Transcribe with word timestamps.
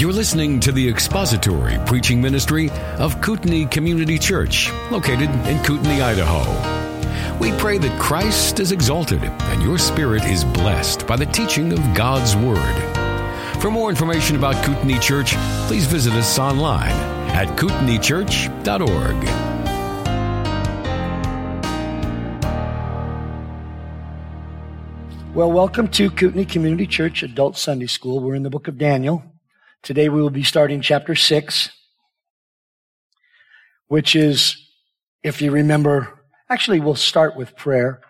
You're 0.00 0.14
listening 0.14 0.60
to 0.60 0.72
the 0.72 0.88
expository 0.88 1.76
preaching 1.84 2.22
ministry 2.22 2.70
of 2.96 3.20
Kootenai 3.20 3.66
Community 3.66 4.18
Church, 4.18 4.72
located 4.90 5.28
in 5.46 5.62
Kootenai, 5.62 6.02
Idaho. 6.02 7.38
We 7.38 7.52
pray 7.58 7.76
that 7.76 8.00
Christ 8.00 8.60
is 8.60 8.72
exalted 8.72 9.22
and 9.22 9.62
your 9.62 9.76
spirit 9.76 10.24
is 10.24 10.42
blessed 10.42 11.06
by 11.06 11.16
the 11.16 11.26
teaching 11.26 11.74
of 11.74 11.80
God's 11.94 12.34
Word. 12.34 13.60
For 13.60 13.70
more 13.70 13.90
information 13.90 14.36
about 14.36 14.64
Kootenai 14.64 14.98
Church, 15.00 15.34
please 15.66 15.84
visit 15.84 16.14
us 16.14 16.38
online 16.38 16.96
at 17.32 17.48
kootenaichurch.org. 17.58 19.24
Well, 25.34 25.52
welcome 25.52 25.88
to 25.88 26.10
Kootenai 26.10 26.44
Community 26.44 26.86
Church 26.86 27.22
Adult 27.22 27.58
Sunday 27.58 27.86
School. 27.86 28.20
We're 28.20 28.34
in 28.34 28.44
the 28.44 28.48
book 28.48 28.66
of 28.66 28.78
Daniel. 28.78 29.30
Today 29.82 30.10
we 30.10 30.20
will 30.20 30.30
be 30.30 30.42
starting 30.42 30.82
chapter 30.82 31.14
6, 31.14 31.70
which 33.88 34.14
is, 34.14 34.68
if 35.22 35.40
you 35.40 35.50
remember, 35.50 36.20
actually 36.50 36.80
we'll 36.80 36.94
start 36.94 37.34
with 37.34 37.56
prayer 37.56 38.02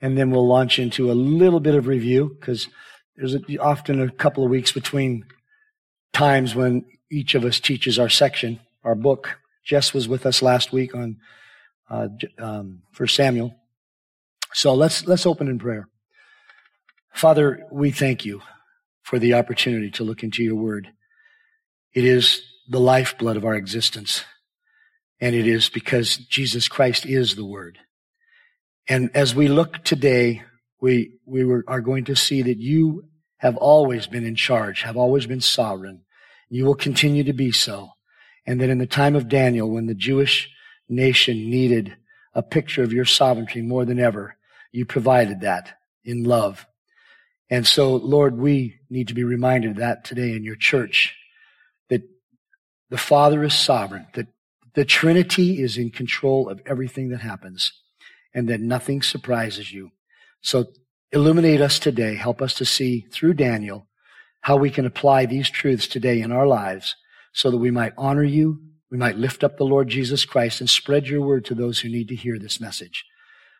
and 0.00 0.16
then 0.16 0.30
we'll 0.30 0.46
launch 0.46 0.78
into 0.78 1.10
a 1.10 1.12
little 1.12 1.60
bit 1.60 1.74
of 1.74 1.86
review 1.86 2.34
because 2.40 2.68
there's 3.16 3.36
often 3.60 4.00
a 4.00 4.10
couple 4.10 4.42
of 4.42 4.50
weeks 4.50 4.72
between 4.72 5.26
times 6.14 6.54
when 6.54 6.86
each 7.10 7.34
of 7.34 7.44
us 7.44 7.60
teaches 7.60 7.98
our 7.98 8.08
section, 8.08 8.60
our 8.82 8.94
book. 8.94 9.38
Jess 9.64 9.92
was 9.92 10.08
with 10.08 10.24
us 10.24 10.40
last 10.40 10.72
week 10.72 10.94
on 10.94 11.18
uh, 11.90 12.08
um, 12.38 12.82
First 12.92 13.14
Samuel. 13.16 13.54
So 14.54 14.72
let's 14.72 15.06
let's 15.06 15.26
open 15.26 15.48
in 15.48 15.58
prayer. 15.58 15.88
Father, 17.12 17.66
we 17.70 17.90
thank 17.90 18.24
you 18.24 18.40
for 19.02 19.18
the 19.18 19.34
opportunity 19.34 19.90
to 19.90 20.04
look 20.04 20.22
into 20.22 20.42
your 20.42 20.54
word. 20.54 20.88
It 21.98 22.04
is 22.04 22.44
the 22.68 22.78
lifeblood 22.78 23.36
of 23.36 23.44
our 23.44 23.56
existence. 23.56 24.22
And 25.20 25.34
it 25.34 25.48
is 25.48 25.68
because 25.68 26.16
Jesus 26.16 26.68
Christ 26.68 27.04
is 27.04 27.34
the 27.34 27.44
Word. 27.44 27.80
And 28.86 29.10
as 29.14 29.34
we 29.34 29.48
look 29.48 29.82
today, 29.82 30.44
we, 30.80 31.18
we 31.26 31.44
were, 31.44 31.64
are 31.66 31.80
going 31.80 32.04
to 32.04 32.14
see 32.14 32.40
that 32.42 32.58
you 32.58 33.08
have 33.38 33.56
always 33.56 34.06
been 34.06 34.24
in 34.24 34.36
charge, 34.36 34.82
have 34.82 34.96
always 34.96 35.26
been 35.26 35.40
sovereign. 35.40 36.02
You 36.48 36.66
will 36.66 36.76
continue 36.76 37.24
to 37.24 37.32
be 37.32 37.50
so. 37.50 37.90
And 38.46 38.60
that 38.60 38.70
in 38.70 38.78
the 38.78 38.86
time 38.86 39.16
of 39.16 39.28
Daniel, 39.28 39.68
when 39.68 39.86
the 39.86 39.94
Jewish 39.94 40.48
nation 40.88 41.50
needed 41.50 41.96
a 42.32 42.44
picture 42.44 42.84
of 42.84 42.92
your 42.92 43.06
sovereignty 43.06 43.60
more 43.60 43.84
than 43.84 43.98
ever, 43.98 44.36
you 44.70 44.84
provided 44.84 45.40
that 45.40 45.80
in 46.04 46.22
love. 46.22 46.64
And 47.50 47.66
so, 47.66 47.96
Lord, 47.96 48.38
we 48.38 48.76
need 48.88 49.08
to 49.08 49.14
be 49.14 49.24
reminded 49.24 49.72
of 49.72 49.76
that 49.78 50.04
today 50.04 50.36
in 50.36 50.44
your 50.44 50.54
church 50.54 51.16
the 52.90 52.98
Father 52.98 53.44
is 53.44 53.54
sovereign, 53.54 54.06
that 54.14 54.28
the 54.74 54.84
Trinity 54.84 55.62
is 55.62 55.76
in 55.76 55.90
control 55.90 56.48
of 56.48 56.60
everything 56.66 57.08
that 57.10 57.20
happens, 57.20 57.72
and 58.34 58.48
that 58.48 58.60
nothing 58.60 59.02
surprises 59.02 59.72
you. 59.72 59.90
So 60.40 60.66
illuminate 61.10 61.60
us 61.60 61.78
today. 61.78 62.14
Help 62.14 62.40
us 62.40 62.54
to 62.54 62.64
see 62.64 63.06
through 63.12 63.34
Daniel 63.34 63.88
how 64.42 64.56
we 64.56 64.70
can 64.70 64.86
apply 64.86 65.26
these 65.26 65.50
truths 65.50 65.86
today 65.86 66.20
in 66.20 66.30
our 66.30 66.46
lives 66.46 66.94
so 67.32 67.50
that 67.50 67.58
we 67.58 67.70
might 67.70 67.92
honor 67.98 68.22
you, 68.22 68.60
we 68.90 68.96
might 68.98 69.16
lift 69.16 69.44
up 69.44 69.56
the 69.56 69.64
Lord 69.64 69.88
Jesus 69.88 70.24
Christ 70.24 70.60
and 70.60 70.70
spread 70.70 71.08
your 71.08 71.20
word 71.20 71.44
to 71.46 71.54
those 71.54 71.80
who 71.80 71.88
need 71.88 72.08
to 72.08 72.14
hear 72.14 72.38
this 72.38 72.60
message. 72.60 73.04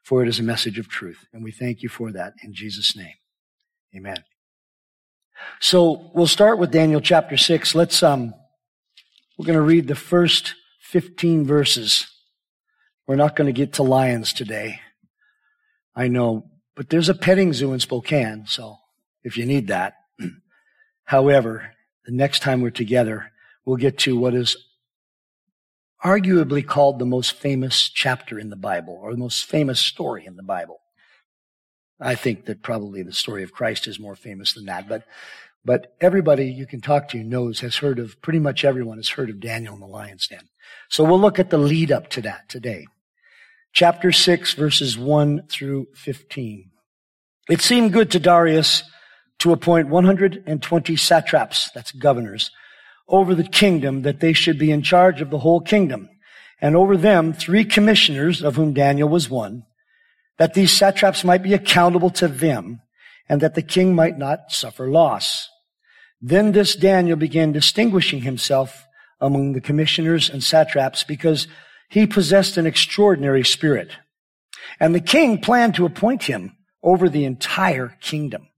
For 0.04 0.22
it 0.22 0.28
is 0.28 0.38
a 0.38 0.44
message 0.44 0.78
of 0.78 0.88
truth. 0.88 1.26
And 1.32 1.44
we 1.44 1.52
thank 1.52 1.82
you 1.82 1.88
for 1.88 2.12
that 2.12 2.32
in 2.42 2.54
Jesus' 2.54 2.96
name. 2.96 3.14
Amen. 3.94 4.24
So 5.60 6.10
we'll 6.14 6.26
start 6.26 6.58
with 6.58 6.70
Daniel 6.70 7.00
chapter 7.00 7.36
six. 7.36 7.74
Let's, 7.74 8.02
um, 8.02 8.34
we're 9.38 9.46
going 9.46 9.56
to 9.56 9.62
read 9.62 9.86
the 9.86 9.94
first 9.94 10.56
15 10.80 11.46
verses. 11.46 12.08
We're 13.06 13.14
not 13.14 13.36
going 13.36 13.46
to 13.46 13.52
get 13.52 13.74
to 13.74 13.84
lions 13.84 14.32
today. 14.32 14.80
I 15.94 16.08
know, 16.08 16.50
but 16.74 16.90
there's 16.90 17.08
a 17.08 17.14
petting 17.14 17.52
zoo 17.52 17.72
in 17.72 17.80
Spokane, 17.80 18.46
so 18.46 18.78
if 19.22 19.36
you 19.36 19.46
need 19.46 19.68
that. 19.68 19.94
However, 21.04 21.72
the 22.04 22.12
next 22.12 22.40
time 22.42 22.60
we're 22.60 22.70
together, 22.70 23.30
we'll 23.64 23.76
get 23.76 23.98
to 23.98 24.18
what 24.18 24.34
is 24.34 24.56
arguably 26.04 26.66
called 26.66 26.98
the 26.98 27.06
most 27.06 27.32
famous 27.32 27.88
chapter 27.88 28.38
in 28.38 28.50
the 28.50 28.56
Bible 28.56 28.98
or 29.00 29.12
the 29.12 29.18
most 29.18 29.44
famous 29.44 29.80
story 29.80 30.26
in 30.26 30.36
the 30.36 30.42
Bible. 30.42 30.80
I 32.00 32.14
think 32.14 32.46
that 32.46 32.62
probably 32.62 33.02
the 33.02 33.12
story 33.12 33.42
of 33.42 33.52
Christ 33.52 33.86
is 33.86 33.98
more 33.98 34.14
famous 34.14 34.52
than 34.52 34.66
that, 34.66 34.88
but 34.88 35.04
but 35.68 35.94
everybody 36.00 36.46
you 36.46 36.64
can 36.64 36.80
talk 36.80 37.08
to 37.08 37.22
knows, 37.22 37.60
has 37.60 37.76
heard 37.76 37.98
of, 37.98 38.18
pretty 38.22 38.38
much 38.38 38.64
everyone 38.64 38.96
has 38.96 39.10
heard 39.10 39.28
of 39.28 39.38
Daniel 39.38 39.74
in 39.74 39.80
the 39.80 39.86
lion's 39.86 40.26
den. 40.26 40.48
So 40.88 41.04
we'll 41.04 41.20
look 41.20 41.38
at 41.38 41.50
the 41.50 41.58
lead 41.58 41.92
up 41.92 42.08
to 42.12 42.22
that 42.22 42.48
today. 42.48 42.86
Chapter 43.74 44.10
6 44.10 44.54
verses 44.54 44.96
1 44.96 45.42
through 45.50 45.88
15. 45.94 46.70
It 47.50 47.60
seemed 47.60 47.92
good 47.92 48.10
to 48.12 48.18
Darius 48.18 48.82
to 49.40 49.52
appoint 49.52 49.88
120 49.90 50.96
satraps, 50.96 51.70
that's 51.74 51.92
governors, 51.92 52.50
over 53.06 53.34
the 53.34 53.44
kingdom 53.44 54.00
that 54.02 54.20
they 54.20 54.32
should 54.32 54.58
be 54.58 54.70
in 54.70 54.80
charge 54.80 55.20
of 55.20 55.28
the 55.28 55.40
whole 55.40 55.60
kingdom. 55.60 56.08
And 56.62 56.76
over 56.76 56.96
them, 56.96 57.34
three 57.34 57.66
commissioners, 57.66 58.42
of 58.42 58.56
whom 58.56 58.72
Daniel 58.72 59.10
was 59.10 59.28
one, 59.28 59.64
that 60.38 60.54
these 60.54 60.72
satraps 60.72 61.24
might 61.24 61.42
be 61.42 61.52
accountable 61.52 62.08
to 62.12 62.26
them 62.26 62.80
and 63.28 63.42
that 63.42 63.54
the 63.54 63.60
king 63.60 63.94
might 63.94 64.16
not 64.16 64.50
suffer 64.50 64.88
loss. 64.88 65.50
Then 66.20 66.52
this 66.52 66.74
Daniel 66.74 67.16
began 67.16 67.52
distinguishing 67.52 68.22
himself 68.22 68.86
among 69.20 69.52
the 69.52 69.60
commissioners 69.60 70.28
and 70.28 70.42
satraps 70.42 71.04
because 71.04 71.46
he 71.88 72.06
possessed 72.06 72.56
an 72.56 72.66
extraordinary 72.66 73.44
spirit. 73.44 73.92
And 74.80 74.94
the 74.94 75.00
king 75.00 75.40
planned 75.40 75.74
to 75.76 75.86
appoint 75.86 76.24
him 76.24 76.56
over 76.82 77.08
the 77.08 77.24
entire 77.24 77.96
kingdom. 78.00 78.48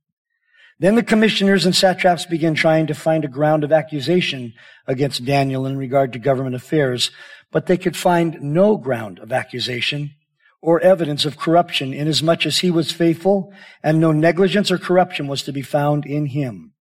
Then 0.78 0.94
the 0.94 1.02
commissioners 1.02 1.66
and 1.66 1.76
satraps 1.76 2.24
began 2.24 2.54
trying 2.54 2.86
to 2.86 2.94
find 2.94 3.24
a 3.24 3.28
ground 3.28 3.64
of 3.64 3.72
accusation 3.72 4.54
against 4.86 5.26
Daniel 5.26 5.66
in 5.66 5.76
regard 5.76 6.14
to 6.14 6.18
government 6.18 6.56
affairs, 6.56 7.10
but 7.52 7.66
they 7.66 7.76
could 7.76 7.96
find 7.96 8.40
no 8.40 8.78
ground 8.78 9.18
of 9.18 9.30
accusation 9.30 10.12
or 10.62 10.80
evidence 10.80 11.26
of 11.26 11.36
corruption 11.36 11.92
inasmuch 11.92 12.46
as 12.46 12.58
he 12.58 12.70
was 12.70 12.92
faithful 12.92 13.52
and 13.82 14.00
no 14.00 14.12
negligence 14.12 14.70
or 14.70 14.78
corruption 14.78 15.26
was 15.26 15.42
to 15.42 15.52
be 15.52 15.62
found 15.62 16.06
in 16.06 16.26
him. 16.26 16.72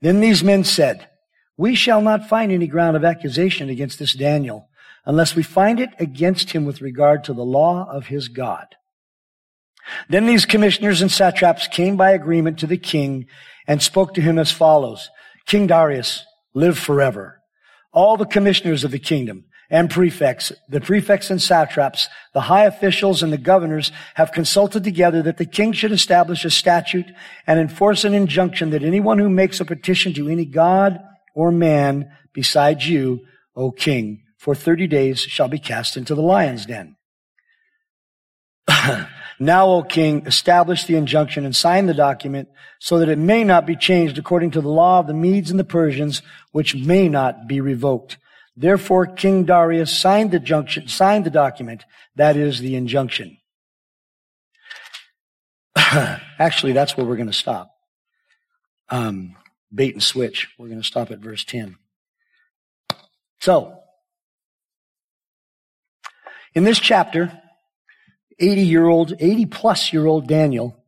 Then 0.00 0.20
these 0.20 0.44
men 0.44 0.64
said, 0.64 1.08
we 1.56 1.74
shall 1.74 2.00
not 2.00 2.28
find 2.28 2.50
any 2.50 2.66
ground 2.66 2.96
of 2.96 3.04
accusation 3.04 3.68
against 3.68 3.98
this 3.98 4.12
Daniel 4.12 4.68
unless 5.06 5.36
we 5.36 5.42
find 5.42 5.78
it 5.78 5.90
against 5.98 6.50
him 6.50 6.64
with 6.64 6.80
regard 6.80 7.24
to 7.24 7.32
the 7.32 7.44
law 7.44 7.86
of 7.90 8.06
his 8.06 8.28
God. 8.28 8.66
Then 10.08 10.26
these 10.26 10.46
commissioners 10.46 11.02
and 11.02 11.12
satraps 11.12 11.68
came 11.68 11.96
by 11.96 12.12
agreement 12.12 12.58
to 12.60 12.66
the 12.66 12.78
king 12.78 13.26
and 13.66 13.82
spoke 13.82 14.14
to 14.14 14.20
him 14.20 14.38
as 14.38 14.50
follows. 14.50 15.10
King 15.46 15.66
Darius, 15.66 16.24
live 16.54 16.78
forever. 16.78 17.40
All 17.92 18.16
the 18.16 18.24
commissioners 18.24 18.82
of 18.82 18.90
the 18.90 18.98
kingdom, 18.98 19.44
and 19.70 19.90
prefects, 19.90 20.52
the 20.68 20.80
prefects 20.80 21.30
and 21.30 21.40
satraps, 21.40 22.08
the 22.32 22.42
high 22.42 22.64
officials 22.64 23.22
and 23.22 23.32
the 23.32 23.38
governors 23.38 23.92
have 24.14 24.32
consulted 24.32 24.84
together 24.84 25.22
that 25.22 25.38
the 25.38 25.46
king 25.46 25.72
should 25.72 25.92
establish 25.92 26.44
a 26.44 26.50
statute 26.50 27.10
and 27.46 27.58
enforce 27.58 28.04
an 28.04 28.14
injunction 28.14 28.70
that 28.70 28.82
anyone 28.82 29.18
who 29.18 29.30
makes 29.30 29.60
a 29.60 29.64
petition 29.64 30.12
to 30.12 30.28
any 30.28 30.44
god 30.44 31.00
or 31.34 31.50
man 31.50 32.10
besides 32.32 32.88
you, 32.88 33.20
O 33.56 33.70
king, 33.70 34.22
for 34.36 34.54
30 34.54 34.86
days 34.86 35.20
shall 35.20 35.48
be 35.48 35.58
cast 35.58 35.96
into 35.96 36.14
the 36.14 36.22
lion's 36.22 36.66
den. 36.66 36.96
now, 39.38 39.66
O 39.66 39.82
king, 39.82 40.26
establish 40.26 40.84
the 40.84 40.96
injunction 40.96 41.44
and 41.44 41.54
sign 41.54 41.86
the 41.86 41.94
document 41.94 42.48
so 42.78 42.98
that 42.98 43.08
it 43.08 43.18
may 43.18 43.44
not 43.44 43.66
be 43.66 43.76
changed 43.76 44.18
according 44.18 44.50
to 44.50 44.60
the 44.60 44.68
law 44.68 44.98
of 44.98 45.06
the 45.06 45.14
Medes 45.14 45.50
and 45.50 45.58
the 45.58 45.64
Persians, 45.64 46.22
which 46.52 46.74
may 46.74 47.08
not 47.08 47.46
be 47.46 47.60
revoked. 47.60 48.18
Therefore, 48.56 49.06
King 49.06 49.44
Darius 49.44 49.96
signed 49.96 50.30
the 50.30 50.38
junction, 50.38 50.86
signed 50.86 51.26
the 51.26 51.30
document. 51.30 51.84
That 52.14 52.36
is 52.36 52.60
the 52.60 52.76
injunction. 52.76 53.38
Actually, 55.76 56.72
that's 56.72 56.96
where 56.96 57.04
we're 57.04 57.16
going 57.16 57.26
to 57.26 57.32
stop. 57.32 57.70
Um, 58.88 59.36
bait 59.74 59.94
and 59.94 60.02
switch. 60.02 60.48
We're 60.56 60.68
going 60.68 60.80
to 60.80 60.86
stop 60.86 61.10
at 61.10 61.18
verse 61.18 61.44
10. 61.44 61.76
So, 63.40 63.80
in 66.54 66.62
this 66.62 66.78
chapter, 66.78 67.40
80 68.38 68.62
year 68.62 68.86
old, 68.86 69.14
80 69.18 69.46
plus 69.46 69.92
year 69.92 70.06
old 70.06 70.28
Daniel, 70.28 70.84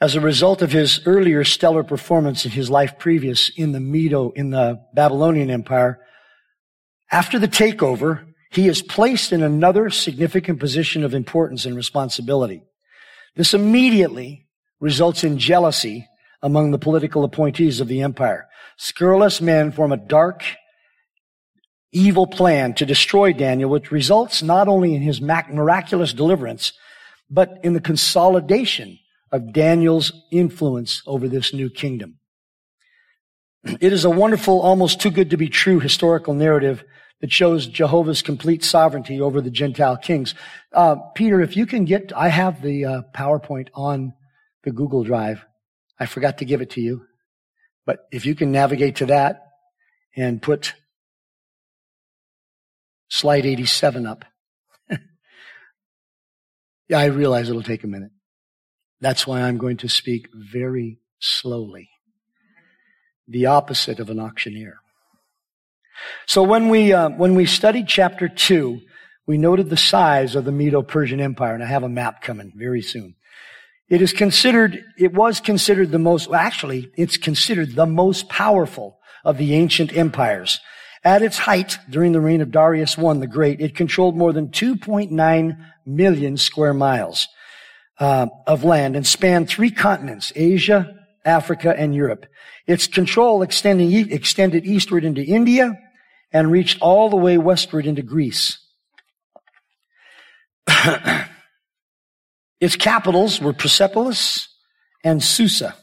as 0.00 0.16
a 0.16 0.20
result 0.20 0.60
of 0.62 0.72
his 0.72 1.00
earlier 1.06 1.44
stellar 1.44 1.84
performance 1.84 2.44
in 2.44 2.50
his 2.50 2.68
life 2.68 2.98
previous 2.98 3.50
in 3.56 3.72
the 3.72 3.80
Medo, 3.80 4.30
in 4.32 4.50
the 4.50 4.80
Babylonian 4.92 5.50
Empire, 5.50 6.00
after 7.10 7.38
the 7.38 7.48
takeover, 7.48 8.24
he 8.50 8.68
is 8.68 8.82
placed 8.82 9.32
in 9.32 9.42
another 9.42 9.90
significant 9.90 10.60
position 10.60 11.04
of 11.04 11.14
importance 11.14 11.66
and 11.66 11.76
responsibility. 11.76 12.62
This 13.36 13.54
immediately 13.54 14.46
results 14.80 15.24
in 15.24 15.38
jealousy 15.38 16.08
among 16.42 16.70
the 16.70 16.78
political 16.78 17.24
appointees 17.24 17.80
of 17.80 17.88
the 17.88 18.02
empire. 18.02 18.48
Scurrilous 18.76 19.40
men 19.40 19.72
form 19.72 19.92
a 19.92 19.96
dark, 19.96 20.44
evil 21.92 22.26
plan 22.26 22.74
to 22.74 22.86
destroy 22.86 23.32
Daniel, 23.32 23.70
which 23.70 23.90
results 23.90 24.42
not 24.42 24.68
only 24.68 24.94
in 24.94 25.02
his 25.02 25.20
miraculous 25.20 26.12
deliverance, 26.12 26.72
but 27.30 27.58
in 27.62 27.72
the 27.72 27.80
consolidation 27.80 28.98
of 29.32 29.52
Daniel's 29.52 30.12
influence 30.30 31.02
over 31.06 31.28
this 31.28 31.52
new 31.52 31.70
kingdom. 31.70 32.18
It 33.80 33.92
is 33.92 34.04
a 34.04 34.10
wonderful, 34.10 34.60
almost 34.60 35.00
too 35.00 35.10
good 35.10 35.30
to 35.30 35.36
be 35.36 35.48
true 35.48 35.80
historical 35.80 36.34
narrative 36.34 36.84
that 37.24 37.32
shows 37.32 37.66
Jehovah's 37.66 38.20
complete 38.20 38.62
sovereignty 38.62 39.18
over 39.18 39.40
the 39.40 39.50
Gentile 39.50 39.96
kings. 39.96 40.34
Uh, 40.74 40.96
Peter, 41.14 41.40
if 41.40 41.56
you 41.56 41.64
can 41.64 41.86
get, 41.86 42.12
I 42.14 42.28
have 42.28 42.60
the 42.60 42.84
uh, 42.84 43.02
PowerPoint 43.14 43.68
on 43.72 44.12
the 44.62 44.72
Google 44.72 45.04
Drive. 45.04 45.42
I 45.98 46.04
forgot 46.04 46.36
to 46.36 46.44
give 46.44 46.60
it 46.60 46.68
to 46.72 46.82
you. 46.82 47.06
But 47.86 48.00
if 48.12 48.26
you 48.26 48.34
can 48.34 48.52
navigate 48.52 48.96
to 48.96 49.06
that 49.06 49.40
and 50.14 50.42
put 50.42 50.74
slide 53.08 53.46
87 53.46 54.06
up. 54.06 54.26
yeah, 56.90 56.98
I 56.98 57.06
realize 57.06 57.48
it'll 57.48 57.62
take 57.62 57.84
a 57.84 57.86
minute. 57.86 58.12
That's 59.00 59.26
why 59.26 59.40
I'm 59.40 59.56
going 59.56 59.78
to 59.78 59.88
speak 59.88 60.28
very 60.34 60.98
slowly. 61.20 61.88
The 63.26 63.46
opposite 63.46 63.98
of 63.98 64.10
an 64.10 64.20
auctioneer. 64.20 64.76
So 66.26 66.42
when 66.42 66.68
we, 66.68 66.92
uh, 66.92 67.10
when 67.10 67.34
we 67.34 67.46
studied 67.46 67.88
chapter 67.88 68.28
two, 68.28 68.80
we 69.26 69.38
noted 69.38 69.70
the 69.70 69.76
size 69.76 70.34
of 70.34 70.44
the 70.44 70.52
Medo-Persian 70.52 71.20
Empire, 71.20 71.54
and 71.54 71.62
I 71.62 71.66
have 71.66 71.82
a 71.82 71.88
map 71.88 72.20
coming 72.22 72.52
very 72.54 72.82
soon. 72.82 73.14
It 73.88 74.02
is 74.02 74.12
considered, 74.12 74.82
it 74.98 75.12
was 75.12 75.40
considered 75.40 75.90
the 75.90 75.98
most, 75.98 76.30
actually, 76.30 76.90
it's 76.96 77.16
considered 77.16 77.74
the 77.74 77.86
most 77.86 78.28
powerful 78.28 78.98
of 79.24 79.38
the 79.38 79.54
ancient 79.54 79.96
empires. 79.96 80.60
At 81.02 81.22
its 81.22 81.38
height, 81.38 81.78
during 81.88 82.12
the 82.12 82.20
reign 82.20 82.40
of 82.40 82.50
Darius 82.50 82.98
I 82.98 83.12
the 83.14 83.26
Great, 83.26 83.60
it 83.60 83.74
controlled 83.74 84.16
more 84.16 84.32
than 84.32 84.48
2.9 84.48 85.56
million 85.86 86.36
square 86.36 86.74
miles 86.74 87.28
uh, 87.98 88.26
of 88.46 88.64
land 88.64 88.96
and 88.96 89.06
spanned 89.06 89.48
three 89.48 89.70
continents, 89.70 90.32
Asia, 90.34 91.06
Africa, 91.24 91.74
and 91.76 91.94
Europe. 91.94 92.26
Its 92.66 92.86
control 92.86 93.42
extended 93.42 94.66
eastward 94.66 95.04
into 95.04 95.22
India 95.22 95.78
and 96.34 96.50
reached 96.50 96.82
all 96.82 97.08
the 97.08 97.16
way 97.16 97.38
westward 97.38 97.86
into 97.86 98.02
Greece. 98.02 98.58
Its 102.60 102.76
capitals 102.76 103.40
were 103.40 103.52
Persepolis 103.52 104.48
and 105.04 105.22
Susa. 105.22 105.74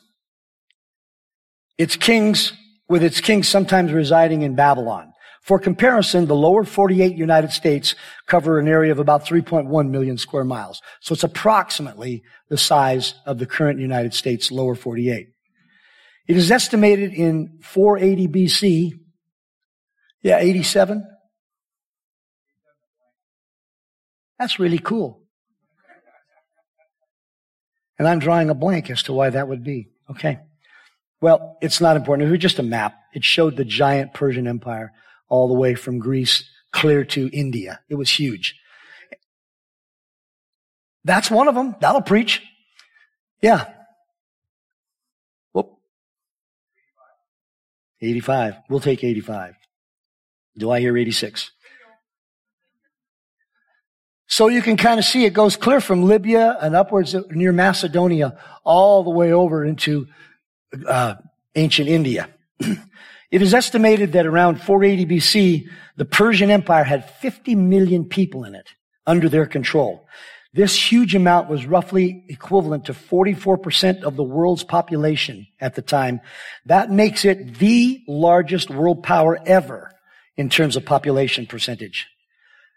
Its 1.77 1.95
kings, 1.95 2.53
with 2.89 3.03
its 3.03 3.21
kings 3.21 3.47
sometimes 3.47 3.91
residing 3.91 4.41
in 4.41 4.55
Babylon. 4.55 5.13
For 5.41 5.57
comparison, 5.57 6.27
the 6.27 6.35
lower 6.35 6.63
48 6.63 7.15
United 7.15 7.51
States 7.51 7.95
cover 8.27 8.59
an 8.59 8.67
area 8.67 8.91
of 8.91 8.99
about 8.99 9.25
3.1 9.25 9.89
million 9.89 10.17
square 10.17 10.43
miles. 10.43 10.81
So 11.01 11.13
it's 11.13 11.23
approximately 11.23 12.23
the 12.49 12.57
size 12.57 13.15
of 13.25 13.39
the 13.39 13.47
current 13.47 13.79
United 13.79 14.13
States 14.13 14.51
lower 14.51 14.75
48. 14.75 15.29
It 16.27 16.37
is 16.37 16.51
estimated 16.51 17.13
in 17.13 17.59
480 17.63 18.27
BC. 18.27 19.00
Yeah, 20.21 20.37
87. 20.37 21.07
That's 24.39 24.59
really 24.59 24.79
cool. 24.79 25.21
And 27.99 28.07
I'm 28.07 28.19
drawing 28.19 28.49
a 28.49 28.55
blank 28.55 28.89
as 28.89 29.03
to 29.03 29.13
why 29.13 29.29
that 29.29 29.47
would 29.47 29.63
be. 29.63 29.89
Okay. 30.09 30.39
Well, 31.21 31.57
it's 31.61 31.79
not 31.79 31.95
important. 31.95 32.27
It 32.27 32.31
was 32.31 32.39
just 32.39 32.57
a 32.57 32.63
map. 32.63 32.95
It 33.13 33.23
showed 33.23 33.55
the 33.55 33.65
giant 33.65 34.13
Persian 34.13 34.47
Empire 34.47 34.91
all 35.29 35.47
the 35.47 35.53
way 35.53 35.75
from 35.75 35.99
Greece 35.99 36.49
clear 36.71 37.03
to 37.05 37.29
India. 37.31 37.79
It 37.89 37.95
was 37.95 38.09
huge. 38.09 38.55
That's 41.03 41.29
one 41.29 41.47
of 41.47 41.55
them. 41.55 41.75
That'll 41.79 42.01
preach. 42.01 42.41
Yeah. 43.41 43.71
Whoop. 45.53 45.77
85. 48.01 48.55
We'll 48.69 48.79
take 48.79 49.03
85. 49.03 49.55
Do 50.57 50.71
I 50.71 50.79
hear 50.79 50.97
86? 50.97 51.51
So 54.27 54.47
you 54.47 54.61
can 54.61 54.77
kind 54.77 54.97
of 54.97 55.03
see 55.05 55.25
it 55.25 55.33
goes 55.33 55.57
clear 55.57 55.81
from 55.81 56.03
Libya 56.03 56.57
and 56.61 56.73
upwards 56.73 57.13
near 57.31 57.51
Macedonia 57.51 58.37
all 58.63 59.03
the 59.03 59.09
way 59.09 59.33
over 59.33 59.65
into 59.65 60.07
uh, 60.87 61.15
ancient 61.55 61.89
India. 61.89 62.29
it 62.59 63.41
is 63.41 63.53
estimated 63.53 64.13
that 64.13 64.25
around 64.25 64.61
480 64.61 65.17
BC, 65.17 65.69
the 65.97 66.05
Persian 66.05 66.49
Empire 66.49 66.85
had 66.85 67.09
50 67.19 67.55
million 67.55 68.05
people 68.05 68.45
in 68.45 68.55
it 68.55 68.69
under 69.05 69.27
their 69.27 69.45
control. 69.45 70.07
This 70.53 70.91
huge 70.91 71.13
amount 71.13 71.49
was 71.49 71.65
roughly 71.65 72.23
equivalent 72.29 72.85
to 72.85 72.93
44% 72.93 74.03
of 74.03 74.15
the 74.15 74.23
world's 74.23 74.63
population 74.63 75.47
at 75.59 75.75
the 75.75 75.81
time. 75.81 76.21
That 76.65 76.89
makes 76.89 77.25
it 77.25 77.55
the 77.55 78.01
largest 78.07 78.69
world 78.69 79.03
power 79.03 79.37
ever 79.45 79.91
in 80.37 80.49
terms 80.49 80.75
of 80.75 80.85
population 80.85 81.45
percentage. 81.45 82.07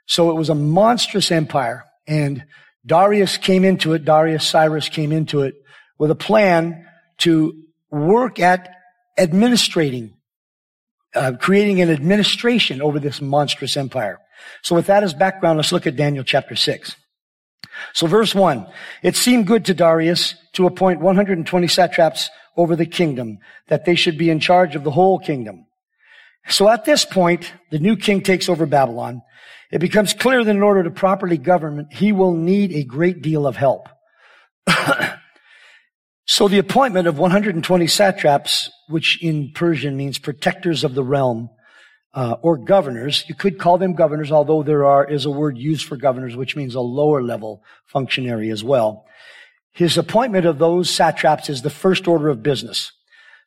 So 0.07 0.31
it 0.31 0.35
was 0.35 0.51
a 0.51 0.55
monstrous 0.55 1.31
empire 1.31 1.85
and 2.07 2.45
Darius 2.87 3.39
came 3.39 3.65
into 3.65 3.95
it, 3.95 4.05
Darius 4.05 4.47
Cyrus 4.47 4.89
came 4.89 5.13
into 5.13 5.43
it 5.43 5.55
with 5.99 6.11
a 6.11 6.15
plan 6.17 6.87
to 7.19 7.63
work 7.91 8.39
at 8.39 8.69
administrating, 9.17 10.15
uh, 11.15 11.33
creating 11.41 11.81
an 11.81 11.91
administration 11.91 12.83
over 12.83 12.99
this 12.99 13.23
monstrous 13.23 13.77
empire. 13.77 14.21
So 14.63 14.75
with 14.75 14.87
that 14.87 15.03
as 15.03 15.15
background, 15.15 15.57
let's 15.57 15.73
look 15.73 15.87
at 15.87 15.97
Daniel 15.97 16.25
chapter 16.25 16.57
6. 16.57 16.97
So 17.93 18.07
verse 18.07 18.35
1, 18.35 18.67
it 19.03 19.17
seemed 19.17 19.47
good 19.47 19.65
to 19.67 19.75
Darius 19.75 20.35
to 20.53 20.67
appoint 20.67 21.01
120 21.01 21.67
satraps 21.69 22.31
over 22.57 22.77
the 22.77 22.87
kingdom, 22.87 23.39
that 23.69 23.85
they 23.85 23.95
should 23.95 24.17
be 24.17 24.31
in 24.31 24.39
charge 24.39 24.77
of 24.77 24.85
the 24.85 24.91
whole 24.91 25.19
kingdom. 25.19 25.67
So 26.49 26.69
at 26.69 26.85
this 26.85 27.05
point, 27.05 27.53
the 27.71 27.79
new 27.79 27.97
king 27.97 28.21
takes 28.21 28.49
over 28.49 28.67
Babylon, 28.67 29.23
it 29.71 29.81
becomes 29.81 30.15
clear 30.15 30.45
that 30.45 30.51
in 30.51 30.63
order 30.63 30.83
to 30.85 30.91
properly 30.91 31.39
govern, 31.39 31.89
he 31.91 32.13
will 32.13 32.35
need 32.35 32.73
a 32.73 32.85
great 32.85 33.23
deal 33.23 33.47
of 33.47 33.57
help. 33.57 33.89
so 36.27 36.49
the 36.49 36.59
appointment 36.59 37.09
of 37.09 37.19
120 37.19 37.87
satraps, 37.87 38.71
which 38.89 39.23
in 39.23 39.51
Persian 39.53 39.97
means 39.97 40.19
protectors 40.19 40.85
of 40.85 40.95
the 40.95 41.03
realm, 41.03 41.51
uh, 42.13 42.37
or 42.43 42.57
governors, 42.57 43.25
you 43.29 43.35
could 43.35 43.59
call 43.59 43.79
them 43.79 43.95
governors, 43.95 44.31
although 44.31 44.63
there 44.63 44.85
are, 44.85 45.05
is 45.05 45.25
a 45.25 45.31
word 45.31 45.59
used 45.59 45.87
for 45.87 45.97
governors, 45.97 46.37
which 46.37 46.55
means 46.55 46.77
a 46.77 46.81
lower 46.81 47.23
level 47.23 47.65
functionary 47.87 48.51
as 48.51 48.63
well. 48.63 49.05
His 49.73 49.99
appointment 49.99 50.47
of 50.47 50.59
those 50.59 50.89
satraps 50.89 51.49
is 51.49 51.63
the 51.63 51.71
first 51.71 52.07
order 52.07 52.29
of 52.29 52.45
business. 52.45 52.93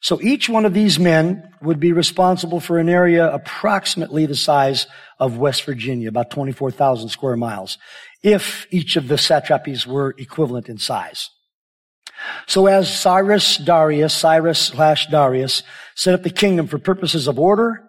So 0.08 0.22
each 0.22 0.48
one 0.48 0.64
of 0.64 0.74
these 0.74 0.98
men 0.98 1.52
would 1.62 1.82
be 1.82 1.92
responsible 1.92 2.62
for 2.62 2.80
an 2.80 2.88
area 2.88 3.30
approximately 3.30 4.26
the 4.26 4.38
size 4.38 4.88
of 5.20 5.38
West 5.38 5.66
Virginia, 5.66 6.08
about 6.08 6.32
24,000 6.32 7.10
square 7.10 7.36
miles, 7.36 7.78
if 8.24 8.68
each 8.72 8.96
of 8.96 9.10
the 9.10 9.16
satrapies 9.16 9.86
were 9.86 10.16
equivalent 10.18 10.70
in 10.70 10.78
size. 10.78 11.30
So 12.46 12.68
as 12.68 12.90
Cyrus 12.90 13.58
Darius, 13.58 14.14
Cyrus 14.14 14.68
slash 14.68 15.08
Darius, 15.08 15.64
set 15.94 16.14
up 16.14 16.24
the 16.24 16.30
kingdom 16.30 16.68
for 16.68 16.78
purposes 16.78 17.28
of 17.28 17.38
order, 17.38 17.84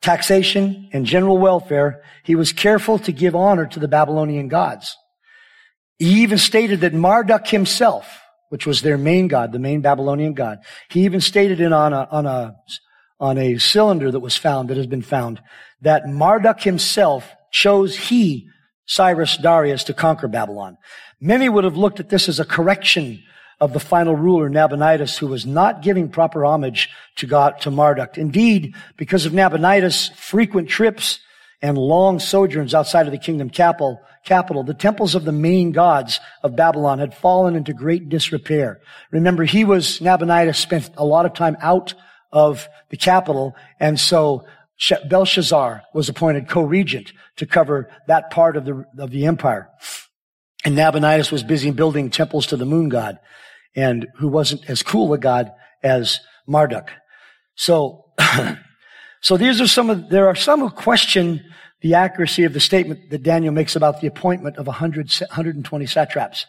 taxation, 0.00 0.88
and 0.94 1.04
general 1.04 1.36
welfare, 1.36 2.02
he 2.24 2.34
was 2.34 2.54
careful 2.54 2.98
to 3.00 3.12
give 3.12 3.36
honor 3.36 3.66
to 3.66 3.78
the 3.78 3.88
Babylonian 3.88 4.48
gods. 4.48 4.96
He 5.98 6.22
even 6.22 6.38
stated 6.38 6.80
that 6.80 6.94
Marduk 6.94 7.46
himself, 7.46 8.22
which 8.48 8.66
was 8.66 8.82
their 8.82 8.98
main 8.98 9.28
god, 9.28 9.52
the 9.52 9.58
main 9.58 9.80
Babylonian 9.80 10.34
god. 10.34 10.58
He 10.88 11.04
even 11.04 11.20
stated 11.20 11.60
it 11.60 11.72
on 11.72 11.92
a, 11.92 12.08
on 12.10 12.26
a, 12.26 12.56
on 13.18 13.38
a 13.38 13.58
cylinder 13.58 14.10
that 14.10 14.20
was 14.20 14.36
found, 14.36 14.68
that 14.68 14.76
has 14.76 14.86
been 14.86 15.02
found, 15.02 15.40
that 15.82 16.08
Marduk 16.08 16.60
himself 16.60 17.30
chose 17.50 17.96
he, 17.96 18.48
Cyrus 18.86 19.36
Darius, 19.36 19.84
to 19.84 19.94
conquer 19.94 20.28
Babylon. 20.28 20.76
Many 21.20 21.48
would 21.48 21.64
have 21.64 21.76
looked 21.76 22.00
at 22.00 22.10
this 22.10 22.28
as 22.28 22.40
a 22.40 22.44
correction 22.44 23.22
of 23.58 23.72
the 23.72 23.80
final 23.80 24.14
ruler, 24.14 24.50
Nabonidus, 24.50 25.16
who 25.16 25.26
was 25.26 25.46
not 25.46 25.82
giving 25.82 26.10
proper 26.10 26.44
homage 26.44 26.90
to 27.16 27.26
God, 27.26 27.60
to 27.62 27.70
Marduk. 27.70 28.18
Indeed, 28.18 28.74
because 28.96 29.24
of 29.24 29.32
Nabonidus' 29.32 30.10
frequent 30.10 30.68
trips 30.68 31.20
and 31.62 31.78
long 31.78 32.18
sojourns 32.18 32.74
outside 32.74 33.06
of 33.06 33.12
the 33.12 33.18
kingdom 33.18 33.48
capital, 33.48 34.00
capital, 34.26 34.62
the 34.62 34.74
temples 34.74 35.14
of 35.14 35.24
the 35.24 35.32
main 35.32 35.72
gods 35.72 36.20
of 36.42 36.56
Babylon 36.56 36.98
had 36.98 37.14
fallen 37.14 37.56
into 37.56 37.72
great 37.72 38.10
disrepair. 38.10 38.80
Remember, 39.10 39.44
he 39.44 39.64
was, 39.64 40.00
Nabonidus 40.00 40.58
spent 40.58 40.90
a 40.98 41.04
lot 41.04 41.24
of 41.24 41.32
time 41.32 41.56
out 41.62 41.94
of 42.30 42.68
the 42.90 42.96
capital, 42.98 43.54
and 43.80 43.98
so 43.98 44.44
Belshazzar 45.08 45.84
was 45.94 46.08
appointed 46.08 46.48
co-regent 46.48 47.12
to 47.36 47.46
cover 47.46 47.90
that 48.08 48.30
part 48.30 48.56
of 48.56 48.66
the, 48.66 48.84
of 48.98 49.10
the 49.10 49.24
empire. 49.24 49.70
And 50.64 50.74
Nabonidus 50.76 51.32
was 51.32 51.42
busy 51.42 51.70
building 51.70 52.10
temples 52.10 52.48
to 52.48 52.56
the 52.56 52.66
moon 52.66 52.88
god, 52.88 53.18
and 53.74 54.08
who 54.16 54.28
wasn't 54.28 54.68
as 54.68 54.82
cool 54.82 55.12
a 55.14 55.18
god 55.18 55.52
as 55.82 56.20
Marduk. 56.46 56.90
So, 57.54 58.04
so 59.20 59.36
these 59.36 59.60
are 59.60 59.68
some 59.68 59.88
of, 59.88 60.10
there 60.10 60.26
are 60.26 60.34
some 60.34 60.60
who 60.60 60.70
question 60.70 61.42
the 61.80 61.94
accuracy 61.94 62.44
of 62.44 62.52
the 62.52 62.60
statement 62.60 63.10
that 63.10 63.22
Daniel 63.22 63.52
makes 63.52 63.76
about 63.76 64.00
the 64.00 64.06
appointment 64.06 64.56
of 64.56 64.66
100, 64.66 65.10
120 65.20 65.86
satraps. 65.86 66.46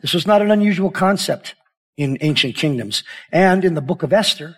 This 0.00 0.14
was 0.14 0.26
not 0.26 0.42
an 0.42 0.50
unusual 0.50 0.90
concept 0.90 1.54
in 1.96 2.16
ancient 2.20 2.56
kingdoms. 2.56 3.04
And 3.30 3.64
in 3.64 3.74
the 3.74 3.82
book 3.82 4.02
of 4.02 4.12
Esther, 4.12 4.56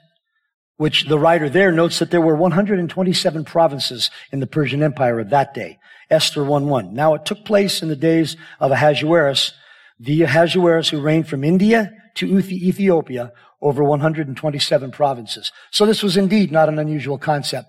which 0.77 1.05
the 1.05 1.19
writer 1.19 1.49
there 1.49 1.73
notes 1.73 1.99
that 1.99 2.11
there 2.11 2.21
were 2.21 2.37
127 2.37 3.45
provinces 3.45 4.11
in 4.31 4.41
the 4.41 4.47
Persian 4.47 4.83
Empire 4.83 5.21
of 5.21 5.31
that 5.31 5.55
day. 5.55 5.79
Esther 6.11 6.43
1-1. 6.43 6.93
Now 6.93 7.15
it 7.15 7.25
took 7.25 7.45
place 7.45 7.83
in 7.83 7.89
the 7.89 7.97
days 7.97 8.37
of 8.61 8.71
Ahasuerus, 8.71 9.53
the 9.99 10.23
Ahasuerus 10.23 10.89
who 10.89 11.01
reigned 11.01 11.29
from 11.29 11.45
India 11.45 11.93
to 12.17 12.27
Ethiopia 12.27 13.33
over 13.61 13.85
127 13.85 14.91
provinces. 14.91 15.53
So 15.71 15.87
this 15.87 16.03
was 16.03 16.17
indeed 16.17 16.51
not 16.51 16.69
an 16.69 16.79
unusual 16.79 17.17
concept. 17.17 17.69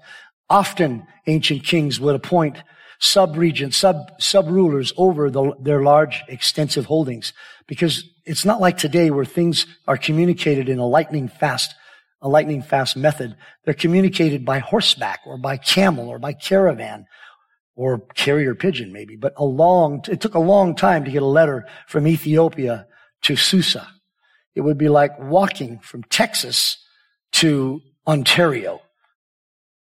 Often 0.53 1.07
ancient 1.25 1.63
kings 1.63 1.99
would 1.99 2.13
appoint 2.13 2.61
sub-regents, 2.99 3.75
sub, 3.75 4.11
sub-rulers 4.19 4.93
over 4.97 5.31
the, 5.31 5.53
their 5.59 5.81
large, 5.81 6.23
extensive 6.27 6.85
holdings. 6.85 7.33
Because 7.65 8.03
it's 8.23 8.45
not 8.45 8.61
like 8.61 8.77
today 8.77 9.09
where 9.09 9.25
things 9.25 9.65
are 9.87 9.97
communicated 9.97 10.69
in 10.69 10.77
a 10.77 10.85
lightning 10.85 11.27
fast, 11.27 11.73
a 12.21 12.29
lightning 12.29 12.61
fast 12.61 12.95
method. 12.95 13.35
They're 13.65 13.73
communicated 13.73 14.45
by 14.45 14.59
horseback 14.59 15.21
or 15.25 15.39
by 15.39 15.57
camel 15.57 16.07
or 16.07 16.19
by 16.19 16.33
caravan 16.33 17.07
or 17.75 18.01
carrier 18.13 18.53
pigeon 18.53 18.93
maybe. 18.93 19.15
But 19.15 19.33
a 19.37 19.43
long, 19.43 20.05
it 20.07 20.21
took 20.21 20.35
a 20.35 20.39
long 20.39 20.75
time 20.75 21.03
to 21.05 21.11
get 21.11 21.23
a 21.23 21.37
letter 21.39 21.65
from 21.87 22.05
Ethiopia 22.07 22.85
to 23.23 23.35
Susa. 23.35 23.87
It 24.53 24.61
would 24.61 24.77
be 24.77 24.89
like 24.89 25.19
walking 25.19 25.79
from 25.79 26.03
Texas 26.03 26.77
to 27.31 27.81
Ontario. 28.05 28.81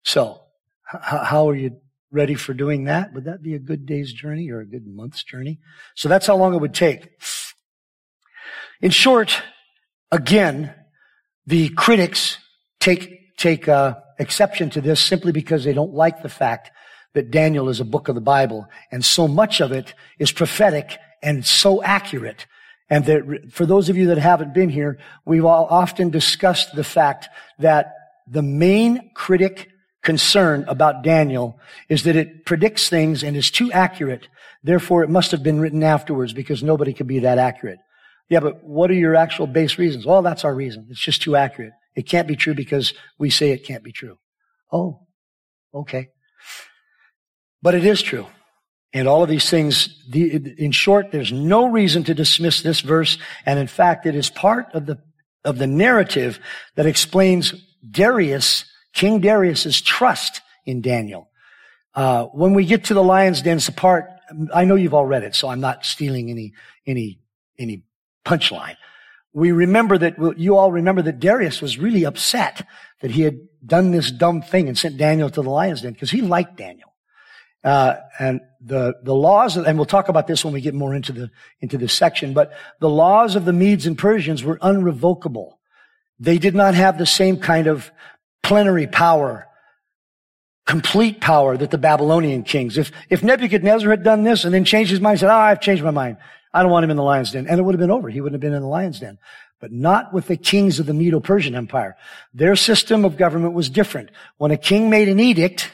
So, 0.02 0.40
how 0.87 1.49
are 1.49 1.55
you 1.55 1.81
ready 2.11 2.35
for 2.35 2.55
doing 2.55 2.85
that? 2.85 3.12
Would 3.12 3.25
that 3.25 3.43
be 3.43 3.55
a 3.55 3.59
good 3.59 3.87
day's 3.87 4.12
journey 4.12 4.50
or 4.50 4.61
a 4.61 4.66
good 4.66 4.87
month's 4.87 5.23
journey? 5.23 5.59
So 5.95 6.09
that's 6.09 6.26
how 6.26 6.37
long 6.37 6.55
it 6.55 6.61
would 6.61 6.75
take. 6.75 7.09
In 8.81 8.90
short, 8.90 9.43
again, 10.12 10.75
the 11.47 11.71
critics 11.71 12.38
take, 12.81 13.37
take 13.37 13.69
uh, 13.69 13.97
exception 14.19 14.71
to 14.71 14.81
this 14.81 15.00
simply 15.00 15.33
because 15.33 15.64
they 15.64 15.73
don't 15.73 15.95
like 15.95 16.23
the 16.23 16.28
fact 16.28 16.71
that 17.14 17.31
Daniel 17.31 17.69
is 17.69 17.81
a 17.81 17.85
book 17.85 18.09
of 18.09 18.14
the 18.14 18.21
Bible 18.21 18.66
and 18.93 19.05
so 19.05 19.26
much 19.26 19.61
of 19.61 19.73
it 19.73 19.95
is 20.19 20.31
prophetic 20.31 20.99
and 21.23 21.45
so 21.45 21.83
accurate. 21.83 22.47
And 22.88 23.05
that 23.07 23.50
for 23.50 23.66
those 23.66 23.88
of 23.88 23.97
you 23.97 24.07
that 24.09 24.19
haven't 24.19 24.55
been 24.55 24.69
here, 24.69 24.99
we've 25.25 25.45
all 25.45 25.66
often 25.69 26.11
discussed 26.11 26.76
the 26.76 26.85
fact 26.85 27.28
that 27.59 27.95
the 28.28 28.43
main 28.43 29.11
critic 29.14 29.71
concern 30.06 30.64
about 30.68 31.02
Daniel 31.02 31.58
is 31.90 32.04
that 32.04 32.16
it 32.16 32.46
predicts 32.46 32.88
things 32.88 33.22
and 33.22 33.36
is 33.36 33.50
too 33.50 33.70
accurate. 33.72 34.28
Therefore, 34.62 35.02
it 35.02 35.10
must 35.10 35.32
have 35.32 35.42
been 35.42 35.60
written 35.60 35.82
afterwards 35.82 36.32
because 36.32 36.62
nobody 36.62 36.94
could 36.94 37.08
be 37.08 37.18
that 37.18 37.38
accurate. 37.38 37.80
Yeah, 38.30 38.40
but 38.40 38.64
what 38.64 38.90
are 38.90 38.94
your 38.94 39.16
actual 39.16 39.46
base 39.46 39.78
reasons? 39.78 40.06
Well, 40.06 40.22
that's 40.22 40.44
our 40.44 40.54
reason. 40.54 40.86
It's 40.90 41.00
just 41.00 41.22
too 41.22 41.36
accurate. 41.36 41.72
It 41.94 42.08
can't 42.08 42.28
be 42.28 42.36
true 42.36 42.54
because 42.54 42.94
we 43.18 43.30
say 43.30 43.50
it 43.50 43.66
can't 43.66 43.84
be 43.84 43.92
true. 43.92 44.16
Oh, 44.72 45.06
okay. 45.75 46.08
But 47.60 47.75
it 47.75 47.84
is 47.84 48.00
true. 48.00 48.26
And 48.92 49.08
all 49.08 49.22
of 49.22 49.28
these 49.28 49.50
things, 49.50 49.88
in 50.12 50.70
short, 50.70 51.10
there's 51.10 51.32
no 51.32 51.66
reason 51.66 52.04
to 52.04 52.14
dismiss 52.14 52.62
this 52.62 52.80
verse. 52.80 53.18
And 53.44 53.58
in 53.58 53.66
fact, 53.66 54.06
it 54.06 54.14
is 54.14 54.30
part 54.30 54.66
of 54.72 54.86
the, 54.86 54.98
of 55.44 55.58
the 55.58 55.66
narrative 55.66 56.38
that 56.76 56.86
explains 56.86 57.54
Darius, 57.88 58.64
King 58.97 59.21
Darius's 59.21 59.83
trust 59.83 60.41
in 60.65 60.81
Daniel. 60.81 61.29
Uh, 61.95 62.25
when 62.26 62.55
we 62.55 62.65
get 62.65 62.85
to 62.85 62.95
the 62.95 63.03
lion's 63.03 63.43
den, 63.43 63.59
it's 63.59 63.69
a 63.69 63.73
part, 63.73 64.07
I 64.55 64.65
know 64.65 64.75
you've 64.75 64.95
all 64.95 65.05
read 65.05 65.23
it, 65.23 65.35
so 65.35 65.49
I'm 65.49 65.61
not 65.61 65.85
stealing 65.85 66.31
any, 66.31 66.55
any, 66.87 67.21
any 67.59 67.83
punchline. 68.25 68.76
We 69.35 69.53
remember 69.53 69.99
that, 69.99 70.17
you 70.38 70.57
all 70.57 70.73
remember 70.73 71.03
that 71.03 71.21
Darius 71.21 71.61
was 71.61 71.76
really 71.79 72.05
upset 72.05 72.67
that 73.03 73.11
he 73.11 73.21
had 73.21 73.38
done 73.65 73.91
this 73.91 74.11
dumb 74.11 74.41
thing 74.41 74.67
and 74.67 74.79
sent 74.79 74.97
Daniel 74.97 75.29
to 75.29 75.43
the 75.43 75.50
lion's 75.50 75.83
den 75.83 75.93
because 75.93 76.11
he 76.11 76.23
liked 76.23 76.57
Daniel. 76.57 76.95
Uh, 77.62 77.97
and 78.19 78.41
the 78.61 78.95
the 79.03 79.15
laws, 79.15 79.57
and 79.57 79.76
we'll 79.76 79.85
talk 79.87 80.09
about 80.09 80.29
this 80.29 80.45
when 80.45 80.55
we 80.55 80.61
get 80.61 80.73
more 80.73 80.95
into 80.95 81.11
the 81.11 81.31
into 81.61 81.76
this 81.76 81.93
section. 81.93 82.33
But 82.33 82.53
the 82.79 82.88
laws 82.88 83.35
of 83.35 83.45
the 83.45 83.53
Medes 83.53 83.87
and 83.87 83.99
Persians 83.99 84.45
were 84.45 84.57
unrevocable. 84.59 85.59
They 86.21 86.38
did 86.38 86.55
not 86.55 86.75
have 86.75 86.97
the 86.97 87.07
same 87.07 87.38
kind 87.38 87.67
of 87.67 87.91
plenary 88.47 88.87
power, 88.87 89.47
complete 90.67 91.21
power 91.21 91.57
that 91.57 91.71
the 91.71 91.79
Babylonian 91.79 92.45
kings. 92.45 92.79
If 92.79 92.93
if 93.11 93.23
Nebuchadnezzar 93.23 93.91
had 93.91 94.05
done 94.05 94.23
this 94.23 94.45
and 94.45 94.55
then 94.55 94.65
changed 94.65 94.91
his 94.91 95.00
mind, 95.00 95.19
said, 95.19 95.31
"Oh, 95.31 95.37
I've 95.37 95.61
changed 95.61 95.83
my 95.83 95.91
mind. 95.91 96.17
I 96.55 96.62
don't 96.62 96.71
want 96.71 96.85
him 96.85 96.91
in 96.91 96.97
the 96.97 97.03
lion's 97.03 97.33
den," 97.33 97.47
and 97.49 97.59
it 97.59 97.62
would 97.62 97.75
have 97.75 97.81
been 97.81 97.91
over. 97.91 98.09
He 98.09 98.21
wouldn't 98.21 98.35
have 98.35 98.47
been 98.49 98.57
in 98.57 98.62
the 98.62 98.69
lion's 98.69 99.00
den. 99.00 99.19
But 99.61 99.73
not 99.73 100.12
with 100.12 100.26
the 100.26 100.37
kings 100.37 100.79
of 100.79 100.87
the 100.87 100.93
Medo-Persian 100.93 101.55
Empire. 101.55 101.97
Their 102.35 102.57
system 102.57 103.05
of 103.07 103.17
government 103.17 103.55
was 103.55 103.71
different. 103.71 104.11
When 104.37 104.50
a 104.50 104.59
king 104.59 104.91
made 104.91 105.09
an 105.09 105.19
edict, 105.19 105.73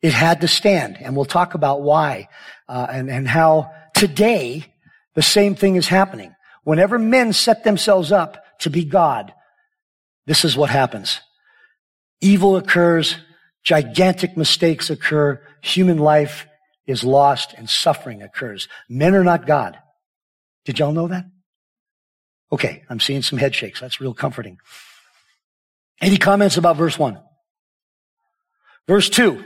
it 0.00 0.12
had 0.12 0.40
to 0.40 0.48
stand. 0.48 0.96
And 1.00 1.14
we'll 1.14 1.26
talk 1.26 1.54
about 1.54 1.82
why 1.82 2.28
uh, 2.66 2.86
and, 2.90 3.10
and 3.10 3.28
how 3.28 3.70
today 3.94 4.64
the 5.14 5.22
same 5.22 5.54
thing 5.54 5.76
is 5.76 5.86
happening. 5.86 6.34
Whenever 6.64 6.98
men 6.98 7.34
set 7.34 7.62
themselves 7.62 8.10
up 8.10 8.42
to 8.60 8.70
be 8.70 8.84
God, 8.84 9.34
this 10.26 10.44
is 10.46 10.56
what 10.56 10.70
happens. 10.70 11.20
Evil 12.24 12.56
occurs, 12.56 13.16
gigantic 13.62 14.34
mistakes 14.34 14.88
occur, 14.88 15.42
human 15.60 15.98
life 15.98 16.46
is 16.86 17.04
lost, 17.04 17.52
and 17.54 17.68
suffering 17.68 18.22
occurs. 18.22 18.66
Men 18.88 19.14
are 19.14 19.22
not 19.22 19.46
God. 19.46 19.76
Did 20.64 20.78
y'all 20.78 20.94
know 20.94 21.08
that? 21.08 21.26
Okay, 22.50 22.82
I'm 22.88 22.98
seeing 22.98 23.20
some 23.20 23.38
head 23.38 23.54
shakes. 23.54 23.78
That's 23.78 24.00
real 24.00 24.14
comforting. 24.14 24.56
Any 26.00 26.16
comments 26.16 26.56
about 26.56 26.78
verse 26.78 26.98
1? 26.98 27.20
Verse 28.88 29.10
2. 29.10 29.44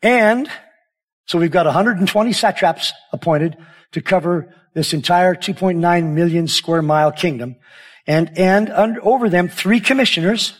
And 0.00 0.48
so 1.26 1.38
we've 1.38 1.50
got 1.50 1.66
120 1.66 2.32
satraps 2.32 2.94
appointed 3.12 3.58
to 3.92 4.00
cover 4.00 4.54
this 4.72 4.94
entire 4.94 5.34
2.9 5.34 6.14
million 6.14 6.48
square 6.48 6.80
mile 6.80 7.12
kingdom. 7.12 7.56
And, 8.06 8.38
and 8.38 8.70
under, 8.70 9.04
over 9.04 9.28
them, 9.28 9.50
three 9.50 9.80
commissioners, 9.80 10.58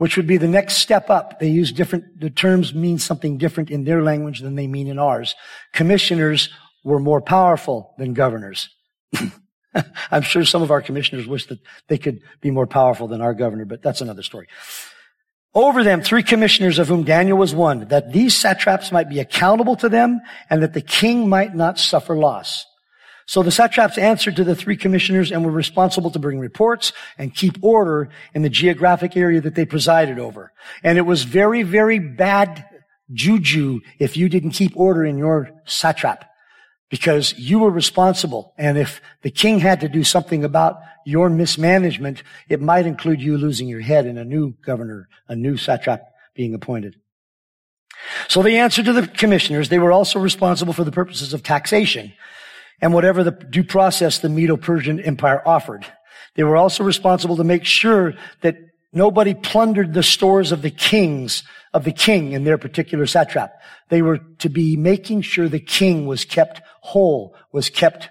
which 0.00 0.16
would 0.16 0.26
be 0.26 0.38
the 0.38 0.48
next 0.48 0.76
step 0.76 1.10
up. 1.10 1.40
They 1.40 1.50
use 1.50 1.72
different, 1.72 2.18
the 2.18 2.30
terms 2.30 2.74
mean 2.74 2.98
something 2.98 3.36
different 3.36 3.70
in 3.70 3.84
their 3.84 4.02
language 4.02 4.40
than 4.40 4.54
they 4.54 4.66
mean 4.66 4.86
in 4.88 4.98
ours. 4.98 5.34
Commissioners 5.74 6.48
were 6.82 6.98
more 6.98 7.20
powerful 7.20 7.94
than 7.98 8.14
governors. 8.14 8.70
I'm 10.10 10.22
sure 10.22 10.44
some 10.44 10.62
of 10.62 10.70
our 10.70 10.80
commissioners 10.80 11.26
wish 11.26 11.46
that 11.48 11.58
they 11.88 11.98
could 11.98 12.20
be 12.40 12.50
more 12.50 12.66
powerful 12.66 13.08
than 13.08 13.20
our 13.20 13.34
governor, 13.34 13.66
but 13.66 13.82
that's 13.82 14.00
another 14.00 14.22
story 14.22 14.48
over 15.54 15.82
them 15.82 16.00
three 16.00 16.22
commissioners 16.22 16.78
of 16.78 16.88
whom 16.88 17.02
Daniel 17.02 17.36
was 17.36 17.54
one, 17.54 17.88
that 17.88 18.12
these 18.12 18.36
satraps 18.36 18.92
might 18.92 19.08
be 19.08 19.18
accountable 19.18 19.76
to 19.76 19.88
them 19.88 20.20
and 20.48 20.62
that 20.62 20.74
the 20.74 20.80
king 20.80 21.28
might 21.28 21.54
not 21.54 21.78
suffer 21.78 22.16
loss. 22.16 22.66
So 23.30 23.44
the 23.44 23.52
satraps 23.52 23.96
answered 23.96 24.34
to 24.34 24.42
the 24.42 24.56
three 24.56 24.76
commissioners 24.76 25.30
and 25.30 25.44
were 25.44 25.52
responsible 25.52 26.10
to 26.10 26.18
bring 26.18 26.40
reports 26.40 26.92
and 27.16 27.32
keep 27.32 27.62
order 27.62 28.08
in 28.34 28.42
the 28.42 28.48
geographic 28.48 29.16
area 29.16 29.40
that 29.40 29.54
they 29.54 29.64
presided 29.64 30.18
over. 30.18 30.52
And 30.82 30.98
it 30.98 31.02
was 31.02 31.22
very, 31.22 31.62
very 31.62 32.00
bad 32.00 32.64
juju 33.12 33.82
if 34.00 34.16
you 34.16 34.28
didn't 34.28 34.50
keep 34.50 34.76
order 34.76 35.04
in 35.04 35.16
your 35.16 35.52
satrap 35.64 36.28
because 36.88 37.32
you 37.38 37.60
were 37.60 37.70
responsible. 37.70 38.52
And 38.58 38.76
if 38.76 39.00
the 39.22 39.30
king 39.30 39.60
had 39.60 39.82
to 39.82 39.88
do 39.88 40.02
something 40.02 40.42
about 40.42 40.80
your 41.06 41.30
mismanagement, 41.30 42.24
it 42.48 42.60
might 42.60 42.84
include 42.84 43.22
you 43.22 43.38
losing 43.38 43.68
your 43.68 43.80
head 43.80 44.06
and 44.06 44.18
a 44.18 44.24
new 44.24 44.54
governor, 44.60 45.08
a 45.28 45.36
new 45.36 45.56
satrap 45.56 46.02
being 46.34 46.52
appointed. 46.52 46.96
So 48.26 48.42
they 48.42 48.58
answered 48.58 48.86
to 48.86 48.92
the 48.92 49.06
commissioners. 49.06 49.68
They 49.68 49.78
were 49.78 49.92
also 49.92 50.18
responsible 50.18 50.72
for 50.72 50.82
the 50.82 50.90
purposes 50.90 51.32
of 51.32 51.44
taxation 51.44 52.12
and 52.80 52.94
whatever 52.94 53.22
the 53.22 53.32
due 53.32 53.64
process 53.64 54.18
the 54.18 54.28
Medo-Persian 54.28 55.00
Empire 55.00 55.42
offered. 55.46 55.86
They 56.34 56.44
were 56.44 56.56
also 56.56 56.84
responsible 56.84 57.36
to 57.36 57.44
make 57.44 57.64
sure 57.64 58.14
that 58.42 58.56
nobody 58.92 59.34
plundered 59.34 59.94
the 59.94 60.02
stores 60.02 60.52
of 60.52 60.62
the 60.62 60.70
kings 60.70 61.42
of 61.72 61.84
the 61.84 61.92
king 61.92 62.32
in 62.32 62.44
their 62.44 62.58
particular 62.58 63.06
satrap. 63.06 63.52
They 63.88 64.02
were 64.02 64.18
to 64.38 64.48
be 64.48 64.76
making 64.76 65.22
sure 65.22 65.48
the 65.48 65.60
king 65.60 66.06
was 66.06 66.24
kept 66.24 66.60
whole, 66.80 67.36
was 67.52 67.70
kept 67.70 68.08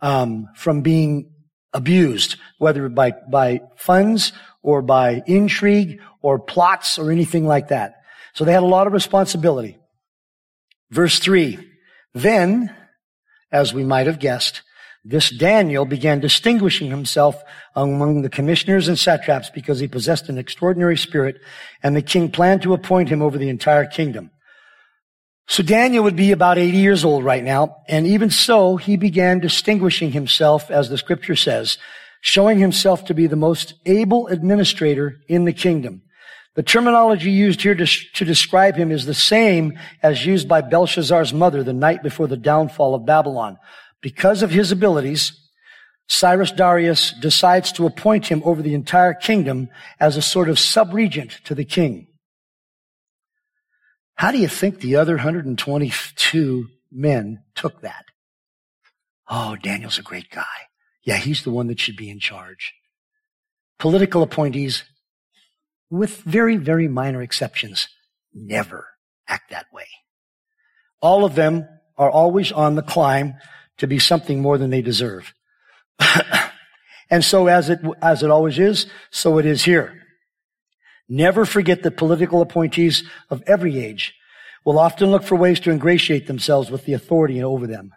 um, 0.00 0.48
from 0.54 0.82
being 0.82 1.32
abused, 1.72 2.36
whether 2.58 2.88
by 2.88 3.12
by 3.30 3.60
funds 3.76 4.32
or 4.62 4.82
by 4.82 5.22
intrigue 5.26 6.00
or 6.22 6.38
plots 6.38 6.98
or 6.98 7.10
anything 7.10 7.46
like 7.46 7.68
that. 7.68 7.94
So 8.34 8.44
they 8.44 8.52
had 8.52 8.62
a 8.62 8.66
lot 8.66 8.86
of 8.86 8.92
responsibility. 8.92 9.78
Verse 10.90 11.18
three. 11.18 11.58
Then, 12.14 12.74
as 13.50 13.72
we 13.72 13.84
might 13.84 14.06
have 14.06 14.18
guessed, 14.18 14.62
This 15.04 15.30
Daniel 15.30 15.84
began 15.84 16.20
distinguishing 16.20 16.90
himself 16.90 17.42
among 17.74 18.22
the 18.22 18.28
commissioners 18.28 18.88
and 18.88 18.98
satraps 18.98 19.48
because 19.48 19.78
he 19.78 19.88
possessed 19.88 20.28
an 20.28 20.38
extraordinary 20.38 20.96
spirit 20.96 21.40
and 21.82 21.96
the 21.96 22.02
king 22.02 22.30
planned 22.30 22.62
to 22.62 22.74
appoint 22.74 23.08
him 23.08 23.22
over 23.22 23.38
the 23.38 23.48
entire 23.48 23.86
kingdom. 23.86 24.30
So 25.46 25.62
Daniel 25.62 26.04
would 26.04 26.16
be 26.16 26.32
about 26.32 26.58
80 26.58 26.76
years 26.76 27.04
old 27.06 27.24
right 27.24 27.42
now. 27.42 27.76
And 27.88 28.06
even 28.06 28.28
so, 28.28 28.76
he 28.76 28.96
began 28.98 29.38
distinguishing 29.38 30.12
himself, 30.12 30.70
as 30.70 30.90
the 30.90 30.98
scripture 30.98 31.36
says, 31.36 31.78
showing 32.20 32.58
himself 32.58 33.06
to 33.06 33.14
be 33.14 33.26
the 33.26 33.36
most 33.36 33.72
able 33.86 34.26
administrator 34.26 35.20
in 35.26 35.46
the 35.46 35.54
kingdom. 35.54 36.02
The 36.58 36.64
terminology 36.64 37.30
used 37.30 37.62
here 37.62 37.76
to, 37.76 37.86
to, 37.86 38.24
describe 38.24 38.74
him 38.74 38.90
is 38.90 39.06
the 39.06 39.14
same 39.14 39.78
as 40.02 40.26
used 40.26 40.48
by 40.48 40.60
Belshazzar's 40.60 41.32
mother 41.32 41.62
the 41.62 41.72
night 41.72 42.02
before 42.02 42.26
the 42.26 42.36
downfall 42.36 42.96
of 42.96 43.06
Babylon. 43.06 43.58
Because 44.02 44.42
of 44.42 44.50
his 44.50 44.72
abilities, 44.72 45.38
Cyrus 46.08 46.50
Darius 46.50 47.12
decides 47.12 47.70
to 47.70 47.86
appoint 47.86 48.26
him 48.26 48.42
over 48.44 48.60
the 48.60 48.74
entire 48.74 49.14
kingdom 49.14 49.68
as 50.00 50.16
a 50.16 50.20
sort 50.20 50.48
of 50.48 50.58
sub-regent 50.58 51.30
to 51.44 51.54
the 51.54 51.64
king. 51.64 52.08
How 54.16 54.32
do 54.32 54.38
you 54.38 54.48
think 54.48 54.80
the 54.80 54.96
other 54.96 55.14
122 55.14 56.66
men 56.90 57.44
took 57.54 57.82
that? 57.82 58.04
Oh, 59.28 59.54
Daniel's 59.54 60.00
a 60.00 60.02
great 60.02 60.28
guy. 60.28 60.66
Yeah, 61.04 61.18
he's 61.18 61.44
the 61.44 61.52
one 61.52 61.68
that 61.68 61.78
should 61.78 61.96
be 61.96 62.10
in 62.10 62.18
charge. 62.18 62.74
Political 63.78 64.24
appointees, 64.24 64.82
with 65.90 66.18
very, 66.18 66.56
very 66.56 66.88
minor 66.88 67.22
exceptions, 67.22 67.88
never 68.34 68.86
act 69.26 69.50
that 69.50 69.66
way. 69.72 69.86
All 71.00 71.24
of 71.24 71.34
them 71.34 71.66
are 71.96 72.10
always 72.10 72.52
on 72.52 72.74
the 72.74 72.82
climb 72.82 73.34
to 73.78 73.86
be 73.86 73.98
something 73.98 74.40
more 74.40 74.58
than 74.58 74.70
they 74.70 74.82
deserve. 74.82 75.32
and 77.10 77.24
so 77.24 77.46
as 77.46 77.70
it, 77.70 77.80
as 78.02 78.22
it 78.22 78.30
always 78.30 78.58
is, 78.58 78.86
so 79.10 79.38
it 79.38 79.46
is 79.46 79.64
here. 79.64 80.02
Never 81.08 81.44
forget 81.44 81.82
that 81.82 81.96
political 81.96 82.42
appointees 82.42 83.02
of 83.30 83.42
every 83.46 83.78
age 83.78 84.14
will 84.64 84.78
often 84.78 85.10
look 85.10 85.22
for 85.22 85.36
ways 85.36 85.60
to 85.60 85.70
ingratiate 85.70 86.26
themselves 86.26 86.70
with 86.70 86.84
the 86.84 86.92
authority 86.92 87.42
over 87.42 87.66
them. 87.66 87.94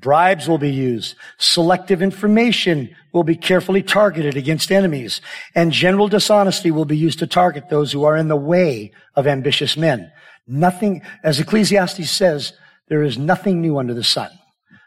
Bribes 0.00 0.46
will 0.46 0.58
be 0.58 0.70
used. 0.70 1.16
Selective 1.38 2.02
information 2.02 2.94
will 3.12 3.24
be 3.24 3.36
carefully 3.36 3.82
targeted 3.82 4.36
against 4.36 4.70
enemies. 4.70 5.20
And 5.54 5.72
general 5.72 6.08
dishonesty 6.08 6.70
will 6.70 6.84
be 6.84 6.96
used 6.96 7.18
to 7.18 7.26
target 7.26 7.68
those 7.68 7.90
who 7.90 8.04
are 8.04 8.16
in 8.16 8.28
the 8.28 8.36
way 8.36 8.92
of 9.16 9.26
ambitious 9.26 9.76
men. 9.76 10.12
Nothing, 10.46 11.02
as 11.24 11.40
Ecclesiastes 11.40 12.10
says, 12.10 12.52
there 12.88 13.02
is 13.02 13.18
nothing 13.18 13.60
new 13.60 13.78
under 13.78 13.94
the 13.94 14.04
sun. 14.04 14.30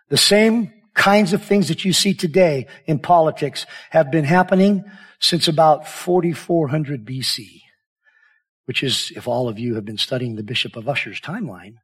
The 0.09 0.17
same 0.17 0.71
kinds 0.93 1.33
of 1.33 1.43
things 1.43 1.67
that 1.67 1.85
you 1.85 1.93
see 1.93 2.13
today 2.13 2.67
in 2.85 2.99
politics 2.99 3.65
have 3.89 4.11
been 4.11 4.25
happening 4.25 4.83
since 5.19 5.47
about 5.47 5.87
4400 5.87 7.05
BC, 7.05 7.61
which 8.65 8.81
is, 8.83 9.11
if 9.15 9.27
all 9.27 9.47
of 9.47 9.59
you 9.59 9.75
have 9.75 9.85
been 9.85 9.97
studying 9.97 10.35
the 10.35 10.43
Bishop 10.43 10.75
of 10.75 10.89
Ussher's 10.89 11.21
timeline, 11.21 11.75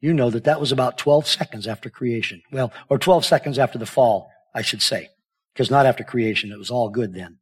you 0.00 0.14
know 0.14 0.30
that 0.30 0.44
that 0.44 0.60
was 0.60 0.72
about 0.72 0.98
12 0.98 1.26
seconds 1.26 1.66
after 1.66 1.90
creation. 1.90 2.42
Well, 2.50 2.72
or 2.88 2.98
12 2.98 3.24
seconds 3.24 3.58
after 3.58 3.78
the 3.78 3.86
fall, 3.86 4.30
I 4.54 4.62
should 4.62 4.82
say. 4.82 5.10
Because 5.52 5.70
not 5.70 5.86
after 5.86 6.04
creation, 6.04 6.52
it 6.52 6.58
was 6.58 6.70
all 6.70 6.88
good 6.88 7.14
then. 7.14 7.38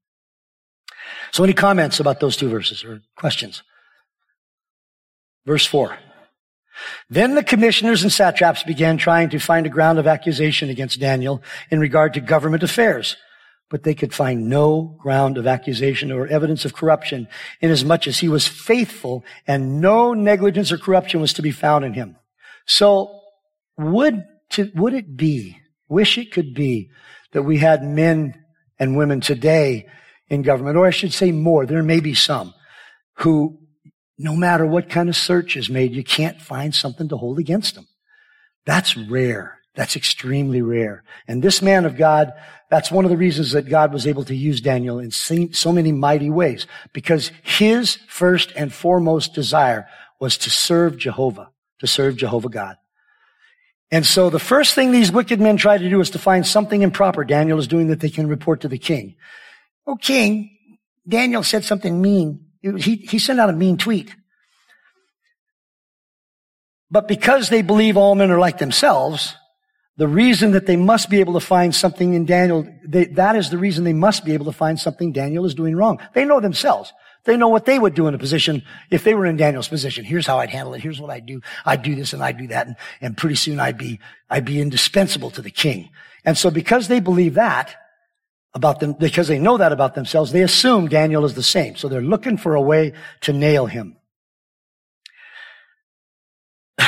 So 1.30 1.44
any 1.44 1.52
comments 1.52 2.00
about 2.00 2.20
those 2.20 2.36
two 2.36 2.48
verses 2.48 2.84
or 2.84 3.02
questions? 3.16 3.62
Verse 5.46 5.66
4. 5.66 5.96
Then 7.10 7.34
the 7.34 7.42
commissioners 7.42 8.02
and 8.02 8.12
satraps 8.12 8.62
began 8.62 8.98
trying 8.98 9.30
to 9.30 9.38
find 9.38 9.66
a 9.66 9.70
ground 9.70 9.98
of 9.98 10.06
accusation 10.06 10.68
against 10.68 11.00
Daniel 11.00 11.42
in 11.70 11.80
regard 11.80 12.14
to 12.14 12.20
government 12.20 12.62
affairs. 12.62 13.16
But 13.70 13.82
they 13.82 13.94
could 13.94 14.14
find 14.14 14.48
no 14.48 14.96
ground 14.98 15.38
of 15.38 15.46
accusation 15.46 16.10
or 16.10 16.26
evidence 16.26 16.64
of 16.64 16.74
corruption 16.74 17.28
inasmuch 17.60 18.06
as 18.06 18.18
he 18.18 18.28
was 18.28 18.46
faithful 18.46 19.24
and 19.46 19.80
no 19.80 20.14
negligence 20.14 20.72
or 20.72 20.78
corruption 20.78 21.20
was 21.20 21.32
to 21.34 21.42
be 21.42 21.50
found 21.50 21.84
in 21.84 21.94
him. 21.94 22.17
So 22.68 23.20
would, 23.76 24.22
to, 24.50 24.70
would 24.76 24.94
it 24.94 25.16
be, 25.16 25.58
wish 25.88 26.18
it 26.18 26.30
could 26.30 26.54
be 26.54 26.90
that 27.32 27.42
we 27.42 27.58
had 27.58 27.82
men 27.82 28.34
and 28.78 28.96
women 28.96 29.20
today 29.20 29.86
in 30.28 30.42
government, 30.42 30.76
or 30.76 30.86
I 30.86 30.90
should 30.90 31.12
say 31.12 31.32
more, 31.32 31.66
there 31.66 31.82
may 31.82 31.98
be 31.98 32.14
some 32.14 32.54
who 33.14 33.58
no 34.18 34.36
matter 34.36 34.66
what 34.66 34.90
kind 34.90 35.08
of 35.08 35.16
search 35.16 35.56
is 35.56 35.70
made, 35.70 35.92
you 35.92 36.04
can't 36.04 36.40
find 36.40 36.74
something 36.74 37.08
to 37.08 37.16
hold 37.16 37.38
against 37.38 37.74
them. 37.74 37.86
That's 38.66 38.96
rare. 38.96 39.58
That's 39.74 39.94
extremely 39.94 40.60
rare. 40.60 41.04
And 41.28 41.40
this 41.40 41.62
man 41.62 41.84
of 41.84 41.96
God, 41.96 42.32
that's 42.68 42.90
one 42.90 43.04
of 43.04 43.12
the 43.12 43.16
reasons 43.16 43.52
that 43.52 43.68
God 43.68 43.92
was 43.92 44.08
able 44.08 44.24
to 44.24 44.34
use 44.34 44.60
Daniel 44.60 44.98
in 44.98 45.12
so 45.12 45.72
many 45.72 45.92
mighty 45.92 46.30
ways, 46.30 46.66
because 46.92 47.30
his 47.42 47.96
first 48.08 48.52
and 48.56 48.72
foremost 48.72 49.34
desire 49.34 49.86
was 50.18 50.36
to 50.38 50.50
serve 50.50 50.98
Jehovah, 50.98 51.50
to 51.80 51.86
serve 51.86 52.16
Jehovah 52.16 52.48
God. 52.48 52.76
And 53.90 54.04
so 54.04 54.28
the 54.28 54.38
first 54.38 54.74
thing 54.74 54.92
these 54.92 55.10
wicked 55.10 55.40
men 55.40 55.56
try 55.56 55.78
to 55.78 55.90
do 55.90 56.00
is 56.00 56.10
to 56.10 56.18
find 56.18 56.46
something 56.46 56.82
improper 56.82 57.24
Daniel 57.24 57.58
is 57.58 57.68
doing 57.68 57.88
that 57.88 58.00
they 58.00 58.10
can 58.10 58.26
report 58.26 58.60
to 58.62 58.68
the 58.68 58.78
king. 58.78 59.16
Oh, 59.86 59.96
king, 59.96 60.50
Daniel 61.06 61.42
said 61.42 61.64
something 61.64 62.00
mean 62.00 62.48
he, 62.62 62.96
he 62.96 63.18
sent 63.18 63.40
out 63.40 63.50
a 63.50 63.52
mean 63.52 63.76
tweet. 63.78 64.14
But 66.90 67.08
because 67.08 67.48
they 67.48 67.62
believe 67.62 67.96
all 67.96 68.14
men 68.14 68.30
are 68.30 68.38
like 68.38 68.58
themselves, 68.58 69.34
the 69.96 70.08
reason 70.08 70.52
that 70.52 70.66
they 70.66 70.76
must 70.76 71.10
be 71.10 71.20
able 71.20 71.34
to 71.34 71.40
find 71.40 71.74
something 71.74 72.14
in 72.14 72.24
Daniel, 72.24 72.66
they, 72.86 73.06
that 73.06 73.36
is 73.36 73.50
the 73.50 73.58
reason 73.58 73.84
they 73.84 73.92
must 73.92 74.24
be 74.24 74.32
able 74.32 74.46
to 74.46 74.52
find 74.52 74.78
something 74.78 75.12
Daniel 75.12 75.44
is 75.44 75.54
doing 75.54 75.76
wrong. 75.76 76.00
They 76.14 76.24
know 76.24 76.40
themselves. 76.40 76.92
They 77.28 77.36
know 77.36 77.48
what 77.48 77.66
they 77.66 77.78
would 77.78 77.92
do 77.92 78.06
in 78.08 78.14
a 78.14 78.18
position 78.18 78.62
if 78.90 79.04
they 79.04 79.12
were 79.12 79.26
in 79.26 79.36
Daniel's 79.36 79.68
position. 79.68 80.02
Here's 80.02 80.26
how 80.26 80.38
I'd 80.38 80.48
handle 80.48 80.72
it. 80.72 80.80
Here's 80.80 80.98
what 80.98 81.10
I'd 81.10 81.26
do. 81.26 81.42
I'd 81.66 81.82
do 81.82 81.94
this 81.94 82.14
and 82.14 82.22
I'd 82.22 82.38
do 82.38 82.46
that. 82.46 82.68
And, 82.68 82.76
and 83.02 83.18
pretty 83.18 83.34
soon 83.34 83.60
I'd 83.60 83.76
be, 83.76 84.00
I'd 84.30 84.46
be 84.46 84.62
indispensable 84.62 85.30
to 85.32 85.42
the 85.42 85.50
king. 85.50 85.90
And 86.24 86.38
so 86.38 86.50
because 86.50 86.88
they 86.88 87.00
believe 87.00 87.34
that, 87.34 87.76
about 88.54 88.80
them, 88.80 88.94
because 88.94 89.28
they 89.28 89.38
know 89.38 89.58
that 89.58 89.72
about 89.72 89.94
themselves, 89.94 90.32
they 90.32 90.40
assume 90.40 90.88
Daniel 90.88 91.26
is 91.26 91.34
the 91.34 91.42
same. 91.42 91.76
So 91.76 91.86
they're 91.86 92.00
looking 92.00 92.38
for 92.38 92.54
a 92.54 92.62
way 92.62 92.94
to 93.20 93.34
nail 93.34 93.66
him. 93.66 93.98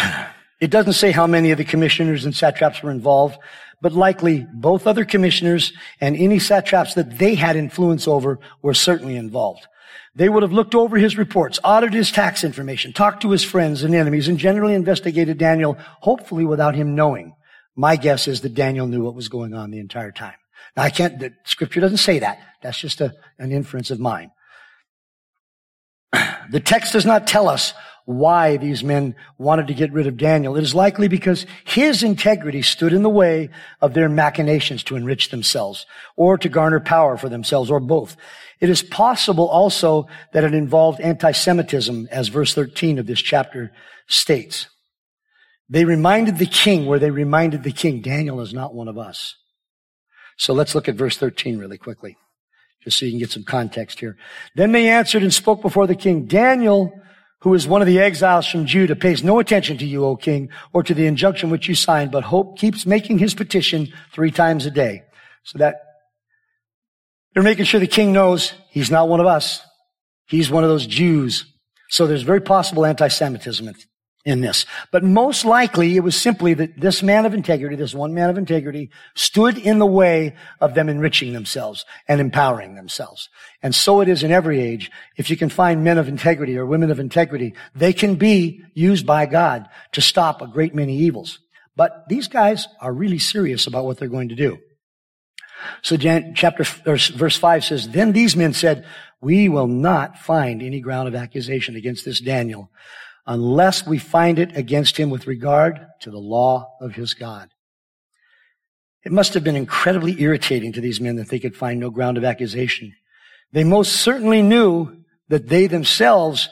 It 0.59 0.71
doesn't 0.71 0.93
say 0.93 1.11
how 1.11 1.27
many 1.27 1.53
of 1.53 1.59
the 1.59 1.65
commissioners 1.65 2.27
and 2.27 2.37
satraps 2.37 2.83
were 2.83 2.91
involved, 2.91 3.39
but 3.81 3.95
likely 3.95 4.47
both 4.53 4.87
other 4.87 5.07
commissioners 5.07 5.73
and 6.03 6.15
any 6.17 6.39
satraps 6.39 6.93
that 6.95 7.19
they 7.19 7.35
had 7.35 7.57
influence 7.57 8.07
over 8.07 8.39
were 8.61 8.75
certainly 8.75 9.17
involved. 9.17 9.67
They 10.21 10.29
would 10.29 10.43
have 10.43 10.53
looked 10.53 10.75
over 10.75 10.99
his 10.99 11.17
reports, 11.17 11.59
audited 11.65 11.95
his 11.95 12.13
tax 12.13 12.45
information, 12.45 12.93
talked 12.93 13.23
to 13.23 13.31
his 13.31 13.43
friends 13.43 13.85
and 13.85 13.95
enemies, 13.95 14.29
and 14.29 14.37
generally 14.37 14.75
investigated 14.75 15.39
Daniel, 15.39 15.79
hopefully 16.01 16.45
without 16.45 16.75
him 16.75 16.95
knowing. 16.95 17.35
My 17.75 17.97
guess 17.97 18.29
is 18.29 18.43
that 18.43 18.53
Daniel 18.53 18.87
knew 18.87 19.03
what 19.03 19.15
was 19.15 19.31
going 19.31 19.55
on 19.55 19.71
the 19.71 19.79
entire 19.79 20.13
time. 20.13 20.35
Now, 20.77 20.83
I 20.83 20.91
can't, 20.91 21.19
the 21.19 21.33
scripture 21.45 21.81
doesn't 21.81 21.97
say 21.97 22.19
that. 22.19 22.39
That's 22.63 22.79
just 22.79 23.01
a, 23.01 23.15
an 23.39 23.51
inference 23.51 23.91
of 23.91 23.99
mine. 23.99 24.31
The 26.51 26.61
text 26.61 26.93
does 26.93 27.07
not 27.07 27.27
tell 27.27 27.49
us 27.49 27.73
why 28.05 28.59
these 28.59 28.85
men 28.85 29.15
wanted 29.39 29.69
to 29.69 29.75
get 29.75 29.93
rid 29.93 30.07
of 30.07 30.19
Daniel. 30.19 30.57
It 30.57 30.63
is 30.63 30.75
likely 30.75 31.09
because 31.09 31.47
his 31.65 32.03
integrity 32.03 32.61
stood 32.61 32.93
in 32.93 33.03
the 33.03 33.09
way 33.09 33.49
of 33.81 33.95
their 33.95 34.11
machinations 34.11 34.83
to 34.85 34.97
enrich 34.97 35.31
themselves 35.31 35.87
or 36.17 36.37
to 36.37 36.49
garner 36.51 36.81
power 36.81 37.17
for 37.17 37.31
themselves 37.31 37.71
or 37.71 37.81
both. 37.81 38.19
It 38.61 38.69
is 38.69 38.83
possible 38.83 39.49
also 39.49 40.07
that 40.33 40.45
it 40.45 40.55
involved 40.55 41.01
anti-Semitism 41.01 42.09
as 42.11 42.29
verse 42.29 42.55
13 42.55 42.99
of 42.99 43.07
this 43.07 43.21
chapter 43.21 43.73
states. 44.07 44.69
They 45.69 45.85
reminded 45.85 46.39
the 46.39 46.47
king 46.47 46.87
where 46.87 46.99
they 46.99 47.11
reminded 47.11 47.63
the 47.63 47.73
king, 47.73 48.03
Daniel 48.03 48.41
is 48.41 48.53
not 48.53 48.75
one 48.75 48.89
of 48.89 48.99
us. 48.99 49.37
So 50.37 50.53
let's 50.53 50.75
look 50.75 50.89
at 50.89 50.97
verse 50.97 51.17
13 51.17 51.59
really 51.59 51.79
quickly, 51.79 52.17
just 52.83 52.99
so 52.99 53.07
you 53.07 53.13
can 53.13 53.19
get 53.19 53.31
some 53.31 53.45
context 53.45 54.01
here. 54.01 54.17
Then 54.57 54.73
they 54.73 54.89
answered 54.89 55.23
and 55.23 55.33
spoke 55.33 55.63
before 55.63 55.87
the 55.87 55.95
king, 55.95 56.27
Daniel, 56.27 56.93
who 57.41 57.55
is 57.55 57.67
one 57.67 57.81
of 57.81 57.87
the 57.87 58.01
exiles 58.01 58.47
from 58.47 58.67
Judah, 58.67 58.97
pays 58.97 59.23
no 59.23 59.39
attention 59.39 59.79
to 59.79 59.87
you, 59.87 60.05
O 60.05 60.17
king, 60.17 60.51
or 60.73 60.83
to 60.83 60.93
the 60.93 61.07
injunction 61.07 61.51
which 61.51 61.69
you 61.69 61.75
signed, 61.75 62.11
but 62.11 62.25
hope 62.25 62.59
keeps 62.59 62.85
making 62.85 63.19
his 63.19 63.35
petition 63.35 63.93
three 64.13 64.31
times 64.31 64.67
a 64.67 64.71
day. 64.71 65.05
So 65.45 65.59
that 65.59 65.90
they're 67.35 67.43
making 67.43 67.65
sure 67.65 67.81
the 67.81 67.87
king 67.87 68.13
knows 68.13 68.53
he's 68.71 68.91
not 68.91 69.09
one 69.09 69.21
of 69.21 69.27
us. 69.27 69.61
He's 70.27 70.51
one 70.51 70.65
of 70.65 70.71
those 70.71 70.87
Jews. 70.87 71.45
So 71.89 72.07
there's 72.07 72.23
very 72.23 72.41
possible 72.41 72.87
anti-Semitism 72.87 73.75
in 74.25 74.41
this. 74.41 74.67
But 74.93 75.03
most 75.03 75.45
likely 75.45 75.97
it 75.97 76.01
was 76.01 76.15
simply 76.15 76.55
that 76.55 76.79
this 76.79 77.03
man 77.03 77.27
of 77.27 77.35
integrity, 77.35 77.75
this 77.75 77.95
one 77.95 78.15
man 78.15 78.31
of 78.31 78.39
integrity, 78.39 78.91
stood 79.15 79.57
in 79.59 79.79
the 79.79 79.87
way 79.87 80.37
of 80.61 80.75
them 80.75 80.89
enriching 80.89 81.33
themselves 81.33 81.85
and 82.07 82.21
empowering 82.21 82.75
themselves. 82.75 83.29
And 83.63 83.75
so 83.75 84.01
it 84.01 84.09
is 84.09 84.23
in 84.23 84.31
every 84.31 84.61
age. 84.61 84.91
If 85.17 85.31
you 85.31 85.37
can 85.37 85.49
find 85.49 85.83
men 85.83 85.99
of 85.99 86.07
integrity 86.07 86.59
or 86.59 86.67
women 86.67 86.91
of 86.91 87.01
integrity, 87.01 87.55
they 87.75 87.93
can 87.93 88.17
be 88.17 88.63
used 88.75 89.07
by 89.07 89.27
God 89.27 89.69
to 89.93 90.01
stop 90.01 90.43
a 90.43 90.47
great 90.47 90.75
many 90.75 90.97
evils. 90.99 91.39
But 91.75 92.05
these 92.09 92.29
guys 92.29 92.69
are 92.81 92.93
really 92.93 93.19
serious 93.19 93.67
about 93.67 93.85
what 93.85 93.99
they're 93.99 94.09
going 94.09 94.29
to 94.29 94.35
do. 94.35 94.59
So 95.83 95.97
chapter, 95.97 96.65
verse 96.65 97.37
5 97.37 97.65
says, 97.65 97.89
Then 97.89 98.13
these 98.13 98.37
men 98.37 98.53
said, 98.53 98.87
We 99.21 99.49
will 99.49 99.67
not 99.67 100.19
find 100.19 100.63
any 100.63 100.81
ground 100.81 101.09
of 101.09 101.15
accusation 101.15 101.77
against 101.77 102.05
this 102.05 102.21
Daniel 102.21 102.71
unless 103.27 103.87
we 103.87 103.99
find 103.99 104.39
it 104.39 104.57
against 104.57 104.97
him 104.97 105.11
with 105.11 105.27
regard 105.27 105.87
to 106.01 106.11
the 106.11 106.19
law 106.19 106.77
of 106.81 106.95
his 106.95 107.15
God. 107.15 107.51
It 109.05 109.13
must 109.13 109.35
have 109.35 109.45
been 109.45 109.57
incredibly 109.57 110.21
irritating 110.21 110.73
to 110.73 110.81
these 110.81 111.01
men 111.01 111.17
that 111.17 111.29
they 111.29 111.39
could 111.39 111.57
find 111.57 111.81
no 111.81 111.91
ground 111.91 112.19
of 112.19 112.25
accusation. 112.25 112.95
They 113.53 113.65
most 113.65 113.93
certainly 113.93 114.43
knew 114.43 115.05
that 115.29 115.49
they 115.49 115.67
themselves 115.67 116.49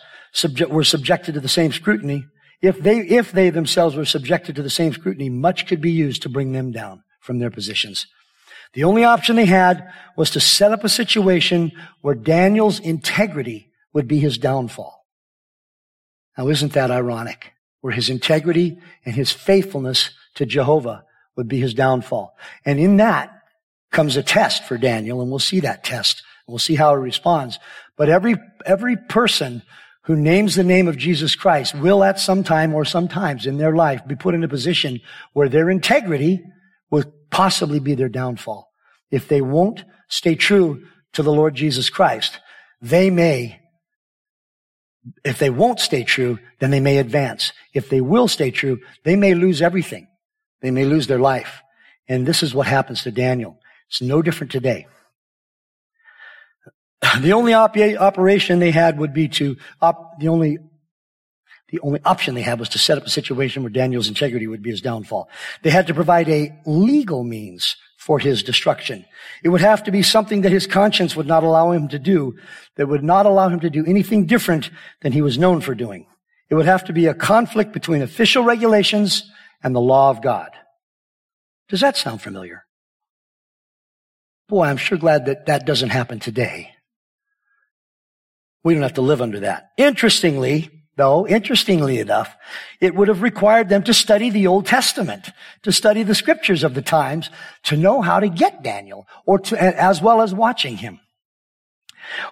were 0.68 0.84
subjected 0.84 1.34
to 1.34 1.40
the 1.40 1.48
same 1.48 1.72
scrutiny. 1.72 2.24
If 2.62 2.80
they, 2.80 3.00
if 3.00 3.32
they 3.32 3.50
themselves 3.50 3.96
were 3.96 4.04
subjected 4.04 4.56
to 4.56 4.62
the 4.62 4.70
same 4.70 4.92
scrutiny, 4.92 5.28
much 5.28 5.66
could 5.66 5.80
be 5.80 5.92
used 5.92 6.22
to 6.22 6.28
bring 6.28 6.52
them 6.52 6.72
down 6.72 7.02
from 7.20 7.38
their 7.38 7.50
positions. 7.50 8.06
The 8.74 8.84
only 8.84 9.04
option 9.04 9.36
they 9.36 9.46
had 9.46 9.90
was 10.16 10.30
to 10.30 10.40
set 10.40 10.72
up 10.72 10.84
a 10.84 10.88
situation 10.88 11.72
where 12.00 12.14
Daniel's 12.14 12.80
integrity 12.80 13.70
would 13.92 14.06
be 14.06 14.18
his 14.18 14.38
downfall. 14.38 15.06
Now 16.36 16.48
isn't 16.48 16.72
that 16.74 16.90
ironic? 16.90 17.52
Where 17.80 17.92
his 17.92 18.10
integrity 18.10 18.78
and 19.04 19.14
his 19.14 19.32
faithfulness 19.32 20.10
to 20.34 20.46
Jehovah 20.46 21.04
would 21.36 21.48
be 21.48 21.60
his 21.60 21.74
downfall. 21.74 22.36
And 22.64 22.78
in 22.78 22.96
that 22.98 23.30
comes 23.90 24.16
a 24.16 24.22
test 24.22 24.64
for 24.64 24.76
Daniel, 24.76 25.20
and 25.20 25.30
we'll 25.30 25.38
see 25.38 25.60
that 25.60 25.84
test. 25.84 26.22
We'll 26.46 26.58
see 26.58 26.74
how 26.74 26.94
he 26.94 27.00
responds. 27.00 27.58
But 27.96 28.08
every, 28.08 28.36
every 28.66 28.96
person 28.96 29.62
who 30.02 30.16
names 30.16 30.54
the 30.54 30.64
name 30.64 30.88
of 30.88 30.96
Jesus 30.96 31.34
Christ 31.34 31.74
will 31.74 32.02
at 32.02 32.18
some 32.18 32.42
time 32.42 32.74
or 32.74 32.84
sometimes 32.84 33.46
in 33.46 33.58
their 33.58 33.76
life 33.76 34.06
be 34.06 34.16
put 34.16 34.34
in 34.34 34.42
a 34.42 34.48
position 34.48 35.00
where 35.32 35.48
their 35.48 35.70
integrity 35.70 36.42
will 36.90 37.04
possibly 37.30 37.80
be 37.80 37.94
their 37.94 38.08
downfall. 38.08 38.70
If 39.10 39.28
they 39.28 39.40
won't 39.40 39.84
stay 40.08 40.34
true 40.34 40.84
to 41.12 41.22
the 41.22 41.32
Lord 41.32 41.54
Jesus 41.54 41.90
Christ, 41.90 42.38
they 42.80 43.10
may, 43.10 43.60
if 45.24 45.38
they 45.38 45.50
won't 45.50 45.80
stay 45.80 46.04
true, 46.04 46.38
then 46.60 46.70
they 46.70 46.80
may 46.80 46.98
advance. 46.98 47.52
If 47.74 47.88
they 47.88 48.00
will 48.00 48.28
stay 48.28 48.50
true, 48.50 48.78
they 49.04 49.16
may 49.16 49.34
lose 49.34 49.62
everything. 49.62 50.08
They 50.62 50.70
may 50.70 50.84
lose 50.84 51.06
their 51.06 51.18
life. 51.18 51.62
And 52.08 52.26
this 52.26 52.42
is 52.42 52.54
what 52.54 52.66
happens 52.66 53.02
to 53.02 53.10
Daniel. 53.10 53.58
It's 53.88 54.02
no 54.02 54.22
different 54.22 54.52
today. 54.52 54.86
The 57.20 57.32
only 57.32 57.54
op- 57.54 57.76
operation 57.76 58.58
they 58.58 58.70
had 58.70 58.98
would 58.98 59.14
be 59.14 59.28
to, 59.28 59.56
op- 59.80 60.18
the 60.18 60.28
only, 60.28 60.58
the 61.70 61.80
only 61.80 62.00
option 62.04 62.34
they 62.34 62.42
had 62.42 62.58
was 62.58 62.70
to 62.70 62.78
set 62.78 62.96
up 62.96 63.04
a 63.04 63.10
situation 63.10 63.62
where 63.62 63.70
Daniel's 63.70 64.08
integrity 64.08 64.46
would 64.46 64.62
be 64.62 64.70
his 64.70 64.80
downfall. 64.80 65.28
They 65.62 65.70
had 65.70 65.86
to 65.88 65.94
provide 65.94 66.28
a 66.28 66.58
legal 66.64 67.24
means 67.24 67.76
for 67.98 68.18
his 68.18 68.42
destruction. 68.42 69.04
It 69.42 69.50
would 69.50 69.60
have 69.60 69.84
to 69.84 69.90
be 69.90 70.02
something 70.02 70.40
that 70.42 70.52
his 70.52 70.66
conscience 70.66 71.14
would 71.14 71.26
not 71.26 71.42
allow 71.42 71.72
him 71.72 71.88
to 71.88 71.98
do, 71.98 72.36
that 72.76 72.86
would 72.86 73.04
not 73.04 73.26
allow 73.26 73.48
him 73.48 73.60
to 73.60 73.70
do 73.70 73.84
anything 73.84 74.24
different 74.24 74.70
than 75.02 75.12
he 75.12 75.20
was 75.20 75.36
known 75.36 75.60
for 75.60 75.74
doing. 75.74 76.06
It 76.48 76.54
would 76.54 76.66
have 76.66 76.84
to 76.84 76.94
be 76.94 77.06
a 77.06 77.14
conflict 77.14 77.72
between 77.72 78.00
official 78.00 78.44
regulations 78.44 79.30
and 79.62 79.74
the 79.74 79.80
law 79.80 80.08
of 80.08 80.22
God. 80.22 80.50
Does 81.68 81.80
that 81.80 81.98
sound 81.98 82.22
familiar? 82.22 82.64
Boy, 84.48 84.64
I'm 84.64 84.78
sure 84.78 84.96
glad 84.96 85.26
that 85.26 85.46
that 85.46 85.66
doesn't 85.66 85.90
happen 85.90 86.20
today. 86.20 86.70
We 88.64 88.72
don't 88.72 88.82
have 88.82 88.94
to 88.94 89.02
live 89.02 89.20
under 89.20 89.40
that. 89.40 89.70
Interestingly, 89.76 90.77
though, 90.98 91.26
interestingly 91.26 91.98
enough, 91.98 92.36
it 92.80 92.94
would 92.94 93.08
have 93.08 93.22
required 93.22 93.70
them 93.70 93.82
to 93.84 93.94
study 93.94 94.28
the 94.28 94.46
Old 94.46 94.66
Testament, 94.66 95.30
to 95.62 95.72
study 95.72 96.02
the 96.02 96.14
scriptures 96.14 96.64
of 96.64 96.74
the 96.74 96.82
times, 96.82 97.30
to 97.64 97.76
know 97.76 98.02
how 98.02 98.20
to 98.20 98.28
get 98.28 98.62
Daniel, 98.62 99.06
or 99.24 99.38
to, 99.38 99.56
as 99.62 100.02
well 100.02 100.20
as 100.20 100.34
watching 100.34 100.76
him. 100.76 101.00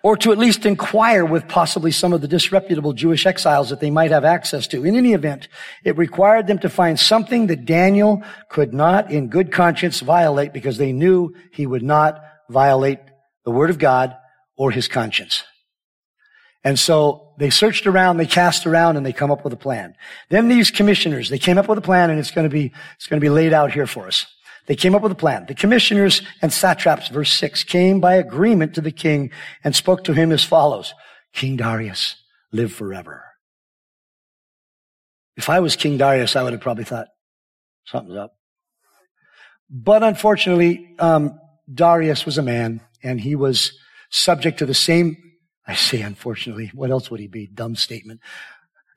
Or 0.02 0.16
to 0.18 0.32
at 0.32 0.38
least 0.38 0.64
inquire 0.64 1.24
with 1.24 1.48
possibly 1.48 1.90
some 1.90 2.12
of 2.12 2.22
the 2.22 2.28
disreputable 2.28 2.92
Jewish 2.94 3.26
exiles 3.26 3.68
that 3.70 3.80
they 3.80 3.90
might 3.90 4.10
have 4.10 4.24
access 4.24 4.66
to. 4.68 4.84
In 4.84 4.96
any 4.96 5.12
event, 5.12 5.48
it 5.84 5.98
required 5.98 6.46
them 6.46 6.58
to 6.60 6.70
find 6.70 6.98
something 6.98 7.46
that 7.48 7.66
Daniel 7.66 8.22
could 8.48 8.72
not 8.72 9.10
in 9.10 9.28
good 9.28 9.52
conscience 9.52 10.00
violate 10.00 10.52
because 10.54 10.78
they 10.78 10.92
knew 10.92 11.34
he 11.52 11.66
would 11.66 11.82
not 11.82 12.22
violate 12.48 13.00
the 13.44 13.50
word 13.50 13.70
of 13.70 13.78
God 13.78 14.16
or 14.56 14.70
his 14.70 14.88
conscience. 14.88 15.44
And 16.66 16.76
so 16.76 17.28
they 17.38 17.48
searched 17.48 17.86
around, 17.86 18.16
they 18.16 18.26
cast 18.26 18.66
around, 18.66 18.96
and 18.96 19.06
they 19.06 19.12
come 19.12 19.30
up 19.30 19.44
with 19.44 19.52
a 19.52 19.56
plan. 19.56 19.94
Then 20.30 20.48
these 20.48 20.68
commissioners, 20.68 21.28
they 21.28 21.38
came 21.38 21.58
up 21.58 21.68
with 21.68 21.78
a 21.78 21.80
plan, 21.80 22.10
and 22.10 22.18
it's 22.18 22.32
going 22.32 22.42
to 22.44 22.52
be, 22.52 22.72
it's 22.96 23.06
going 23.06 23.20
to 23.20 23.24
be 23.24 23.30
laid 23.30 23.52
out 23.52 23.70
here 23.70 23.86
for 23.86 24.08
us. 24.08 24.26
They 24.66 24.74
came 24.74 24.92
up 24.92 25.02
with 25.02 25.12
a 25.12 25.14
plan. 25.14 25.46
The 25.46 25.54
commissioners 25.54 26.22
and 26.42 26.52
satraps, 26.52 27.06
verse 27.06 27.32
6, 27.34 27.62
came 27.62 28.00
by 28.00 28.14
agreement 28.14 28.74
to 28.74 28.80
the 28.80 28.90
king 28.90 29.30
and 29.62 29.76
spoke 29.76 30.02
to 30.04 30.12
him 30.12 30.32
as 30.32 30.42
follows. 30.42 30.92
King 31.32 31.54
Darius, 31.56 32.16
live 32.50 32.72
forever. 32.72 33.24
If 35.36 35.48
I 35.48 35.60
was 35.60 35.76
King 35.76 35.98
Darius, 35.98 36.34
I 36.34 36.42
would 36.42 36.52
have 36.52 36.62
probably 36.62 36.82
thought, 36.82 37.06
something's 37.84 38.16
up. 38.16 38.32
But 39.70 40.02
unfortunately, 40.02 40.96
um, 40.98 41.38
Darius 41.72 42.26
was 42.26 42.38
a 42.38 42.42
man, 42.42 42.80
and 43.04 43.20
he 43.20 43.36
was 43.36 43.70
subject 44.10 44.58
to 44.58 44.66
the 44.66 44.74
same 44.74 45.16
I 45.66 45.74
say 45.74 46.00
unfortunately. 46.00 46.70
What 46.74 46.90
else 46.90 47.10
would 47.10 47.20
he 47.20 47.26
be? 47.26 47.46
Dumb 47.46 47.76
statement. 47.76 48.20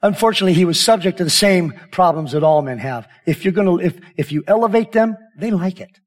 Unfortunately, 0.02 0.54
he 0.54 0.66
was 0.66 0.80
subject 0.80 1.18
to 1.18 1.24
the 1.24 1.30
same 1.30 1.74
problems 1.92 2.32
that 2.32 2.44
all 2.44 2.62
men 2.62 2.78
have. 2.78 3.08
If 3.26 3.44
you're 3.44 3.52
gonna, 3.52 3.78
if, 3.78 4.00
if 4.16 4.32
you 4.32 4.44
elevate 4.48 4.92
them, 4.92 5.18
they 5.38 5.52
like 5.52 5.82
it. 5.82 6.00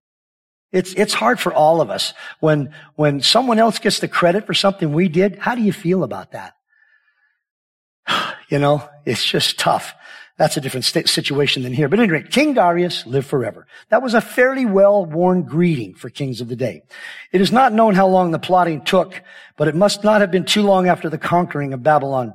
It's, 0.73 0.95
it's 0.95 1.13
hard 1.13 1.39
for 1.39 1.53
all 1.53 1.83
of 1.83 1.91
us. 1.91 2.15
When, 2.41 2.75
when 2.95 3.21
someone 3.21 3.59
else 3.59 3.79
gets 3.79 3.99
the 3.99 4.09
credit 4.09 4.47
for 4.47 4.55
something 4.55 4.93
we 4.93 5.09
did, 5.09 5.39
how 5.39 5.55
do 5.55 5.61
you 5.63 5.73
feel 5.73 6.03
about 6.05 6.33
that? 6.33 6.55
You 8.49 8.59
know, 8.59 8.87
it's 9.07 9.25
just 9.25 9.59
tough. 9.59 9.95
That's 10.39 10.57
a 10.57 10.61
different 10.61 10.85
situation 10.85 11.63
than 11.63 11.73
here. 11.73 11.89
But 11.89 12.01
anyway, 12.01 12.23
King 12.23 12.55
Darius 12.55 13.07
lived 13.07 13.27
forever. 13.27 13.67
That 13.91 14.03
was 14.03 14.15
a 14.15 14.21
fairly 14.21 14.65
well-worn 14.65 15.43
greeting 15.43 15.95
for 15.95 16.09
kings 16.09 16.41
of 16.41 16.49
the 16.49 16.57
day. 16.57 16.83
It 17.33 17.41
is 17.41 17.53
not 17.53 17.73
known 17.73 17.95
how 17.95 18.09
long 18.09 18.31
the 18.31 18.39
plotting 18.39 18.83
took, 18.83 19.23
but 19.57 19.69
it 19.69 19.75
must 19.75 20.03
not 20.05 20.21
have 20.21 20.31
been 20.31 20.47
too 20.47 20.63
long 20.63 20.89
after 20.89 21.11
the 21.11 21.19
conquering 21.19 21.73
of 21.75 21.83
Babylon. 21.83 22.35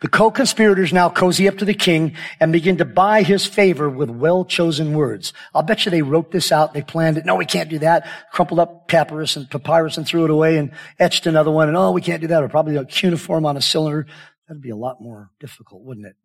The 0.00 0.08
co-conspirators 0.08 0.92
now 0.92 1.08
cozy 1.08 1.48
up 1.48 1.56
to 1.58 1.64
the 1.64 1.72
king 1.72 2.14
and 2.40 2.52
begin 2.52 2.76
to 2.76 2.84
buy 2.84 3.22
his 3.22 3.46
favor 3.46 3.88
with 3.88 4.10
well-chosen 4.10 4.92
words. 4.92 5.32
I'll 5.54 5.62
bet 5.62 5.86
you 5.86 5.90
they 5.90 6.02
wrote 6.02 6.30
this 6.30 6.52
out. 6.52 6.74
They 6.74 6.82
planned 6.82 7.16
it. 7.16 7.24
No, 7.24 7.36
we 7.36 7.46
can't 7.46 7.70
do 7.70 7.78
that. 7.78 8.06
Crumpled 8.32 8.60
up 8.60 8.88
papyrus 8.88 9.36
and 9.36 9.48
papyrus 9.48 9.96
and 9.96 10.06
threw 10.06 10.24
it 10.24 10.30
away 10.30 10.58
and 10.58 10.72
etched 10.98 11.26
another 11.26 11.50
one. 11.50 11.68
And 11.68 11.76
oh, 11.76 11.92
we 11.92 12.02
can't 12.02 12.20
do 12.20 12.26
that. 12.26 12.42
Or 12.42 12.48
probably 12.48 12.76
a 12.76 12.84
cuneiform 12.84 13.46
on 13.46 13.56
a 13.56 13.62
cylinder. 13.62 14.06
That'd 14.46 14.62
be 14.62 14.70
a 14.70 14.76
lot 14.76 15.00
more 15.00 15.30
difficult, 15.40 15.84
wouldn't 15.84 16.06
it? 16.06 16.16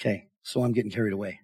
Okay, 0.00 0.26
so 0.42 0.62
I'm 0.62 0.72
getting 0.72 0.90
carried 0.90 1.12
away. 1.12 1.40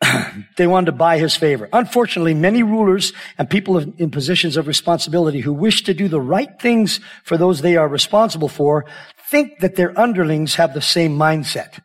they 0.56 0.66
wanted 0.66 0.86
to 0.86 0.92
buy 0.92 1.18
his 1.18 1.36
favor. 1.36 1.68
Unfortunately, 1.72 2.34
many 2.34 2.62
rulers 2.62 3.12
and 3.38 3.48
people 3.48 3.78
in 3.78 4.10
positions 4.10 4.56
of 4.56 4.66
responsibility 4.66 5.40
who 5.40 5.52
wish 5.52 5.82
to 5.84 5.94
do 5.94 6.08
the 6.08 6.20
right 6.20 6.60
things 6.60 7.00
for 7.24 7.36
those 7.36 7.60
they 7.60 7.76
are 7.76 7.88
responsible 7.88 8.48
for 8.48 8.84
think 9.30 9.58
that 9.60 9.76
their 9.76 9.98
underlings 9.98 10.56
have 10.56 10.74
the 10.74 10.82
same 10.82 11.16
mindset. 11.16 11.80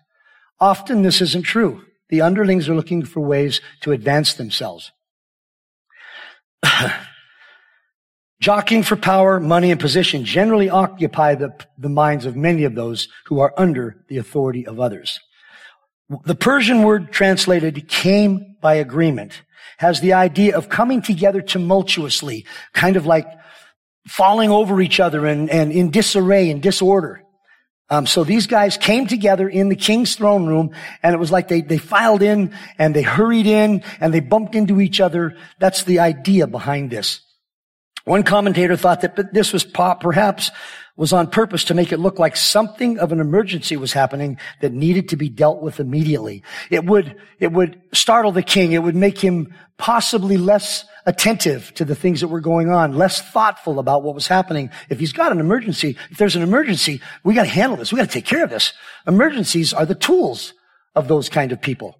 Often 0.59 1.01
this 1.01 1.21
isn't 1.21 1.43
true. 1.43 1.83
The 2.09 2.21
underlings 2.21 2.67
are 2.69 2.75
looking 2.75 3.05
for 3.05 3.21
ways 3.21 3.61
to 3.81 3.93
advance 3.93 4.33
themselves. 4.33 4.91
Jockeying 8.41 8.83
for 8.83 8.95
power, 8.95 9.39
money, 9.39 9.71
and 9.71 9.79
position 9.79 10.25
generally 10.25 10.69
occupy 10.69 11.35
the, 11.35 11.55
the 11.77 11.89
minds 11.89 12.25
of 12.25 12.35
many 12.35 12.63
of 12.63 12.75
those 12.75 13.07
who 13.25 13.39
are 13.39 13.53
under 13.55 14.03
the 14.09 14.17
authority 14.17 14.65
of 14.65 14.79
others. 14.79 15.19
The 16.25 16.35
Persian 16.35 16.83
word 16.83 17.11
translated 17.11 17.87
came 17.87 18.55
by 18.61 18.75
agreement 18.75 19.41
has 19.77 19.99
the 19.99 20.13
idea 20.13 20.55
of 20.55 20.69
coming 20.69 21.01
together 21.01 21.41
tumultuously, 21.41 22.45
kind 22.71 22.95
of 22.95 23.07
like 23.07 23.25
falling 24.07 24.51
over 24.51 24.79
each 24.79 24.99
other 24.99 25.25
and, 25.25 25.49
and 25.49 25.71
in 25.71 25.89
disarray 25.89 26.51
and 26.51 26.61
disorder. 26.61 27.23
Um, 27.89 28.05
so 28.05 28.23
these 28.23 28.45
guys 28.45 28.77
came 28.77 29.07
together 29.07 29.49
in 29.49 29.69
the 29.69 29.75
king's 29.75 30.15
throne 30.15 30.45
room 30.45 30.71
and 31.01 31.15
it 31.15 31.17
was 31.17 31.31
like 31.31 31.47
they, 31.47 31.61
they 31.61 31.79
filed 31.79 32.21
in 32.21 32.53
and 32.77 32.95
they 32.95 33.01
hurried 33.01 33.47
in 33.47 33.83
and 33.99 34.13
they 34.13 34.19
bumped 34.19 34.53
into 34.53 34.79
each 34.79 35.01
other. 35.01 35.35
That's 35.59 35.83
the 35.83 35.99
idea 35.99 36.45
behind 36.45 36.91
this. 36.91 37.21
One 38.05 38.23
commentator 38.23 38.77
thought 38.77 39.01
that 39.01 39.33
this 39.33 39.51
was 39.51 39.63
pop 39.63 39.99
perhaps 39.99 40.51
was 40.97 41.13
on 41.13 41.27
purpose 41.27 41.63
to 41.65 41.73
make 41.73 41.91
it 41.91 41.99
look 41.99 42.19
like 42.19 42.35
something 42.35 42.99
of 42.99 43.11
an 43.11 43.19
emergency 43.19 43.77
was 43.77 43.93
happening 43.93 44.37
that 44.61 44.73
needed 44.73 45.09
to 45.09 45.15
be 45.15 45.29
dealt 45.29 45.61
with 45.61 45.79
immediately. 45.79 46.43
It 46.69 46.85
would, 46.85 47.15
it 47.39 47.51
would 47.51 47.81
startle 47.93 48.31
the 48.31 48.43
king. 48.43 48.73
It 48.73 48.83
would 48.83 48.95
make 48.95 49.19
him 49.19 49.53
possibly 49.77 50.37
less 50.37 50.85
attentive 51.05 51.73
to 51.73 51.85
the 51.85 51.95
things 51.95 52.21
that 52.21 52.27
were 52.27 52.41
going 52.41 52.69
on, 52.69 52.95
less 52.95 53.21
thoughtful 53.21 53.79
about 53.79 54.03
what 54.03 54.13
was 54.13 54.27
happening. 54.27 54.69
If 54.89 54.99
he's 54.99 55.13
got 55.13 55.31
an 55.31 55.39
emergency, 55.39 55.97
if 56.11 56.17
there's 56.17 56.35
an 56.35 56.43
emergency, 56.43 57.01
we 57.23 57.33
got 57.33 57.43
to 57.43 57.49
handle 57.49 57.77
this. 57.77 57.91
We 57.91 57.97
got 57.97 58.07
to 58.07 58.13
take 58.13 58.25
care 58.25 58.43
of 58.43 58.49
this. 58.49 58.73
Emergencies 59.07 59.73
are 59.73 59.85
the 59.85 59.95
tools 59.95 60.53
of 60.93 61.07
those 61.07 61.29
kind 61.29 61.51
of 61.51 61.61
people. 61.61 61.99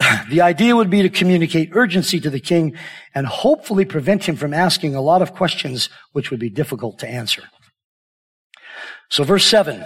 The 0.28 0.40
idea 0.40 0.76
would 0.76 0.90
be 0.90 1.02
to 1.02 1.08
communicate 1.08 1.70
urgency 1.72 2.20
to 2.20 2.30
the 2.30 2.40
king 2.40 2.76
and 3.14 3.26
hopefully 3.26 3.84
prevent 3.84 4.24
him 4.24 4.36
from 4.36 4.54
asking 4.54 4.94
a 4.94 5.00
lot 5.00 5.22
of 5.22 5.34
questions 5.34 5.88
which 6.12 6.30
would 6.30 6.40
be 6.40 6.50
difficult 6.50 6.98
to 7.00 7.08
answer. 7.08 7.42
So 9.12 9.24
verse 9.24 9.44
seven, 9.44 9.84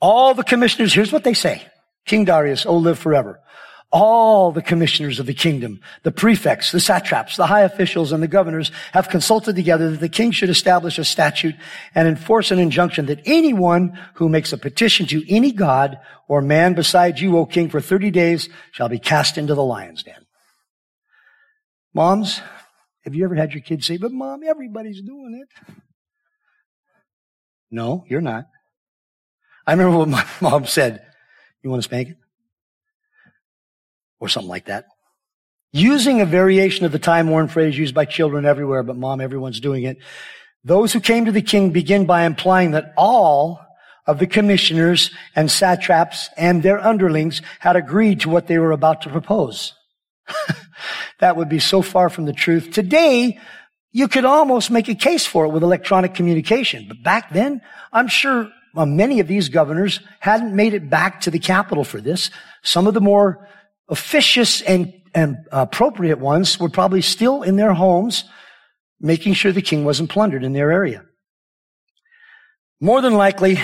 all 0.00 0.32
the 0.34 0.44
commissioners, 0.44 0.94
here's 0.94 1.12
what 1.12 1.24
they 1.24 1.34
say. 1.34 1.66
King 2.06 2.24
Darius, 2.24 2.66
oh 2.66 2.76
live 2.76 2.98
forever 2.98 3.40
all 3.92 4.52
the 4.52 4.62
commissioners 4.62 5.20
of 5.20 5.26
the 5.26 5.34
kingdom, 5.34 5.78
the 6.02 6.10
prefects, 6.10 6.72
the 6.72 6.80
satraps, 6.80 7.36
the 7.36 7.46
high 7.46 7.60
officials, 7.60 8.10
and 8.10 8.22
the 8.22 8.28
governors 8.28 8.72
have 8.92 9.10
consulted 9.10 9.54
together 9.54 9.90
that 9.90 10.00
the 10.00 10.08
king 10.08 10.30
should 10.30 10.48
establish 10.48 10.98
a 10.98 11.04
statute 11.04 11.54
and 11.94 12.08
enforce 12.08 12.50
an 12.50 12.58
injunction 12.58 13.06
that 13.06 13.20
anyone 13.26 13.98
who 14.14 14.30
makes 14.30 14.52
a 14.52 14.58
petition 14.58 15.06
to 15.06 15.22
any 15.30 15.52
god 15.52 16.00
or 16.26 16.40
man 16.40 16.72
besides 16.72 17.20
you, 17.20 17.36
O 17.36 17.44
king, 17.44 17.68
for 17.68 17.82
30 17.82 18.10
days 18.10 18.48
shall 18.72 18.88
be 18.88 18.98
cast 18.98 19.36
into 19.36 19.54
the 19.54 19.64
lion's 19.64 20.02
den. 20.02 20.24
Moms, 21.92 22.40
have 23.04 23.14
you 23.14 23.24
ever 23.24 23.34
had 23.34 23.52
your 23.52 23.62
kids 23.62 23.86
say, 23.86 23.98
but 23.98 24.10
mom, 24.10 24.40
everybody's 24.42 25.02
doing 25.02 25.42
it? 25.42 25.74
No, 27.72 28.04
you're 28.08 28.20
not. 28.20 28.46
I 29.66 29.72
remember 29.72 29.98
what 29.98 30.08
my 30.08 30.24
mom 30.40 30.66
said. 30.66 31.04
You 31.64 31.70
want 31.70 31.82
to 31.82 31.88
spank 31.88 32.10
it? 32.10 32.16
or 34.22 34.28
something 34.28 34.48
like 34.48 34.66
that. 34.66 34.86
Using 35.72 36.20
a 36.20 36.24
variation 36.24 36.86
of 36.86 36.92
the 36.92 37.00
time-worn 37.00 37.48
phrase 37.48 37.76
used 37.76 37.94
by 37.94 38.04
children 38.04 38.46
everywhere, 38.46 38.84
but 38.84 38.96
mom, 38.96 39.20
everyone's 39.20 39.58
doing 39.58 39.82
it. 39.82 39.98
Those 40.62 40.92
who 40.92 41.00
came 41.00 41.24
to 41.24 41.32
the 41.32 41.42
king 41.42 41.70
begin 41.70 42.06
by 42.06 42.24
implying 42.24 42.70
that 42.70 42.94
all 42.96 43.60
of 44.06 44.20
the 44.20 44.28
commissioners 44.28 45.10
and 45.34 45.50
satraps 45.50 46.28
and 46.36 46.62
their 46.62 46.78
underlings 46.78 47.42
had 47.58 47.74
agreed 47.74 48.20
to 48.20 48.30
what 48.30 48.46
they 48.46 48.58
were 48.58 48.70
about 48.70 49.02
to 49.02 49.08
propose. 49.08 49.74
that 51.18 51.36
would 51.36 51.48
be 51.48 51.58
so 51.58 51.82
far 51.82 52.08
from 52.08 52.26
the 52.26 52.32
truth. 52.32 52.70
Today, 52.70 53.40
you 53.92 54.08
could 54.08 54.24
almost 54.24 54.70
make 54.70 54.88
a 54.88 54.94
case 54.94 55.26
for 55.26 55.44
it 55.44 55.50
with 55.50 55.62
electronic 55.62 56.14
communication. 56.14 56.86
But 56.88 57.02
back 57.02 57.30
then, 57.30 57.60
I'm 57.92 58.08
sure 58.08 58.50
well, 58.74 58.86
many 58.86 59.20
of 59.20 59.28
these 59.28 59.48
governors 59.48 60.00
hadn't 60.20 60.56
made 60.56 60.74
it 60.74 60.88
back 60.88 61.20
to 61.22 61.30
the 61.30 61.38
capital 61.38 61.84
for 61.84 62.00
this. 62.00 62.30
Some 62.62 62.86
of 62.86 62.94
the 62.94 63.00
more 63.00 63.48
officious 63.88 64.62
and, 64.62 64.94
and 65.14 65.36
appropriate 65.50 66.18
ones 66.18 66.58
were 66.58 66.70
probably 66.70 67.02
still 67.02 67.42
in 67.42 67.56
their 67.56 67.74
homes, 67.74 68.24
making 68.98 69.34
sure 69.34 69.52
the 69.52 69.60
king 69.60 69.84
wasn't 69.84 70.08
plundered 70.08 70.42
in 70.42 70.54
their 70.54 70.72
area. 70.72 71.04
More 72.80 73.02
than 73.02 73.14
likely, 73.14 73.58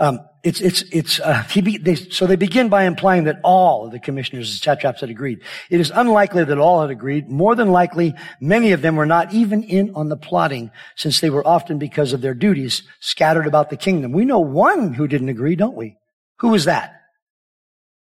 um, 0.00 0.20
it's 0.42 0.62
it's 0.62 0.82
it's 0.90 1.20
uh, 1.20 1.44
be, 1.54 1.76
they, 1.76 1.94
so 1.94 2.26
they 2.26 2.36
begin 2.36 2.70
by 2.70 2.84
implying 2.84 3.24
that 3.24 3.38
all 3.44 3.84
of 3.84 3.92
the 3.92 3.98
commissioners 3.98 4.50
and 4.50 4.58
satraps 4.58 5.02
had 5.02 5.10
agreed. 5.10 5.42
It 5.68 5.78
is 5.78 5.92
unlikely 5.94 6.44
that 6.44 6.58
all 6.58 6.80
had 6.80 6.90
agreed. 6.90 7.28
More 7.28 7.54
than 7.54 7.70
likely, 7.70 8.14
many 8.40 8.72
of 8.72 8.80
them 8.80 8.96
were 8.96 9.04
not 9.04 9.34
even 9.34 9.62
in 9.62 9.94
on 9.94 10.08
the 10.08 10.16
plotting, 10.16 10.70
since 10.96 11.20
they 11.20 11.28
were 11.28 11.46
often 11.46 11.78
because 11.78 12.14
of 12.14 12.22
their 12.22 12.32
duties 12.32 12.82
scattered 13.00 13.46
about 13.46 13.68
the 13.68 13.76
kingdom. 13.76 14.12
We 14.12 14.24
know 14.24 14.40
one 14.40 14.94
who 14.94 15.06
didn't 15.06 15.28
agree, 15.28 15.54
don't 15.54 15.76
we? 15.76 15.98
Who 16.38 16.48
was 16.48 16.64
that? 16.64 16.94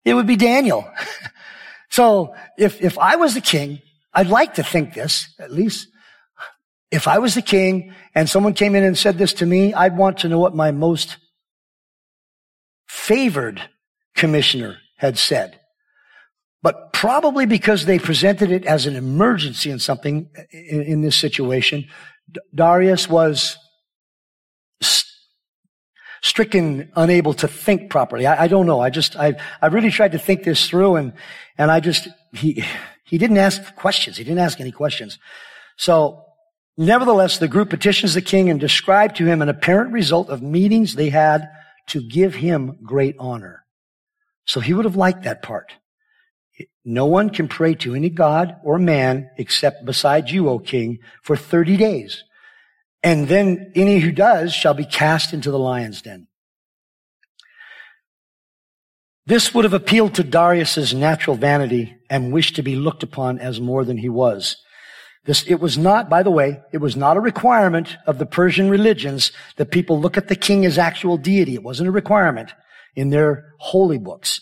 It 0.04 0.14
would 0.14 0.28
be 0.28 0.36
Daniel. 0.36 0.88
so 1.90 2.36
if, 2.56 2.80
if 2.80 2.98
I 2.98 3.16
was 3.16 3.34
the 3.34 3.40
king, 3.40 3.82
I'd 4.14 4.28
like 4.28 4.54
to 4.54 4.62
think 4.62 4.94
this, 4.94 5.34
at 5.40 5.50
least. 5.50 5.88
If 6.92 7.08
I 7.08 7.18
was 7.18 7.34
the 7.34 7.42
king 7.42 7.94
and 8.14 8.28
someone 8.28 8.54
came 8.54 8.76
in 8.76 8.84
and 8.84 8.96
said 8.96 9.18
this 9.18 9.32
to 9.34 9.46
me, 9.46 9.74
I'd 9.74 9.96
want 9.96 10.18
to 10.18 10.28
know 10.28 10.38
what 10.38 10.54
my 10.54 10.70
most 10.70 11.16
favored 12.90 13.62
commissioner 14.16 14.78
had 14.96 15.16
said. 15.16 15.60
But 16.60 16.92
probably 16.92 17.46
because 17.46 17.84
they 17.84 18.00
presented 18.00 18.50
it 18.50 18.66
as 18.66 18.84
an 18.86 18.96
emergency 18.96 19.70
in 19.70 19.78
something 19.78 20.28
uh, 20.36 20.42
in, 20.50 20.82
in 20.82 21.00
this 21.00 21.14
situation, 21.14 21.86
Darius 22.52 23.08
was 23.08 23.56
stricken, 26.20 26.90
unable 26.96 27.32
to 27.34 27.46
think 27.46 27.90
properly. 27.90 28.26
I, 28.26 28.44
I 28.44 28.48
don't 28.48 28.66
know. 28.66 28.80
I 28.80 28.90
just, 28.90 29.14
I, 29.14 29.36
I 29.62 29.68
really 29.68 29.92
tried 29.92 30.12
to 30.12 30.18
think 30.18 30.42
this 30.42 30.68
through 30.68 30.96
and, 30.96 31.12
and 31.56 31.70
I 31.70 31.78
just, 31.78 32.08
he, 32.32 32.64
he 33.04 33.18
didn't 33.18 33.38
ask 33.38 33.76
questions. 33.76 34.16
He 34.16 34.24
didn't 34.24 34.40
ask 34.40 34.60
any 34.60 34.72
questions. 34.72 35.20
So, 35.78 36.24
nevertheless, 36.76 37.38
the 37.38 37.48
group 37.48 37.70
petitions 37.70 38.14
the 38.14 38.20
king 38.20 38.50
and 38.50 38.58
described 38.58 39.16
to 39.16 39.26
him 39.26 39.40
an 39.42 39.48
apparent 39.48 39.92
result 39.92 40.28
of 40.28 40.42
meetings 40.42 40.96
they 40.96 41.10
had 41.10 41.48
to 41.90 42.02
give 42.02 42.34
him 42.34 42.78
great 42.82 43.16
honor. 43.18 43.64
So 44.44 44.60
he 44.60 44.74
would 44.74 44.84
have 44.84 44.96
liked 44.96 45.24
that 45.24 45.42
part. 45.42 45.72
No 46.84 47.06
one 47.06 47.30
can 47.30 47.48
pray 47.48 47.74
to 47.76 47.94
any 47.94 48.10
god 48.10 48.56
or 48.64 48.78
man 48.78 49.30
except 49.36 49.84
beside 49.84 50.30
you, 50.30 50.48
O 50.48 50.58
king, 50.58 50.98
for 51.22 51.36
30 51.36 51.76
days. 51.76 52.24
And 53.02 53.28
then 53.28 53.72
any 53.74 53.98
who 53.98 54.12
does 54.12 54.52
shall 54.52 54.74
be 54.74 54.84
cast 54.84 55.32
into 55.32 55.50
the 55.50 55.58
lion's 55.58 56.02
den. 56.02 56.26
This 59.26 59.54
would 59.54 59.64
have 59.64 59.74
appealed 59.74 60.14
to 60.16 60.24
Darius's 60.24 60.92
natural 60.92 61.36
vanity 61.36 61.96
and 62.10 62.32
wished 62.32 62.56
to 62.56 62.62
be 62.62 62.76
looked 62.76 63.02
upon 63.02 63.38
as 63.38 63.60
more 63.60 63.84
than 63.84 63.96
he 63.96 64.08
was. 64.08 64.56
This, 65.30 65.44
it 65.46 65.60
was 65.60 65.78
not, 65.78 66.10
by 66.10 66.24
the 66.24 66.30
way, 66.32 66.60
it 66.72 66.78
was 66.78 66.96
not 66.96 67.16
a 67.16 67.20
requirement 67.20 67.96
of 68.04 68.18
the 68.18 68.26
Persian 68.26 68.68
religions 68.68 69.30
that 69.58 69.70
people 69.70 70.00
look 70.00 70.16
at 70.16 70.26
the 70.26 70.34
king 70.34 70.66
as 70.66 70.76
actual 70.76 71.16
deity. 71.16 71.54
It 71.54 71.62
wasn't 71.62 71.88
a 71.88 71.92
requirement 71.92 72.52
in 72.96 73.10
their 73.10 73.54
holy 73.58 73.96
books. 73.96 74.40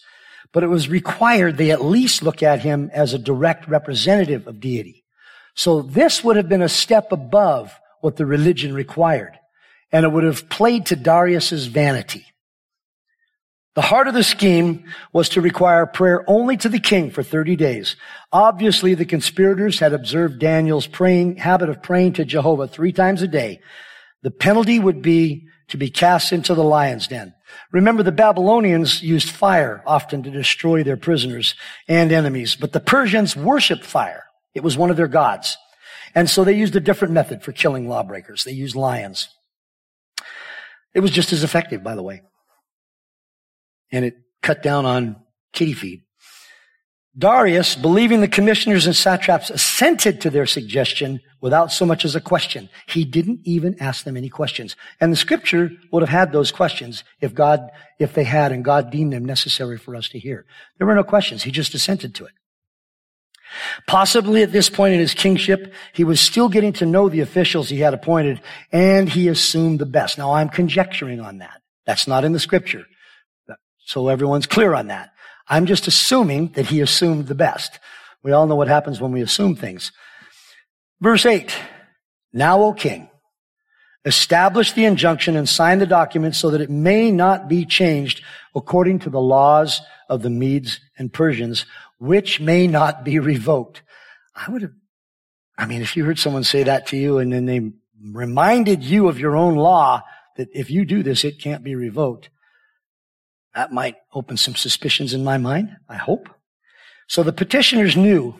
But 0.50 0.62
it 0.62 0.68
was 0.68 0.88
required 0.88 1.58
they 1.58 1.72
at 1.72 1.84
least 1.84 2.22
look 2.22 2.42
at 2.42 2.62
him 2.62 2.88
as 2.94 3.12
a 3.12 3.18
direct 3.18 3.68
representative 3.68 4.46
of 4.46 4.60
deity. 4.60 5.04
So 5.54 5.82
this 5.82 6.24
would 6.24 6.36
have 6.36 6.48
been 6.48 6.62
a 6.62 6.70
step 6.70 7.12
above 7.12 7.78
what 8.00 8.16
the 8.16 8.24
religion 8.24 8.72
required. 8.72 9.38
And 9.92 10.06
it 10.06 10.08
would 10.08 10.24
have 10.24 10.48
played 10.48 10.86
to 10.86 10.96
Darius's 10.96 11.66
vanity. 11.66 12.24
The 13.78 13.82
heart 13.82 14.08
of 14.08 14.14
the 14.14 14.24
scheme 14.24 14.86
was 15.12 15.28
to 15.28 15.40
require 15.40 15.86
prayer 15.86 16.24
only 16.28 16.56
to 16.56 16.68
the 16.68 16.80
king 16.80 17.12
for 17.12 17.22
30 17.22 17.54
days. 17.54 17.94
Obviously, 18.32 18.94
the 18.94 19.04
conspirators 19.04 19.78
had 19.78 19.92
observed 19.92 20.40
Daniel's 20.40 20.88
praying, 20.88 21.36
habit 21.36 21.68
of 21.68 21.80
praying 21.80 22.14
to 22.14 22.24
Jehovah 22.24 22.66
three 22.66 22.90
times 22.90 23.22
a 23.22 23.28
day. 23.28 23.60
The 24.24 24.32
penalty 24.32 24.80
would 24.80 25.00
be 25.00 25.46
to 25.68 25.76
be 25.76 25.90
cast 25.90 26.32
into 26.32 26.56
the 26.56 26.64
lion's 26.64 27.06
den. 27.06 27.34
Remember, 27.70 28.02
the 28.02 28.10
Babylonians 28.10 29.00
used 29.00 29.30
fire 29.30 29.80
often 29.86 30.24
to 30.24 30.30
destroy 30.32 30.82
their 30.82 30.96
prisoners 30.96 31.54
and 31.86 32.10
enemies, 32.10 32.56
but 32.56 32.72
the 32.72 32.80
Persians 32.80 33.36
worshiped 33.36 33.84
fire. 33.84 34.24
It 34.56 34.64
was 34.64 34.76
one 34.76 34.90
of 34.90 34.96
their 34.96 35.06
gods. 35.06 35.56
And 36.16 36.28
so 36.28 36.42
they 36.42 36.54
used 36.54 36.74
a 36.74 36.80
different 36.80 37.14
method 37.14 37.44
for 37.44 37.52
killing 37.52 37.88
lawbreakers. 37.88 38.42
They 38.42 38.50
used 38.50 38.74
lions. 38.74 39.28
It 40.96 40.98
was 40.98 41.12
just 41.12 41.32
as 41.32 41.44
effective, 41.44 41.84
by 41.84 41.94
the 41.94 42.02
way. 42.02 42.22
And 43.90 44.04
it 44.04 44.16
cut 44.42 44.62
down 44.62 44.86
on 44.86 45.16
kitty 45.52 45.72
feed. 45.72 46.02
Darius, 47.16 47.74
believing 47.74 48.20
the 48.20 48.28
commissioners 48.28 48.86
and 48.86 48.94
satraps 48.94 49.50
assented 49.50 50.20
to 50.20 50.30
their 50.30 50.46
suggestion 50.46 51.20
without 51.40 51.72
so 51.72 51.84
much 51.84 52.04
as 52.04 52.14
a 52.14 52.20
question. 52.20 52.68
He 52.86 53.04
didn't 53.04 53.40
even 53.42 53.76
ask 53.80 54.04
them 54.04 54.16
any 54.16 54.28
questions. 54.28 54.76
And 55.00 55.12
the 55.12 55.16
scripture 55.16 55.70
would 55.90 56.02
have 56.02 56.10
had 56.10 56.30
those 56.30 56.52
questions 56.52 57.02
if 57.20 57.34
God, 57.34 57.70
if 57.98 58.14
they 58.14 58.22
had 58.22 58.52
and 58.52 58.64
God 58.64 58.92
deemed 58.92 59.12
them 59.12 59.24
necessary 59.24 59.78
for 59.78 59.96
us 59.96 60.08
to 60.10 60.18
hear. 60.18 60.46
There 60.76 60.86
were 60.86 60.94
no 60.94 61.02
questions. 61.02 61.42
He 61.42 61.50
just 61.50 61.74
assented 61.74 62.14
to 62.16 62.26
it. 62.26 62.32
Possibly 63.88 64.42
at 64.42 64.52
this 64.52 64.70
point 64.70 64.94
in 64.94 65.00
his 65.00 65.14
kingship, 65.14 65.72
he 65.94 66.04
was 66.04 66.20
still 66.20 66.48
getting 66.48 66.74
to 66.74 66.86
know 66.86 67.08
the 67.08 67.20
officials 67.20 67.68
he 67.68 67.80
had 67.80 67.94
appointed, 67.94 68.40
and 68.70 69.08
he 69.08 69.26
assumed 69.26 69.78
the 69.78 69.86
best. 69.86 70.18
Now 70.18 70.34
I'm 70.34 70.50
conjecturing 70.50 71.20
on 71.20 71.38
that. 71.38 71.62
That's 71.86 72.06
not 72.06 72.24
in 72.24 72.32
the 72.32 72.38
scripture. 72.38 72.84
So 73.88 74.08
everyone's 74.08 74.46
clear 74.46 74.74
on 74.74 74.88
that. 74.88 75.14
I'm 75.48 75.64
just 75.64 75.86
assuming 75.86 76.48
that 76.48 76.66
he 76.66 76.82
assumed 76.82 77.26
the 77.26 77.34
best. 77.34 77.78
We 78.22 78.32
all 78.32 78.46
know 78.46 78.54
what 78.54 78.68
happens 78.68 79.00
when 79.00 79.12
we 79.12 79.22
assume 79.22 79.56
things. 79.56 79.92
Verse 81.00 81.24
8. 81.24 81.56
Now, 82.34 82.60
O 82.60 82.74
king, 82.74 83.08
establish 84.04 84.72
the 84.72 84.84
injunction 84.84 85.36
and 85.36 85.48
sign 85.48 85.78
the 85.78 85.86
document 85.86 86.36
so 86.36 86.50
that 86.50 86.60
it 86.60 86.68
may 86.68 87.10
not 87.10 87.48
be 87.48 87.64
changed 87.64 88.22
according 88.54 88.98
to 88.98 89.10
the 89.10 89.22
laws 89.22 89.80
of 90.10 90.20
the 90.20 90.28
Medes 90.28 90.80
and 90.98 91.10
Persians 91.10 91.64
which 91.98 92.40
may 92.40 92.66
not 92.66 93.04
be 93.04 93.18
revoked. 93.18 93.80
I 94.36 94.50
would 94.50 94.60
have, 94.60 94.74
I 95.56 95.64
mean, 95.64 95.80
if 95.80 95.96
you 95.96 96.04
heard 96.04 96.18
someone 96.18 96.44
say 96.44 96.62
that 96.64 96.88
to 96.88 96.98
you 96.98 97.16
and 97.16 97.32
then 97.32 97.46
they 97.46 97.72
reminded 98.02 98.84
you 98.84 99.08
of 99.08 99.18
your 99.18 99.34
own 99.34 99.56
law 99.56 100.02
that 100.36 100.48
if 100.52 100.70
you 100.70 100.84
do 100.84 101.02
this, 101.02 101.24
it 101.24 101.40
can't 101.40 101.64
be 101.64 101.74
revoked, 101.74 102.28
that 103.58 103.72
might 103.72 103.96
open 104.14 104.36
some 104.36 104.54
suspicions 104.54 105.12
in 105.12 105.24
my 105.24 105.36
mind, 105.36 105.76
I 105.88 105.96
hope. 105.96 106.28
So 107.08 107.24
the 107.24 107.32
petitioners 107.32 107.96
knew 107.96 108.36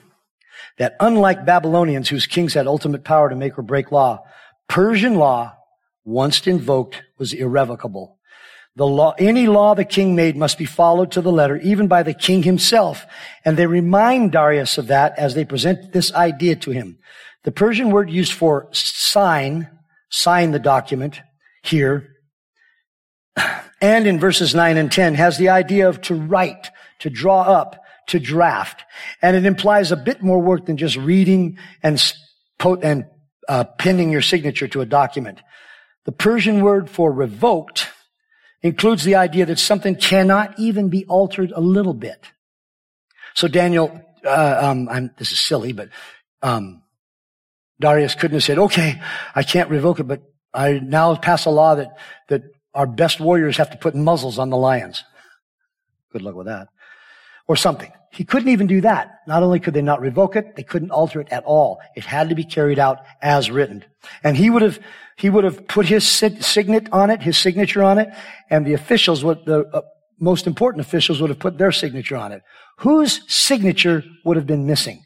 that 0.78 0.94
unlike 1.00 1.44
Babylonians 1.44 2.08
whose 2.08 2.28
kings 2.28 2.54
had 2.54 2.68
ultimate 2.68 3.02
power 3.02 3.28
to 3.28 3.34
make 3.34 3.58
or 3.58 3.62
break 3.62 3.90
law, 3.90 4.22
Persian 4.68 5.16
law, 5.16 5.56
once 6.04 6.46
invoked, 6.46 7.02
was 7.18 7.32
irrevocable. 7.32 8.20
The 8.76 8.86
law, 8.86 9.16
any 9.18 9.48
law 9.48 9.74
the 9.74 9.84
king 9.84 10.14
made 10.14 10.36
must 10.36 10.56
be 10.56 10.64
followed 10.64 11.10
to 11.10 11.20
the 11.20 11.32
letter, 11.32 11.56
even 11.56 11.88
by 11.88 12.04
the 12.04 12.14
king 12.14 12.44
himself. 12.44 13.04
And 13.44 13.56
they 13.56 13.66
remind 13.66 14.30
Darius 14.30 14.78
of 14.78 14.86
that 14.86 15.18
as 15.18 15.34
they 15.34 15.44
present 15.44 15.92
this 15.92 16.14
idea 16.14 16.54
to 16.54 16.70
him. 16.70 16.96
The 17.42 17.50
Persian 17.50 17.90
word 17.90 18.08
used 18.08 18.34
for 18.34 18.68
sign, 18.70 19.68
sign 20.10 20.52
the 20.52 20.60
document 20.60 21.20
here, 21.64 22.14
and 23.80 24.06
in 24.06 24.18
verses 24.18 24.54
9 24.54 24.76
and 24.76 24.90
10 24.90 25.14
has 25.14 25.38
the 25.38 25.50
idea 25.50 25.88
of 25.88 26.00
to 26.02 26.14
write, 26.14 26.70
to 27.00 27.10
draw 27.10 27.42
up, 27.42 27.82
to 28.08 28.18
draft. 28.18 28.82
And 29.22 29.36
it 29.36 29.46
implies 29.46 29.92
a 29.92 29.96
bit 29.96 30.22
more 30.22 30.40
work 30.40 30.66
than 30.66 30.76
just 30.76 30.96
reading 30.96 31.58
and, 31.82 32.02
and 32.82 33.04
uh, 33.48 33.64
pinning 33.64 34.10
your 34.10 34.22
signature 34.22 34.68
to 34.68 34.80
a 34.80 34.86
document. 34.86 35.40
The 36.04 36.12
Persian 36.12 36.62
word 36.62 36.90
for 36.90 37.12
revoked 37.12 37.88
includes 38.62 39.04
the 39.04 39.16
idea 39.16 39.46
that 39.46 39.58
something 39.58 39.94
cannot 39.94 40.58
even 40.58 40.88
be 40.88 41.04
altered 41.06 41.52
a 41.54 41.60
little 41.60 41.94
bit. 41.94 42.24
So 43.34 43.46
Daniel, 43.46 44.00
uh, 44.24 44.58
um, 44.60 45.10
this 45.18 45.32
is 45.32 45.40
silly, 45.40 45.72
but 45.72 45.90
um, 46.42 46.82
Darius 47.80 48.14
couldn't 48.14 48.34
have 48.34 48.42
said, 48.42 48.58
"Okay, 48.58 49.00
I 49.34 49.42
can't 49.44 49.70
revoke 49.70 50.00
it, 50.00 50.04
but 50.04 50.22
I 50.52 50.72
now 50.72 51.14
pass 51.14 51.44
a 51.44 51.50
law 51.50 51.76
that 51.76 51.96
that 52.28 52.42
our 52.78 52.86
best 52.86 53.20
warriors 53.20 53.58
have 53.58 53.70
to 53.70 53.76
put 53.84 53.94
muzzles 53.94 54.38
on 54.38 54.48
the 54.50 54.56
lions." 54.68 55.04
Good 56.12 56.22
luck 56.22 56.36
with 56.36 56.46
that, 56.46 56.68
or 57.46 57.56
something. 57.56 57.92
He 58.10 58.24
couldn't 58.24 58.48
even 58.48 58.66
do 58.66 58.80
that. 58.80 59.20
Not 59.26 59.42
only 59.42 59.60
could 59.60 59.74
they 59.74 59.82
not 59.82 60.00
revoke 60.00 60.34
it, 60.34 60.56
they 60.56 60.62
couldn't 60.62 60.90
alter 60.90 61.20
it 61.20 61.28
at 61.30 61.44
all. 61.44 61.78
It 61.94 62.04
had 62.04 62.30
to 62.30 62.34
be 62.34 62.44
carried 62.44 62.78
out 62.78 62.98
as 63.20 63.50
written. 63.50 63.84
And 64.24 64.36
he 64.36 64.48
would 64.50 64.62
have, 64.62 64.80
he 65.16 65.28
would 65.28 65.44
have 65.44 65.68
put 65.68 65.86
his 65.86 66.08
signet 66.08 66.88
on 66.90 67.10
it, 67.10 67.22
his 67.22 67.36
signature 67.36 67.82
on 67.82 67.98
it, 67.98 68.08
and 68.50 68.66
the 68.66 68.72
officials, 68.72 69.22
what 69.22 69.44
the 69.44 69.66
uh, 69.72 69.82
most 70.18 70.46
important 70.46 70.80
officials 70.80 71.20
would 71.20 71.30
have 71.30 71.38
put 71.38 71.58
their 71.58 71.72
signature 71.72 72.16
on 72.16 72.32
it. 72.32 72.42
Whose 72.78 73.20
signature 73.32 74.02
would 74.24 74.36
have 74.36 74.46
been 74.46 74.66
missing? 74.66 75.04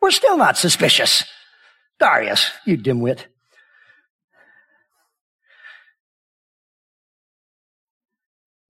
We're 0.00 0.10
still 0.10 0.36
not 0.36 0.56
suspicious. 0.56 1.24
Darius, 1.98 2.50
you 2.66 2.76
dimwit. 2.76 3.24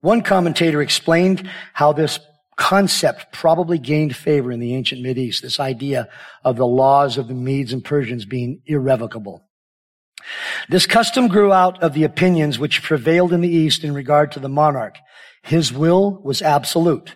One 0.00 0.22
commentator 0.22 0.80
explained 0.80 1.50
how 1.72 1.92
this 1.92 2.20
concept 2.56 3.32
probably 3.32 3.78
gained 3.78 4.14
favor 4.14 4.52
in 4.52 4.60
the 4.60 4.74
ancient 4.74 5.04
East. 5.18 5.42
this 5.42 5.60
idea 5.60 6.08
of 6.44 6.56
the 6.56 6.66
laws 6.66 7.18
of 7.18 7.28
the 7.28 7.34
Medes 7.34 7.72
and 7.72 7.84
Persians 7.84 8.24
being 8.24 8.60
irrevocable. 8.66 9.44
This 10.68 10.86
custom 10.86 11.28
grew 11.28 11.52
out 11.52 11.82
of 11.82 11.94
the 11.94 12.04
opinions 12.04 12.58
which 12.58 12.82
prevailed 12.82 13.32
in 13.32 13.40
the 13.40 13.48
East 13.48 13.84
in 13.84 13.94
regard 13.94 14.32
to 14.32 14.40
the 14.40 14.48
monarch. 14.48 14.96
His 15.42 15.72
will 15.72 16.20
was 16.22 16.42
absolute, 16.42 17.14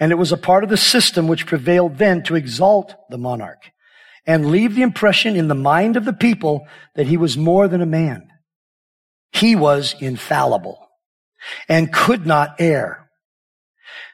and 0.00 0.10
it 0.10 0.16
was 0.16 0.32
a 0.32 0.38
part 0.38 0.64
of 0.64 0.70
the 0.70 0.76
system 0.76 1.28
which 1.28 1.46
prevailed 1.46 1.98
then 1.98 2.22
to 2.24 2.34
exalt 2.34 2.94
the 3.10 3.18
monarch 3.18 3.70
and 4.26 4.50
leave 4.50 4.74
the 4.74 4.82
impression 4.82 5.36
in 5.36 5.48
the 5.48 5.54
mind 5.54 5.96
of 5.96 6.04
the 6.04 6.12
people 6.12 6.66
that 6.94 7.06
he 7.06 7.16
was 7.16 7.36
more 7.36 7.68
than 7.68 7.80
a 7.80 7.86
man. 7.86 8.28
He 9.32 9.54
was 9.54 9.94
infallible 10.00 10.87
and 11.68 11.92
could 11.92 12.26
not 12.26 12.56
err. 12.58 13.08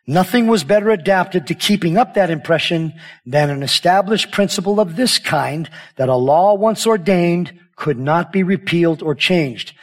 Nothing 0.07 0.47
was 0.47 0.65
better 0.65 0.91
adapted 0.91 1.47
to 1.47 1.55
keeping 1.55 1.97
up 1.97 2.15
that 2.15 2.31
impression 2.31 2.93
than 3.25 3.49
an 3.49 3.63
established 3.63 4.33
principle 4.33 4.79
of 4.79 4.97
this 4.97 5.19
kind 5.19 5.71
that 5.97 6.11
a 6.11 6.15
law 6.15 6.55
once 6.55 6.87
ordained 6.87 7.59
could 7.77 7.99
not 7.99 8.31
be 8.31 8.43
repealed 8.43 9.03
or 9.03 9.15
changed. 9.15 9.75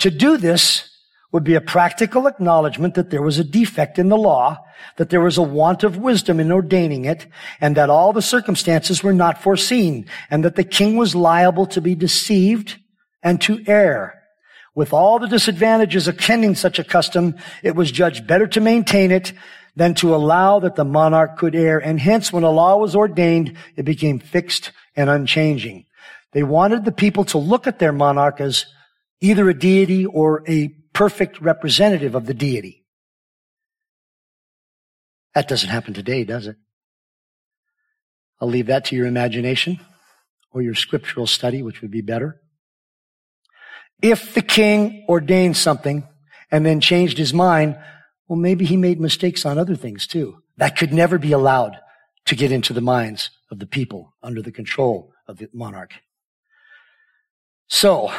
To 0.00 0.10
do 0.10 0.36
this 0.36 0.90
would 1.30 1.44
be 1.44 1.54
a 1.54 1.60
practical 1.60 2.26
acknowledgement 2.26 2.94
that 2.94 3.10
there 3.10 3.22
was 3.22 3.38
a 3.38 3.44
defect 3.44 3.98
in 3.98 4.08
the 4.08 4.16
law, 4.16 4.58
that 4.96 5.10
there 5.10 5.20
was 5.20 5.36
a 5.36 5.42
want 5.42 5.84
of 5.84 5.98
wisdom 5.98 6.40
in 6.40 6.50
ordaining 6.50 7.04
it, 7.04 7.26
and 7.60 7.76
that 7.76 7.90
all 7.90 8.12
the 8.12 8.22
circumstances 8.22 9.02
were 9.02 9.12
not 9.12 9.42
foreseen, 9.42 10.06
and 10.30 10.44
that 10.44 10.56
the 10.56 10.64
king 10.64 10.96
was 10.96 11.14
liable 11.14 11.66
to 11.66 11.80
be 11.80 11.94
deceived 11.94 12.78
and 13.22 13.40
to 13.42 13.62
err. 13.66 14.17
With 14.74 14.92
all 14.92 15.18
the 15.18 15.26
disadvantages 15.26 16.08
attending 16.08 16.54
such 16.54 16.78
a 16.78 16.84
custom, 16.84 17.36
it 17.62 17.74
was 17.74 17.90
judged 17.90 18.26
better 18.26 18.46
to 18.48 18.60
maintain 18.60 19.10
it 19.10 19.32
than 19.74 19.94
to 19.94 20.14
allow 20.14 20.60
that 20.60 20.76
the 20.76 20.84
monarch 20.84 21.38
could 21.38 21.54
err. 21.54 21.78
And 21.78 22.00
hence, 22.00 22.32
when 22.32 22.44
a 22.44 22.50
law 22.50 22.76
was 22.76 22.96
ordained, 22.96 23.56
it 23.76 23.84
became 23.84 24.18
fixed 24.18 24.72
and 24.96 25.08
unchanging. 25.08 25.86
They 26.32 26.42
wanted 26.42 26.84
the 26.84 26.92
people 26.92 27.24
to 27.26 27.38
look 27.38 27.66
at 27.66 27.78
their 27.78 27.92
monarch 27.92 28.40
as 28.40 28.66
either 29.20 29.48
a 29.48 29.58
deity 29.58 30.04
or 30.04 30.44
a 30.48 30.68
perfect 30.92 31.40
representative 31.40 32.14
of 32.14 32.26
the 32.26 32.34
deity. 32.34 32.84
That 35.34 35.48
doesn't 35.48 35.68
happen 35.68 35.94
today, 35.94 36.24
does 36.24 36.46
it? 36.46 36.56
I'll 38.40 38.48
leave 38.48 38.66
that 38.66 38.86
to 38.86 38.96
your 38.96 39.06
imagination 39.06 39.80
or 40.50 40.62
your 40.62 40.74
scriptural 40.74 41.26
study, 41.26 41.62
which 41.62 41.82
would 41.82 41.90
be 41.90 42.00
better. 42.00 42.40
If 44.00 44.34
the 44.34 44.42
king 44.42 45.04
ordained 45.08 45.56
something 45.56 46.06
and 46.50 46.64
then 46.64 46.80
changed 46.80 47.18
his 47.18 47.34
mind, 47.34 47.78
well, 48.28 48.38
maybe 48.38 48.64
he 48.64 48.76
made 48.76 49.00
mistakes 49.00 49.44
on 49.44 49.58
other 49.58 49.74
things 49.74 50.06
too. 50.06 50.42
That 50.56 50.76
could 50.76 50.92
never 50.92 51.18
be 51.18 51.32
allowed 51.32 51.78
to 52.26 52.36
get 52.36 52.52
into 52.52 52.72
the 52.72 52.80
minds 52.80 53.30
of 53.50 53.58
the 53.58 53.66
people 53.66 54.14
under 54.22 54.42
the 54.42 54.52
control 54.52 55.12
of 55.26 55.38
the 55.38 55.48
monarch. 55.52 55.94
So, 57.68 58.12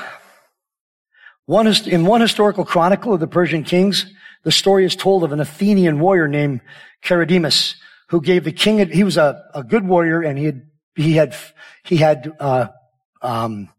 one, 1.46 1.68
in 1.88 2.06
one 2.06 2.22
historical 2.22 2.66
chronicle 2.66 3.14
of 3.14 3.20
the 3.20 3.28
Persian 3.28 3.64
kings, 3.64 4.12
the 4.44 4.52
story 4.52 4.86
is 4.86 4.96
told 4.96 5.24
of 5.24 5.32
an 5.32 5.40
Athenian 5.40 6.00
warrior 6.00 6.28
named 6.28 6.62
Charidemus 7.04 7.76
who 8.10 8.22
gave 8.22 8.44
the 8.44 8.52
king, 8.52 8.88
he 8.90 9.04
was 9.04 9.18
a, 9.18 9.44
a 9.54 9.64
good 9.64 9.88
warrior 9.88 10.22
and 10.22 10.38
he 10.38 10.46
had, 10.46 10.68
he 10.96 11.14
had, 11.14 11.36
he 11.84 11.98
had, 11.98 12.32
uh, 12.40 12.68
um, 13.22 13.70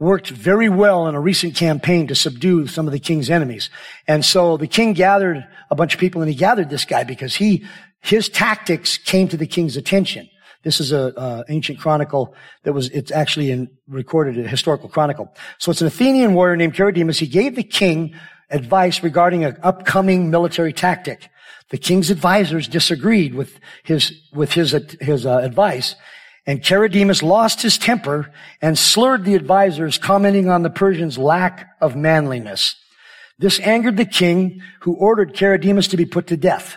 worked 0.00 0.28
very 0.28 0.68
well 0.68 1.06
in 1.06 1.14
a 1.14 1.20
recent 1.20 1.54
campaign 1.54 2.06
to 2.08 2.14
subdue 2.14 2.66
some 2.66 2.86
of 2.86 2.92
the 2.92 2.98
king's 2.98 3.30
enemies. 3.30 3.70
And 4.08 4.24
so 4.24 4.56
the 4.56 4.66
king 4.66 4.92
gathered 4.92 5.46
a 5.70 5.74
bunch 5.74 5.94
of 5.94 6.00
people 6.00 6.20
and 6.20 6.28
he 6.28 6.36
gathered 6.36 6.68
this 6.68 6.84
guy 6.84 7.04
because 7.04 7.36
he, 7.36 7.64
his 8.00 8.28
tactics 8.28 8.98
came 8.98 9.28
to 9.28 9.36
the 9.36 9.46
king's 9.46 9.76
attention. 9.76 10.28
This 10.64 10.80
is 10.80 10.92
a 10.92 11.16
uh, 11.18 11.44
ancient 11.48 11.78
chronicle 11.78 12.34
that 12.62 12.72
was 12.72 12.88
it's 12.88 13.12
actually 13.12 13.50
in 13.50 13.70
recorded 13.86 14.38
a 14.38 14.48
historical 14.48 14.88
chronicle. 14.88 15.32
So 15.58 15.70
it's 15.70 15.82
an 15.82 15.86
Athenian 15.86 16.34
warrior 16.34 16.56
named 16.56 16.74
Charidemus. 16.74 17.18
He 17.18 17.26
gave 17.26 17.54
the 17.54 17.62
king 17.62 18.14
advice 18.50 19.02
regarding 19.02 19.44
an 19.44 19.58
upcoming 19.62 20.30
military 20.30 20.72
tactic. 20.72 21.28
The 21.70 21.78
king's 21.78 22.10
advisors 22.10 22.66
disagreed 22.66 23.34
with 23.34 23.58
his 23.84 24.12
with 24.32 24.52
his 24.52 24.72
his 25.00 25.26
uh, 25.26 25.38
advice, 25.38 25.96
and 26.46 26.62
Charidemus 26.62 27.22
lost 27.22 27.62
his 27.62 27.78
temper 27.78 28.30
and 28.60 28.78
slurred 28.78 29.24
the 29.24 29.34
advisors, 29.34 29.98
commenting 29.98 30.48
on 30.48 30.62
the 30.62 30.70
Persians' 30.70 31.18
lack 31.18 31.68
of 31.80 31.96
manliness. 31.96 32.76
This 33.38 33.58
angered 33.60 33.96
the 33.96 34.04
king, 34.04 34.60
who 34.80 34.94
ordered 34.94 35.34
Charidemus 35.34 35.88
to 35.88 35.96
be 35.96 36.06
put 36.06 36.26
to 36.28 36.36
death. 36.36 36.76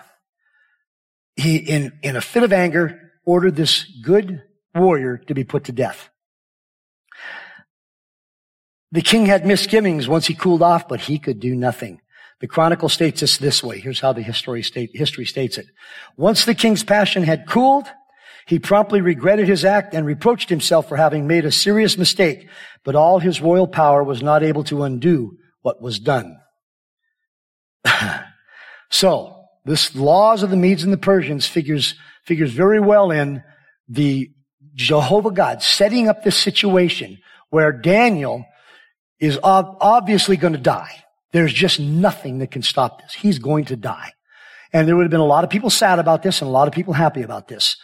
He, 1.36 1.58
in, 1.58 2.00
in 2.02 2.16
a 2.16 2.22
fit 2.22 2.44
of 2.44 2.54
anger, 2.54 3.12
ordered 3.26 3.56
this 3.56 3.84
good 4.02 4.42
warrior 4.74 5.18
to 5.28 5.34
be 5.34 5.44
put 5.44 5.66
to 5.66 5.72
death. 5.72 6.10
The 8.92 9.02
king 9.02 9.26
had 9.26 9.46
misgivings 9.46 10.08
once 10.08 10.28
he 10.28 10.34
cooled 10.34 10.64
off, 10.64 10.88
but 10.88 11.02
he 11.02 11.20
could 11.20 11.40
do 11.40 11.54
nothing. 11.56 12.00
The 12.40 12.48
chronicle 12.48 12.90
states 12.90 13.20
this 13.20 13.38
this 13.38 13.64
way. 13.64 13.80
Here's 13.80 14.00
how 14.00 14.14
the 14.14 14.22
history, 14.22 14.64
state, 14.64 14.92
history 14.94 15.26
states 15.26 15.58
it. 15.58 15.68
Once 16.16 16.46
the 16.46 16.56
king's 16.56 16.84
passion 16.84 17.24
had 17.24 17.48
cooled, 17.48 17.88
he 18.48 18.60
promptly 18.60 19.02
regretted 19.02 19.48
his 19.48 19.66
act 19.66 19.94
and 19.94 20.06
reproached 20.06 20.50
himself 20.50 20.88
for 20.88 20.96
having 20.96 21.28
made 21.28 21.44
a 21.44 21.52
serious 21.52 21.98
mistake, 21.98 22.48
but 22.86 22.96
all 22.96 23.20
his 23.20 23.42
royal 23.42 23.68
power 23.68 24.02
was 24.04 24.24
not 24.24 24.42
able 24.42 24.64
to 24.64 24.84
undo 24.84 25.38
what 25.62 25.82
was 25.82 26.00
done. 26.00 26.38
so, 28.90 29.36
this 29.66 29.94
laws 29.96 30.44
of 30.44 30.50
the 30.50 30.56
Medes 30.56 30.84
and 30.84 30.94
the 30.94 30.98
Persians 30.98 31.46
figures, 31.46 31.96
figures 32.24 32.52
very 32.52 32.80
well 32.80 33.12
in 33.12 33.44
the 33.90 34.32
Jehovah 34.76 35.32
God 35.32 35.62
setting 35.62 36.08
up 36.08 36.24
this 36.24 36.38
situation 36.38 37.18
where 37.50 37.74
Daniel 37.74 38.46
is 39.20 39.38
ob- 39.44 39.76
obviously 39.82 40.38
going 40.38 40.54
to 40.54 40.60
die. 40.60 41.04
There's 41.34 41.52
just 41.52 41.82
nothing 41.82 42.38
that 42.38 42.52
can 42.52 42.62
stop 42.62 43.02
this. 43.02 43.14
He's 43.14 43.40
going 43.40 43.66
to 43.66 43.76
die. 43.76 44.14
And 44.72 44.88
there 44.88 44.96
would 44.96 45.04
have 45.04 45.12
been 45.12 45.20
a 45.20 45.26
lot 45.26 45.44
of 45.44 45.50
people 45.50 45.70
sad 45.70 46.00
about 46.00 46.24
this 46.24 46.42
and 46.42 46.48
a 46.48 46.52
lot 46.52 46.70
of 46.70 46.74
people 46.74 46.94
happy 46.94 47.24
about 47.24 47.50
this. 47.50 47.76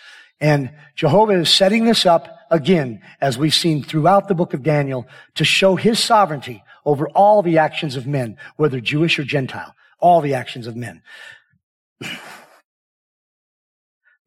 And 0.44 0.72
Jehovah 0.96 1.40
is 1.40 1.50
setting 1.50 1.86
this 1.86 2.06
up 2.06 2.28
again, 2.52 3.02
as 3.22 3.38
we've 3.38 3.54
seen 3.54 3.82
throughout 3.82 4.28
the 4.28 4.36
book 4.36 4.54
of 4.54 4.62
Daniel, 4.62 5.08
to 5.36 5.46
show 5.46 5.78
his 5.78 6.04
sovereignty 6.04 6.62
over 6.84 7.08
all 7.08 7.42
the 7.42 7.60
actions 7.60 7.96
of 7.96 8.06
men, 8.06 8.36
whether 8.58 8.82
Jewish 8.82 9.18
or 9.18 9.24
Gentile, 9.24 9.74
all 10.00 10.20
the 10.20 10.34
actions 10.34 10.68
of 10.68 10.76
men. 10.76 11.02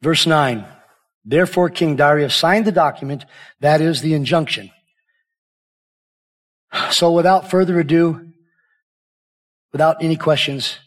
Verse 0.01 0.27
9. 0.27 0.65
Therefore, 1.27 1.69
King 1.69 1.97
Darius 1.97 2.35
signed 2.35 2.65
the 2.65 2.73
document, 2.73 3.27
that 3.61 3.83
is 3.83 4.01
the 4.01 4.15
injunction. 4.15 4.71
So 6.93 7.13
without 7.13 7.51
further 7.51 7.79
ado, 7.79 8.33
without 9.71 10.03
any 10.03 10.17
questions, 10.17 10.79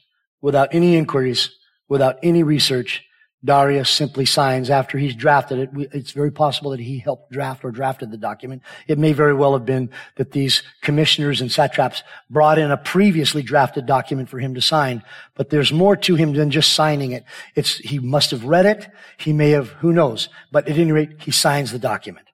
without 0.42 0.70
any 0.74 0.96
inquiries, 0.96 1.52
without 1.88 2.18
any 2.24 2.42
research, 2.42 3.04
Darius 3.44 3.90
simply 3.90 4.26
signs 4.26 4.70
after 4.70 4.98
he's 4.98 5.16
drafted 5.16 5.60
it. 5.60 5.90
It's 5.94 6.12
very 6.12 6.32
possible 6.32 6.72
that 6.72 6.80
he 6.82 7.00
helped 7.00 7.32
draft 7.32 7.64
or 7.64 7.72
drafted 7.72 8.12
the 8.12 8.18
document. 8.18 8.64
It 8.88 9.00
may 9.00 9.14
very 9.14 9.34
well 9.34 9.54
have 9.54 9.66
been 9.66 9.92
that 10.18 10.32
these 10.32 10.62
commissioners 10.82 11.40
and 11.40 11.50
satraps 11.50 12.04
brought 12.30 12.60
in 12.60 12.70
a 12.70 12.76
previously 12.76 13.42
drafted 13.42 13.86
document 13.86 14.28
for 14.28 14.40
him 14.40 14.56
to 14.56 14.62
sign. 14.62 15.04
But 15.36 15.52
there's 15.52 15.72
more 15.72 15.96
to 15.96 16.16
him 16.16 16.34
than 16.34 16.52
just 16.52 16.74
signing 16.74 17.14
it. 17.14 17.24
It's, 17.56 17.78
he 17.78 17.98
must 18.00 18.32
have 18.32 18.44
read 18.44 18.66
it. 18.66 18.90
He 19.18 19.32
may 19.32 19.52
have, 19.52 19.70
who 19.70 19.94
knows. 19.94 20.28
But 20.52 20.68
at 20.68 20.78
any 20.78 20.92
rate, 20.92 21.22
he 21.22 21.32
signs 21.32 21.72
the 21.72 21.80
document. 21.80 22.28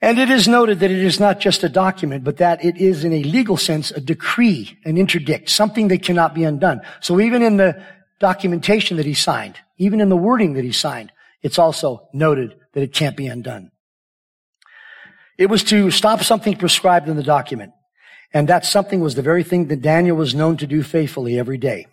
And 0.00 0.18
it 0.18 0.30
is 0.30 0.46
noted 0.46 0.80
that 0.80 0.90
it 0.90 0.98
is 0.98 1.18
not 1.18 1.40
just 1.40 1.64
a 1.64 1.68
document, 1.68 2.22
but 2.22 2.36
that 2.36 2.64
it 2.64 2.76
is 2.76 3.04
in 3.04 3.12
a 3.12 3.22
legal 3.24 3.56
sense 3.56 3.90
a 3.90 4.00
decree, 4.00 4.78
an 4.84 4.96
interdict, 4.96 5.48
something 5.48 5.88
that 5.88 6.02
cannot 6.02 6.34
be 6.34 6.44
undone. 6.44 6.82
So 7.00 7.18
even 7.20 7.42
in 7.42 7.56
the 7.56 7.82
documentation 8.18 8.96
that 8.96 9.06
he 9.06 9.14
signed, 9.14 9.56
even 9.76 10.00
in 10.00 10.08
the 10.08 10.16
wording 10.16 10.54
that 10.54 10.64
he 10.64 10.72
signed, 10.72 11.12
it's 11.42 11.58
also 11.58 12.08
noted 12.12 12.56
that 12.72 12.82
it 12.82 12.92
can't 12.92 13.16
be 13.16 13.26
undone. 13.26 13.70
It 15.38 15.46
was 15.46 15.62
to 15.64 15.90
stop 15.90 16.22
something 16.22 16.56
prescribed 16.56 17.08
in 17.08 17.16
the 17.16 17.22
document. 17.22 17.72
And 18.34 18.48
that 18.48 18.66
something 18.66 19.00
was 19.00 19.14
the 19.14 19.22
very 19.22 19.44
thing 19.44 19.68
that 19.68 19.80
Daniel 19.80 20.16
was 20.16 20.34
known 20.34 20.56
to 20.58 20.66
do 20.66 20.82
faithfully 20.82 21.38
every 21.38 21.58
day. 21.58 21.86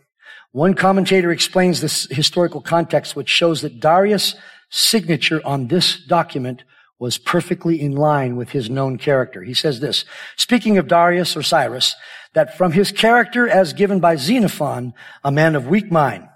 One 0.52 0.74
commentator 0.74 1.32
explains 1.32 1.80
this 1.80 2.08
historical 2.10 2.62
context, 2.62 3.16
which 3.16 3.30
shows 3.30 3.62
that 3.62 3.80
Darius' 3.80 4.36
signature 4.70 5.42
on 5.46 5.68
this 5.68 6.04
document 6.06 6.64
was 7.06 7.20
perfectly 7.20 7.80
in 7.80 7.92
line 7.92 8.36
with 8.36 8.50
his 8.50 8.68
known 8.68 8.98
character. 8.98 9.44
He 9.44 9.54
says 9.54 9.80
this, 9.80 10.06
speaking 10.38 10.80
of 10.80 10.88
Darius 10.88 11.38
or 11.38 11.44
Cyrus, 11.44 11.96
that 12.34 12.58
from 12.58 12.72
his 12.72 12.92
character 12.92 13.48
as 13.48 13.74
given 13.74 14.00
by 14.00 14.16
Xenophon, 14.16 14.92
a 15.24 15.32
man 15.32 15.54
of 15.54 15.68
weak 15.68 15.92
mind, 15.92 16.28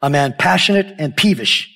a 0.00 0.08
man 0.08 0.34
passionate 0.38 0.94
and 0.98 1.14
peevish, 1.14 1.70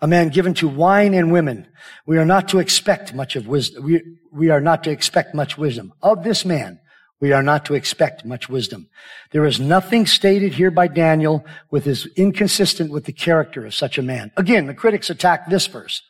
a 0.00 0.06
man 0.06 0.28
given 0.28 0.54
to 0.54 0.68
wine 0.68 1.12
and 1.12 1.32
women, 1.32 1.66
we 2.06 2.18
are 2.18 2.24
not 2.24 2.46
to 2.50 2.60
expect 2.60 3.14
much 3.14 3.34
of 3.34 3.48
wisdom. 3.48 3.82
We, 3.82 4.00
we 4.30 4.50
are 4.50 4.60
not 4.60 4.84
to 4.84 4.92
expect 4.92 5.34
much 5.34 5.58
wisdom. 5.58 5.92
Of 6.02 6.22
this 6.22 6.44
man, 6.44 6.78
we 7.18 7.32
are 7.32 7.42
not 7.42 7.64
to 7.64 7.74
expect 7.74 8.24
much 8.24 8.48
wisdom. 8.48 8.88
There 9.32 9.44
is 9.44 9.58
nothing 9.58 10.06
stated 10.06 10.52
here 10.52 10.70
by 10.70 10.86
Daniel 10.86 11.44
with 11.72 11.88
is 11.88 12.06
inconsistent 12.14 12.92
with 12.92 13.06
the 13.06 13.12
character 13.12 13.66
of 13.66 13.74
such 13.74 13.98
a 13.98 14.02
man. 14.02 14.30
Again, 14.36 14.68
the 14.68 14.74
critics 14.74 15.10
attack 15.10 15.50
this 15.50 15.66
verse. 15.66 16.00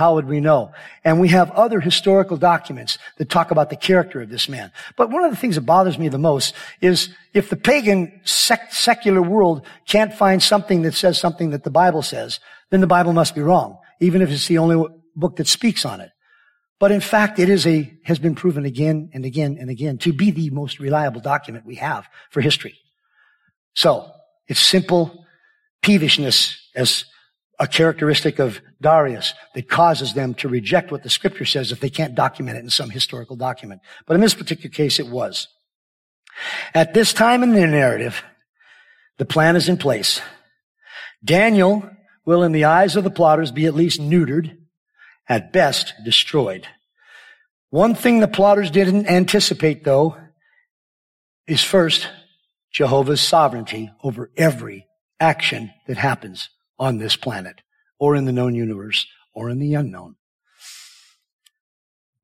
How 0.00 0.14
would 0.14 0.28
we 0.28 0.40
know? 0.40 0.72
And 1.04 1.20
we 1.20 1.28
have 1.28 1.50
other 1.50 1.78
historical 1.78 2.38
documents 2.38 2.96
that 3.18 3.28
talk 3.28 3.50
about 3.50 3.68
the 3.68 3.76
character 3.76 4.22
of 4.22 4.30
this 4.30 4.48
man. 4.48 4.72
But 4.96 5.10
one 5.10 5.24
of 5.24 5.30
the 5.30 5.36
things 5.36 5.56
that 5.56 5.66
bothers 5.66 5.98
me 5.98 6.08
the 6.08 6.16
most 6.16 6.54
is 6.80 7.10
if 7.34 7.50
the 7.50 7.56
pagan 7.56 8.18
sec- 8.24 8.72
secular 8.72 9.20
world 9.20 9.66
can't 9.86 10.14
find 10.14 10.42
something 10.42 10.80
that 10.82 10.94
says 10.94 11.18
something 11.18 11.50
that 11.50 11.64
the 11.64 11.70
Bible 11.70 12.00
says, 12.00 12.40
then 12.70 12.80
the 12.80 12.86
Bible 12.86 13.12
must 13.12 13.34
be 13.34 13.42
wrong, 13.42 13.76
even 14.00 14.22
if 14.22 14.30
it's 14.30 14.48
the 14.48 14.56
only 14.56 14.88
book 15.14 15.36
that 15.36 15.46
speaks 15.46 15.84
on 15.84 16.00
it. 16.00 16.08
But 16.78 16.92
in 16.92 17.02
fact, 17.02 17.38
it 17.38 17.50
is 17.50 17.66
a, 17.66 17.92
has 18.04 18.18
been 18.18 18.34
proven 18.34 18.64
again 18.64 19.10
and 19.12 19.26
again 19.26 19.58
and 19.60 19.68
again 19.68 19.98
to 19.98 20.14
be 20.14 20.30
the 20.30 20.48
most 20.48 20.80
reliable 20.80 21.20
document 21.20 21.66
we 21.66 21.74
have 21.74 22.08
for 22.30 22.40
history. 22.40 22.78
So, 23.74 24.10
it's 24.48 24.60
simple 24.60 25.26
peevishness 25.82 26.56
as 26.74 27.04
a 27.60 27.66
characteristic 27.66 28.38
of 28.38 28.62
Darius 28.80 29.34
that 29.54 29.68
causes 29.68 30.14
them 30.14 30.32
to 30.34 30.48
reject 30.48 30.90
what 30.90 31.02
the 31.02 31.10
scripture 31.10 31.44
says 31.44 31.70
if 31.70 31.80
they 31.80 31.90
can't 31.90 32.14
document 32.14 32.56
it 32.56 32.64
in 32.64 32.70
some 32.70 32.88
historical 32.88 33.36
document. 33.36 33.82
But 34.06 34.14
in 34.14 34.22
this 34.22 34.34
particular 34.34 34.70
case, 34.70 34.98
it 34.98 35.08
was. 35.08 35.46
At 36.72 36.94
this 36.94 37.12
time 37.12 37.42
in 37.42 37.52
the 37.52 37.66
narrative, 37.66 38.22
the 39.18 39.26
plan 39.26 39.56
is 39.56 39.68
in 39.68 39.76
place. 39.76 40.22
Daniel 41.22 41.88
will, 42.24 42.42
in 42.42 42.52
the 42.52 42.64
eyes 42.64 42.96
of 42.96 43.04
the 43.04 43.10
plotters, 43.10 43.52
be 43.52 43.66
at 43.66 43.74
least 43.74 44.00
neutered, 44.00 44.56
at 45.28 45.52
best 45.52 45.92
destroyed. 46.02 46.66
One 47.68 47.94
thing 47.94 48.20
the 48.20 48.28
plotters 48.28 48.70
didn't 48.70 49.06
anticipate, 49.06 49.84
though, 49.84 50.16
is 51.46 51.62
first, 51.62 52.08
Jehovah's 52.72 53.20
sovereignty 53.20 53.90
over 54.02 54.30
every 54.34 54.86
action 55.20 55.70
that 55.86 55.98
happens 55.98 56.48
on 56.80 56.98
this 56.98 57.14
planet 57.14 57.60
or 58.00 58.16
in 58.16 58.24
the 58.24 58.32
known 58.32 58.56
universe 58.56 59.06
or 59.32 59.50
in 59.50 59.60
the 59.60 59.74
unknown. 59.74 60.16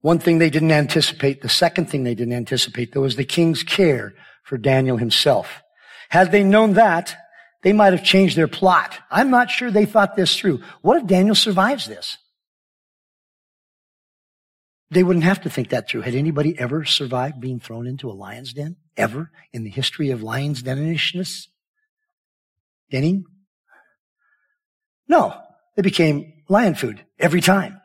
One 0.01 0.19
thing 0.19 0.39
they 0.39 0.51
didn't 0.51 0.73
anticipate, 0.73 1.43
the 1.43 1.49
second 1.49 1.91
thing 1.91 2.03
they 2.03 2.15
didn't 2.15 2.33
anticipate, 2.33 2.93
though, 2.93 3.03
was 3.03 3.17
the 3.17 3.25
king's 3.25 3.63
care 3.63 4.15
for 4.43 4.57
Daniel 4.57 4.97
himself. 4.97 5.63
Had 6.09 6.33
they 6.33 6.43
known 6.43 6.75
that, 6.75 7.17
they 7.63 7.73
might 7.73 7.93
have 7.93 8.05
changed 8.05 8.37
their 8.37 8.49
plot. 8.49 8.99
I'm 9.11 9.31
not 9.31 9.51
sure 9.51 9.71
they 9.71 9.85
thought 9.85 10.17
this 10.17 10.39
through. 10.39 10.63
What 10.83 10.97
if 10.97 11.07
Daniel 11.07 11.35
survives 11.35 11.87
this? 11.87 12.17
They 14.91 15.03
wouldn't 15.03 15.25
have 15.25 15.43
to 15.43 15.51
think 15.51 15.71
that 15.71 15.89
through. 15.89 16.03
Had 16.03 16.15
anybody 16.15 16.57
ever 16.59 16.85
survived 16.85 17.41
being 17.41 17.59
thrown 17.59 17.89
into 17.89 18.09
a 18.09 18.13
lion's 18.13 18.53
den? 18.53 18.77
Ever 18.97 19.33
in 19.53 19.65
the 19.65 19.71
history 19.71 20.11
of 20.11 20.23
lion's 20.23 20.63
denishness? 20.63 21.49
Denning? 22.91 23.25
No, 25.09 25.35
they 25.75 25.83
became 25.83 26.33
lion 26.49 26.75
food 26.75 27.05
every 27.19 27.41
time. 27.41 27.81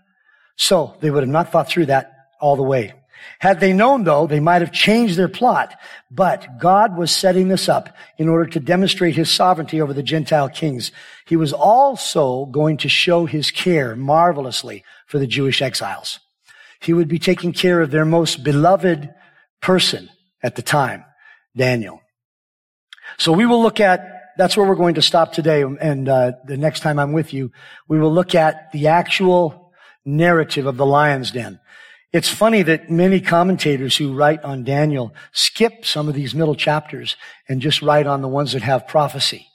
So 0.55 0.95
they 1.01 1.09
would 1.09 1.23
have 1.23 1.29
not 1.29 1.51
thought 1.51 1.67
through 1.67 1.87
that 1.87 2.13
all 2.39 2.55
the 2.55 2.63
way. 2.63 2.93
Had 3.39 3.59
they 3.59 3.73
known 3.73 4.03
though, 4.03 4.27
they 4.27 4.39
might 4.39 4.61
have 4.61 4.71
changed 4.71 5.15
their 5.15 5.27
plot, 5.27 5.75
but 6.09 6.59
God 6.59 6.97
was 6.97 7.11
setting 7.11 7.47
this 7.47 7.69
up 7.69 7.95
in 8.17 8.27
order 8.27 8.49
to 8.51 8.59
demonstrate 8.59 9.15
his 9.15 9.29
sovereignty 9.29 9.79
over 9.81 9.93
the 9.93 10.03
Gentile 10.03 10.49
kings. 10.49 10.91
He 11.25 11.35
was 11.35 11.53
also 11.53 12.45
going 12.47 12.77
to 12.77 12.89
show 12.89 13.25
his 13.25 13.51
care 13.51 13.95
marvelously 13.95 14.83
for 15.05 15.19
the 15.19 15.27
Jewish 15.27 15.61
exiles. 15.61 16.19
He 16.79 16.93
would 16.93 17.07
be 17.07 17.19
taking 17.19 17.53
care 17.53 17.81
of 17.81 17.91
their 17.91 18.05
most 18.05 18.43
beloved 18.43 19.13
person 19.61 20.09
at 20.41 20.55
the 20.55 20.63
time, 20.63 21.05
Daniel. 21.55 22.01
So 23.17 23.31
we 23.31 23.45
will 23.45 23.61
look 23.61 23.79
at 23.79 24.20
that's 24.37 24.55
where 24.57 24.67
we're 24.67 24.75
going 24.75 24.95
to 24.95 25.01
stop 25.01 25.33
today. 25.33 25.61
And 25.61 26.07
uh, 26.07 26.33
the 26.45 26.57
next 26.57 26.81
time 26.81 26.99
I'm 26.99 27.13
with 27.13 27.33
you, 27.33 27.51
we 27.87 27.99
will 27.99 28.13
look 28.13 28.35
at 28.35 28.71
the 28.71 28.87
actual 28.87 29.73
narrative 30.05 30.65
of 30.65 30.77
the 30.77 30.85
lion's 30.85 31.31
den. 31.31 31.59
It's 32.13 32.29
funny 32.29 32.61
that 32.63 32.89
many 32.89 33.21
commentators 33.21 33.95
who 33.95 34.13
write 34.13 34.43
on 34.43 34.65
Daniel 34.65 35.13
skip 35.31 35.85
some 35.85 36.09
of 36.09 36.15
these 36.15 36.35
middle 36.35 36.55
chapters 36.55 37.15
and 37.47 37.61
just 37.61 37.81
write 37.81 38.07
on 38.07 38.21
the 38.21 38.27
ones 38.27 38.51
that 38.51 38.63
have 38.63 38.87
prophecy. 38.87 39.47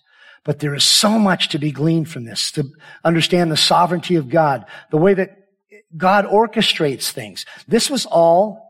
But 0.43 0.61
there 0.61 0.75
is 0.75 0.85
so 0.85 1.19
much 1.19 1.49
to 1.51 1.59
be 1.59 1.73
gleaned 1.73 2.09
from 2.09 2.25
this, 2.25 2.53
to 2.53 2.71
understand 3.05 3.51
the 3.51 3.57
sovereignty 3.57 4.15
of 4.15 4.31
God, 4.31 4.65
the 4.91 4.97
way 4.97 5.13
that 5.13 5.37
God 5.97 6.25
orchestrates 6.25 7.11
things. 7.11 7.45
This 7.69 7.91
was 7.91 8.07
all 8.07 8.63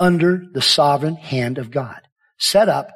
under 0.00 0.44
the 0.52 0.62
sovereign 0.62 1.16
hand 1.16 1.58
of 1.58 1.70
God, 1.70 2.00
set 2.38 2.68
up 2.68 2.90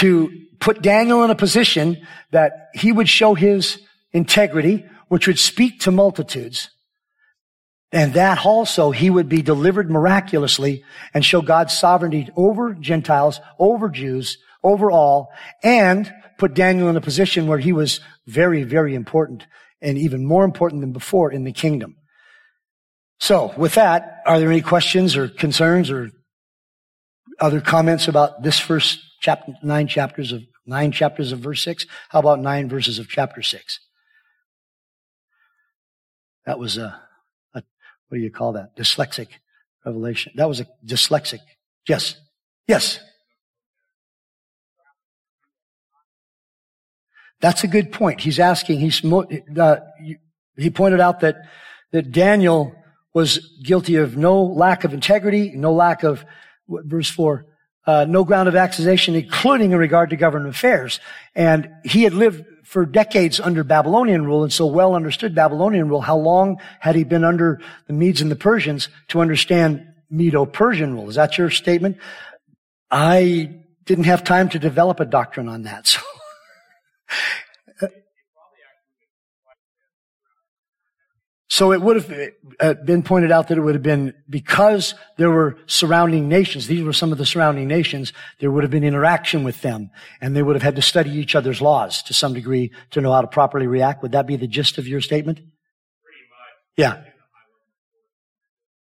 to 0.00 0.46
put 0.60 0.82
Daniel 0.82 1.24
in 1.24 1.30
a 1.30 1.34
position 1.34 2.06
that 2.30 2.68
he 2.74 2.92
would 2.92 3.08
show 3.08 3.34
his 3.34 3.78
integrity, 4.12 4.86
which 5.08 5.26
would 5.26 5.38
speak 5.38 5.80
to 5.80 5.90
multitudes. 5.90 6.70
And 7.92 8.14
that 8.14 8.44
also 8.46 8.92
he 8.92 9.10
would 9.10 9.28
be 9.28 9.42
delivered 9.42 9.90
miraculously 9.90 10.84
and 11.12 11.24
show 11.24 11.42
God's 11.42 11.76
sovereignty 11.76 12.28
over 12.36 12.74
Gentiles, 12.74 13.40
over 13.58 13.88
Jews, 13.88 14.38
over 14.62 14.90
all, 14.90 15.32
and 15.62 16.12
put 16.38 16.54
Daniel 16.54 16.88
in 16.88 16.96
a 16.96 17.00
position 17.00 17.46
where 17.46 17.58
he 17.58 17.72
was 17.72 18.00
very, 18.26 18.62
very 18.62 18.94
important 18.94 19.46
and 19.82 19.98
even 19.98 20.24
more 20.24 20.44
important 20.44 20.82
than 20.82 20.92
before 20.92 21.32
in 21.32 21.44
the 21.44 21.52
kingdom. 21.52 21.96
So 23.18 23.52
with 23.56 23.74
that, 23.74 24.22
are 24.24 24.38
there 24.38 24.50
any 24.50 24.62
questions 24.62 25.16
or 25.16 25.28
concerns 25.28 25.90
or 25.90 26.10
other 27.40 27.60
comments 27.60 28.08
about 28.08 28.42
this 28.42 28.58
first 28.58 29.00
chapter, 29.20 29.52
nine 29.62 29.86
chapters 29.86 30.32
of 30.32 30.42
Nine 30.70 30.92
chapters 30.92 31.32
of 31.32 31.40
verse 31.40 31.64
6. 31.64 31.86
How 32.10 32.20
about 32.20 32.38
nine 32.38 32.68
verses 32.68 33.00
of 33.00 33.08
chapter 33.08 33.42
6? 33.42 33.80
That 36.46 36.60
was 36.60 36.78
a, 36.78 37.00
a 37.54 37.62
what 38.08 38.18
do 38.18 38.18
you 38.18 38.30
call 38.30 38.52
that? 38.52 38.76
Dyslexic 38.76 39.28
revelation. 39.84 40.32
That 40.36 40.48
was 40.48 40.60
a 40.60 40.66
dyslexic. 40.86 41.40
Yes. 41.88 42.14
Yes. 42.68 43.00
That's 47.40 47.64
a 47.64 47.68
good 47.68 47.90
point. 47.90 48.20
He's 48.20 48.38
asking, 48.38 48.78
he's, 48.78 49.04
uh, 49.04 49.76
he 50.56 50.70
pointed 50.70 51.00
out 51.00 51.18
that, 51.20 51.36
that 51.90 52.12
Daniel 52.12 52.76
was 53.12 53.58
guilty 53.64 53.96
of 53.96 54.16
no 54.16 54.40
lack 54.40 54.84
of 54.84 54.94
integrity, 54.94 55.50
no 55.56 55.72
lack 55.72 56.04
of, 56.04 56.24
verse 56.68 57.10
4, 57.10 57.46
uh, 57.90 58.04
no 58.04 58.22
ground 58.22 58.48
of 58.48 58.54
accusation, 58.54 59.16
including 59.16 59.72
in 59.72 59.78
regard 59.78 60.10
to 60.10 60.16
government 60.16 60.54
affairs. 60.54 61.00
And 61.34 61.68
he 61.84 62.04
had 62.04 62.14
lived 62.14 62.44
for 62.62 62.86
decades 62.86 63.40
under 63.40 63.64
Babylonian 63.64 64.24
rule 64.24 64.44
and 64.44 64.52
so 64.52 64.64
well 64.66 64.94
understood 64.94 65.34
Babylonian 65.34 65.88
rule. 65.88 66.00
How 66.00 66.16
long 66.16 66.60
had 66.78 66.94
he 66.94 67.02
been 67.02 67.24
under 67.24 67.60
the 67.88 67.92
Medes 67.92 68.20
and 68.20 68.30
the 68.30 68.36
Persians 68.36 68.88
to 69.08 69.20
understand 69.20 69.84
Medo-Persian 70.08 70.94
rule? 70.94 71.08
Is 71.08 71.16
that 71.16 71.36
your 71.36 71.50
statement? 71.50 71.96
I 72.92 73.56
didn't 73.86 74.04
have 74.04 74.22
time 74.22 74.48
to 74.50 74.60
develop 74.60 75.00
a 75.00 75.04
doctrine 75.04 75.48
on 75.48 75.62
that. 75.62 75.96
So. 77.08 77.18
So 81.60 81.72
it 81.72 81.82
would 81.82 81.96
have 81.96 82.30
uh, 82.58 82.72
been 82.72 83.02
pointed 83.02 83.30
out 83.30 83.48
that 83.48 83.58
it 83.58 83.60
would 83.60 83.74
have 83.74 83.82
been 83.82 84.14
because 84.30 84.94
there 85.18 85.30
were 85.30 85.58
surrounding 85.66 86.26
nations. 86.26 86.66
These 86.66 86.82
were 86.82 86.94
some 86.94 87.12
of 87.12 87.18
the 87.18 87.26
surrounding 87.26 87.68
nations. 87.68 88.14
There 88.38 88.50
would 88.50 88.64
have 88.64 88.70
been 88.70 88.82
interaction 88.82 89.44
with 89.44 89.60
them 89.60 89.90
and 90.22 90.34
they 90.34 90.42
would 90.42 90.56
have 90.56 90.62
had 90.62 90.76
to 90.76 90.80
study 90.80 91.10
each 91.10 91.34
other's 91.34 91.60
laws 91.60 92.02
to 92.04 92.14
some 92.14 92.32
degree 92.32 92.72
to 92.92 93.02
know 93.02 93.12
how 93.12 93.20
to 93.20 93.26
properly 93.26 93.66
react. 93.66 94.00
Would 94.00 94.12
that 94.12 94.26
be 94.26 94.36
the 94.36 94.46
gist 94.46 94.78
of 94.78 94.88
your 94.88 95.02
statement? 95.02 95.40
Yeah. 96.78 97.02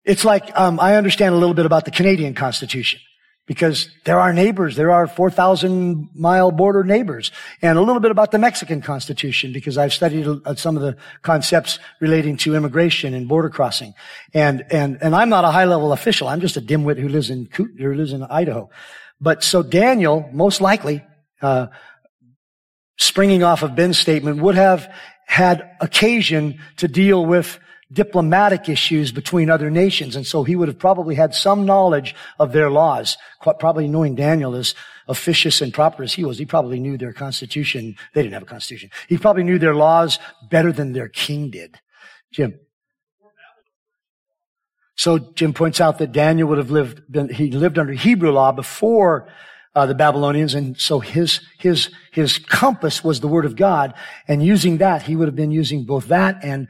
It's 0.05 0.23
like, 0.23 0.55
um, 0.55 0.79
I 0.79 0.95
understand 0.95 1.33
a 1.33 1.39
little 1.39 1.55
bit 1.55 1.65
about 1.65 1.85
the 1.85 1.91
Canadian 1.91 2.35
Constitution 2.35 3.01
because 3.49 3.89
there 4.03 4.19
are 4.19 4.31
neighbors. 4.31 4.75
There 4.75 4.91
are 4.91 5.07
4,000 5.07 6.09
mile 6.13 6.51
border 6.51 6.83
neighbors 6.83 7.31
and 7.63 7.79
a 7.79 7.81
little 7.81 7.99
bit 7.99 8.11
about 8.11 8.29
the 8.29 8.37
Mexican 8.37 8.79
Constitution 8.79 9.51
because 9.51 9.75
I've 9.75 9.91
studied 9.91 10.27
uh, 10.27 10.53
some 10.53 10.77
of 10.77 10.83
the 10.83 10.95
concepts 11.23 11.79
relating 11.99 12.37
to 12.37 12.53
immigration 12.53 13.15
and 13.15 13.27
border 13.27 13.49
crossing. 13.49 13.95
And, 14.35 14.63
and, 14.69 14.99
and 15.01 15.15
I'm 15.15 15.29
not 15.29 15.45
a 15.45 15.51
high 15.51 15.65
level 15.65 15.91
official. 15.93 16.27
I'm 16.27 16.41
just 16.41 16.57
a 16.57 16.61
dimwit 16.61 16.99
who 16.99 17.09
lives 17.09 17.31
in, 17.31 17.49
who 17.55 17.67
lives 17.75 18.13
in 18.13 18.21
Idaho. 18.21 18.69
But 19.19 19.43
so 19.43 19.63
Daniel, 19.63 20.29
most 20.31 20.61
likely, 20.61 21.03
uh, 21.41 21.67
springing 22.99 23.41
off 23.41 23.63
of 23.63 23.75
Ben's 23.75 23.97
statement, 23.97 24.43
would 24.43 24.55
have 24.55 24.93
had 25.25 25.71
occasion 25.81 26.59
to 26.77 26.87
deal 26.87 27.25
with 27.25 27.59
diplomatic 27.91 28.69
issues 28.69 29.11
between 29.11 29.49
other 29.49 29.71
nations. 29.71 30.15
And 30.15 30.25
so 30.25 30.43
he 30.43 30.55
would 30.55 30.67
have 30.67 30.77
probably 30.77 31.15
had 31.15 31.33
some 31.33 31.65
knowledge 31.65 32.15
of 32.37 32.51
their 32.51 32.69
laws. 32.69 33.17
Quite 33.39 33.59
probably 33.59 33.87
knowing 33.87 34.15
Daniel 34.15 34.55
as 34.55 34.75
officious 35.07 35.61
and 35.61 35.73
proper 35.73 36.03
as 36.03 36.13
he 36.13 36.23
was, 36.23 36.37
he 36.37 36.45
probably 36.45 36.79
knew 36.79 36.97
their 36.97 37.13
constitution. 37.13 37.95
They 38.13 38.21
didn't 38.21 38.33
have 38.33 38.43
a 38.43 38.47
constitution. 38.47 38.91
He 39.07 39.17
probably 39.17 39.43
knew 39.43 39.57
their 39.57 39.75
laws 39.75 40.19
better 40.49 40.71
than 40.71 40.93
their 40.93 41.09
king 41.09 41.49
did. 41.49 41.79
Jim. 42.31 42.59
So 44.95 45.17
Jim 45.17 45.53
points 45.53 45.79
out 45.81 45.97
that 45.99 46.11
Daniel 46.11 46.49
would 46.49 46.57
have 46.57 46.71
lived, 46.71 47.01
been, 47.09 47.29
he 47.29 47.51
lived 47.51 47.79
under 47.79 47.93
Hebrew 47.93 48.31
law 48.31 48.51
before 48.51 49.29
uh, 49.73 49.85
the 49.85 49.95
Babylonians, 49.95 50.55
and 50.55 50.77
so 50.77 50.99
his 50.99 51.41
his 51.57 51.89
his 52.11 52.37
compass 52.37 53.03
was 53.03 53.19
the 53.19 53.27
Word 53.27 53.45
of 53.45 53.55
God, 53.55 53.93
and 54.27 54.43
using 54.43 54.79
that, 54.79 55.03
he 55.03 55.15
would 55.15 55.27
have 55.27 55.35
been 55.35 55.51
using 55.51 55.85
both 55.85 56.07
that 56.07 56.43
and 56.43 56.67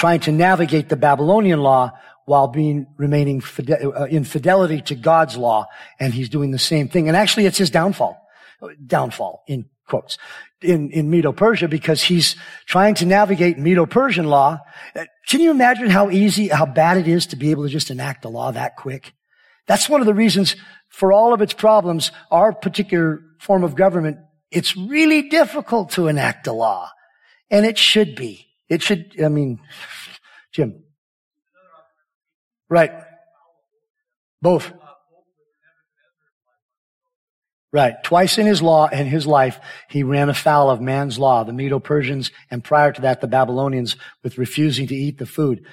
trying 0.00 0.20
to 0.20 0.32
navigate 0.32 0.88
the 0.88 0.96
Babylonian 0.96 1.60
law 1.60 1.92
while 2.24 2.48
being 2.48 2.86
remaining 2.96 3.42
fide- 3.42 3.84
uh, 3.84 4.06
in 4.06 4.24
fidelity 4.24 4.80
to 4.80 4.94
God's 4.94 5.36
law, 5.36 5.66
and 5.98 6.14
he's 6.14 6.30
doing 6.30 6.52
the 6.52 6.58
same 6.58 6.88
thing. 6.88 7.08
And 7.08 7.16
actually, 7.16 7.44
it's 7.44 7.58
his 7.58 7.68
downfall, 7.68 8.16
downfall 8.86 9.44
in 9.46 9.66
quotes 9.86 10.16
in 10.62 10.90
in 10.90 11.10
Medo-Persia 11.10 11.68
because 11.68 12.02
he's 12.02 12.36
trying 12.64 12.94
to 12.94 13.04
navigate 13.04 13.58
Medo-Persian 13.58 14.24
law. 14.24 14.60
Uh, 14.96 15.04
can 15.28 15.40
you 15.40 15.50
imagine 15.50 15.90
how 15.90 16.08
easy, 16.08 16.48
how 16.48 16.64
bad 16.64 16.96
it 16.96 17.06
is 17.06 17.26
to 17.26 17.36
be 17.36 17.50
able 17.50 17.64
to 17.64 17.68
just 17.68 17.90
enact 17.90 18.24
a 18.24 18.28
law 18.28 18.50
that 18.52 18.76
quick? 18.76 19.12
That's 19.66 19.88
one 19.88 20.00
of 20.00 20.06
the 20.06 20.14
reasons 20.14 20.56
for 20.88 21.12
all 21.12 21.34
of 21.34 21.42
its 21.42 21.52
problems, 21.52 22.10
our 22.30 22.52
particular 22.52 23.20
form 23.38 23.64
of 23.64 23.74
government, 23.74 24.16
it's 24.50 24.76
really 24.76 25.28
difficult 25.28 25.90
to 25.90 26.08
enact 26.08 26.46
a 26.46 26.52
law. 26.52 26.90
And 27.50 27.66
it 27.66 27.78
should 27.78 28.14
be. 28.14 28.49
It 28.70 28.82
should, 28.82 29.20
I 29.22 29.28
mean, 29.28 29.60
Jim. 30.52 30.84
Right. 32.70 32.92
Both. 34.40 34.72
Right. 37.72 38.02
Twice 38.02 38.38
in 38.38 38.46
his 38.46 38.62
law 38.62 38.88
and 38.88 39.08
his 39.08 39.26
life, 39.26 39.60
he 39.88 40.02
ran 40.02 40.28
afoul 40.28 40.70
of 40.70 40.80
man's 40.80 41.18
law, 41.18 41.44
the 41.44 41.52
Medo-Persians, 41.52 42.30
and 42.50 42.64
prior 42.64 42.92
to 42.92 43.00
that, 43.02 43.20
the 43.20 43.28
Babylonians 43.28 43.96
with 44.22 44.38
refusing 44.38 44.86
to 44.86 44.94
eat 44.94 45.18
the 45.18 45.26
food. 45.26 45.64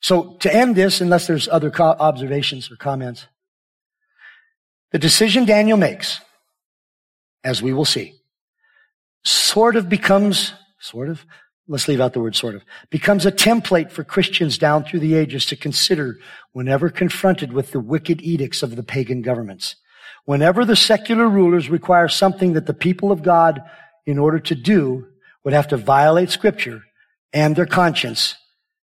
So 0.00 0.36
to 0.40 0.54
end 0.54 0.76
this, 0.76 1.00
unless 1.00 1.26
there's 1.26 1.48
other 1.48 1.70
co- 1.70 1.84
observations 1.98 2.70
or 2.70 2.76
comments, 2.76 3.26
the 4.92 4.98
decision 4.98 5.44
Daniel 5.44 5.76
makes, 5.76 6.20
as 7.42 7.60
we 7.60 7.72
will 7.72 7.84
see, 7.84 8.14
sort 9.24 9.74
of 9.76 9.88
becomes, 9.88 10.52
sort 10.80 11.08
of, 11.08 11.24
let's 11.68 11.88
leave 11.88 12.00
out 12.00 12.12
the 12.12 12.20
word 12.20 12.36
sort 12.36 12.54
of, 12.54 12.64
becomes 12.90 13.26
a 13.26 13.32
template 13.32 13.90
for 13.90 14.04
Christians 14.04 14.58
down 14.58 14.84
through 14.84 15.00
the 15.00 15.14
ages 15.14 15.46
to 15.46 15.56
consider 15.56 16.16
whenever 16.52 16.90
confronted 16.90 17.52
with 17.52 17.72
the 17.72 17.80
wicked 17.80 18.22
edicts 18.22 18.62
of 18.62 18.76
the 18.76 18.82
pagan 18.82 19.22
governments. 19.22 19.76
Whenever 20.24 20.64
the 20.64 20.76
secular 20.76 21.28
rulers 21.28 21.68
require 21.68 22.08
something 22.08 22.52
that 22.52 22.66
the 22.66 22.74
people 22.74 23.12
of 23.12 23.22
God, 23.22 23.62
in 24.06 24.18
order 24.18 24.38
to 24.40 24.54
do, 24.54 25.06
would 25.44 25.54
have 25.54 25.68
to 25.68 25.76
violate 25.76 26.30
scripture 26.30 26.82
and 27.32 27.54
their 27.54 27.66
conscience 27.66 28.34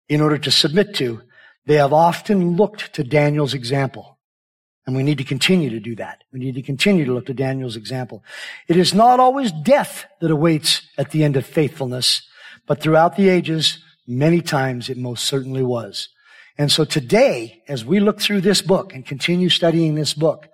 in 0.08 0.22
order 0.22 0.38
to 0.38 0.52
submit 0.52 0.96
to, 0.96 1.22
they 1.66 1.76
have 1.76 1.94
often 1.94 2.56
looked 2.56 2.94
to 2.94 3.04
Daniel's 3.04 3.54
example. 3.54 4.18
And 4.88 4.96
we 4.96 5.04
need 5.04 5.20
to 5.20 5.24
continue 5.24 5.70
to 5.70 5.80
do 5.80 5.96
that. 5.98 6.24
We 6.34 6.40
need 6.40 6.56
to 6.56 6.64
continue 6.64 7.06
to 7.06 7.14
look 7.14 7.28
to 7.28 7.34
Daniel's 7.34 7.76
example. 7.76 8.24
It 8.68 8.76
is 8.76 8.92
not 8.92 9.20
always 9.20 9.52
death 9.52 10.06
that 10.20 10.32
awaits 10.32 10.82
at 10.98 11.12
the 11.12 11.24
end 11.24 11.38
of 11.38 11.46
faithfulness, 11.46 12.28
but 12.70 12.84
throughout 12.84 13.18
the 13.18 13.30
ages, 13.30 13.80
many 14.06 14.42
times 14.42 14.92
it 14.92 14.98
most 14.98 15.26
certainly 15.26 15.64
was. 15.64 16.08
And 16.56 16.72
so 16.72 16.86
today, 16.86 17.64
as 17.68 17.84
we 17.84 18.00
look 18.00 18.22
through 18.22 18.42
this 18.42 18.62
book 18.62 18.94
and 18.94 19.04
continue 19.04 19.50
studying 19.50 19.96
this 19.96 20.14
book, 20.14 20.48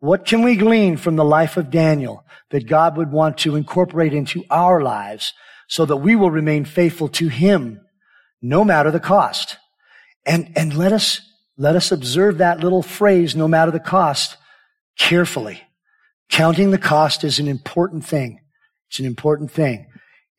what 0.00 0.26
can 0.26 0.42
we 0.42 0.56
glean 0.56 0.96
from 0.96 1.14
the 1.14 1.24
life 1.24 1.56
of 1.56 1.70
Daniel 1.70 2.24
that 2.50 2.66
God 2.66 2.96
would 2.96 3.12
want 3.12 3.38
to 3.38 3.54
incorporate 3.54 4.12
into 4.12 4.44
our 4.50 4.82
lives 4.82 5.34
so 5.68 5.86
that 5.86 5.98
we 5.98 6.16
will 6.16 6.32
remain 6.32 6.64
faithful 6.64 7.08
to 7.10 7.28
him 7.28 7.80
no 8.42 8.64
matter 8.64 8.90
the 8.90 8.98
cost? 8.98 9.56
And, 10.26 10.50
and 10.56 10.74
let 10.74 10.92
us, 10.92 11.20
let 11.56 11.76
us 11.76 11.92
observe 11.92 12.38
that 12.38 12.58
little 12.58 12.82
phrase, 12.82 13.36
no 13.36 13.46
matter 13.46 13.70
the 13.70 13.78
cost, 13.78 14.36
carefully. 14.98 15.62
Counting 16.28 16.72
the 16.72 16.78
cost 16.78 17.22
is 17.22 17.38
an 17.38 17.46
important 17.46 18.04
thing. 18.04 18.40
It's 18.88 18.98
an 18.98 19.06
important 19.06 19.52
thing. 19.52 19.86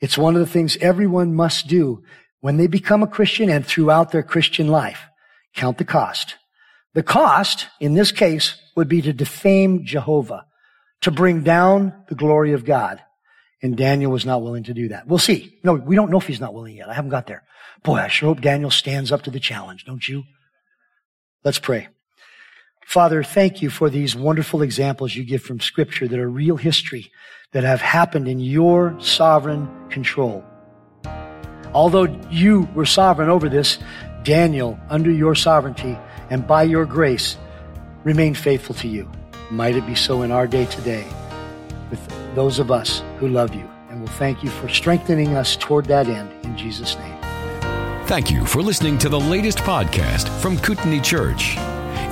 It's 0.04 0.18
one 0.18 0.36
of 0.36 0.41
the 0.41 0.51
things 0.51 0.76
everyone 0.82 1.34
must 1.34 1.68
do 1.68 2.04
when 2.41 2.58
they 2.58 2.68
become 2.68 3.04
a 3.04 3.08
Christian 3.08 3.49
and 3.49 3.66
throughout 3.66 4.12
their 4.12 4.22
Christian 4.22 4.68
life. 4.68 4.99
Count 5.56 5.78
the 5.78 5.86
cost. 5.86 6.36
The 6.93 7.04
cost, 7.04 7.68
in 7.80 7.93
this 7.93 8.12
case, 8.12 8.62
would 8.76 8.89
be 8.89 9.01
to 9.01 9.14
defame 9.14 9.86
Jehovah, 9.86 10.45
to 11.04 11.12
bring 11.12 11.43
down 11.43 11.93
the 12.10 12.16
glory 12.16 12.51
of 12.51 12.66
God. 12.66 13.01
And 13.62 13.78
Daniel 13.78 14.12
was 14.12 14.26
not 14.26 14.41
willing 14.41 14.66
to 14.66 14.74
do 14.74 14.89
that. 14.89 15.08
We'll 15.08 15.20
see. 15.20 15.58
No, 15.64 15.76
we 15.76 15.95
don't 15.95 16.12
know 16.12 16.20
if 16.20 16.28
he's 16.28 16.41
not 16.41 16.54
willing 16.54 16.76
yet. 16.76 16.89
I 16.89 16.93
haven't 16.95 17.12
got 17.12 17.28
there. 17.28 17.43
Boy, 17.82 17.95
I 17.95 18.10
sure 18.10 18.28
hope 18.28 18.41
Daniel 18.41 18.72
stands 18.72 19.10
up 19.10 19.22
to 19.22 19.32
the 19.32 19.39
challenge, 19.39 19.86
don't 19.86 20.06
you? 20.06 20.24
Let's 21.45 21.60
pray. 21.60 21.88
Father, 22.86 23.24
thank 23.24 23.62
you 23.62 23.70
for 23.70 23.90
these 23.90 24.16
wonderful 24.16 24.62
examples 24.62 25.16
you 25.16 25.24
give 25.24 25.42
from 25.42 25.60
scripture 25.60 26.08
that 26.08 26.20
are 26.20 26.30
real 26.30 26.58
history 26.58 27.12
that 27.52 27.64
have 27.64 27.82
happened 27.82 28.28
in 28.28 28.40
your 28.40 28.96
sovereign 29.00 29.70
control. 29.90 30.44
Although 31.74 32.06
you 32.30 32.68
were 32.76 32.86
sovereign 32.86 33.30
over 33.30 33.50
this, 33.50 33.80
Daniel, 34.24 34.80
under 34.90 35.12
your 35.12 35.36
sovereignty 35.36 35.98
and 36.30 36.46
by 36.46 36.64
your 36.64 36.86
grace, 36.86 37.38
remained 38.04 38.38
faithful 38.38 38.76
to 38.76 38.88
you. 38.88 39.10
Might 39.50 39.76
it 39.76 39.86
be 39.86 39.96
so 39.96 40.22
in 40.22 40.32
our 40.32 40.48
day 40.48 40.66
today 40.66 41.06
with 41.90 42.36
those 42.36 42.60
of 42.60 42.72
us 42.72 43.04
who 43.20 43.28
love 43.28 43.54
you. 43.54 43.70
And 43.90 44.00
we'll 44.00 44.12
thank 44.14 44.44
you 44.44 44.50
for 44.50 44.68
strengthening 44.68 45.36
us 45.36 45.56
toward 45.56 45.86
that 45.86 46.08
end 46.08 46.32
in 46.44 46.58
Jesus' 46.58 46.98
name. 46.98 47.18
Thank 48.08 48.32
you 48.32 48.46
for 48.46 48.62
listening 48.62 48.98
to 49.00 49.10
the 49.10 49.20
latest 49.20 49.60
podcast 49.60 50.28
from 50.42 50.58
Kootenai 50.58 51.00
Church. 51.00 51.58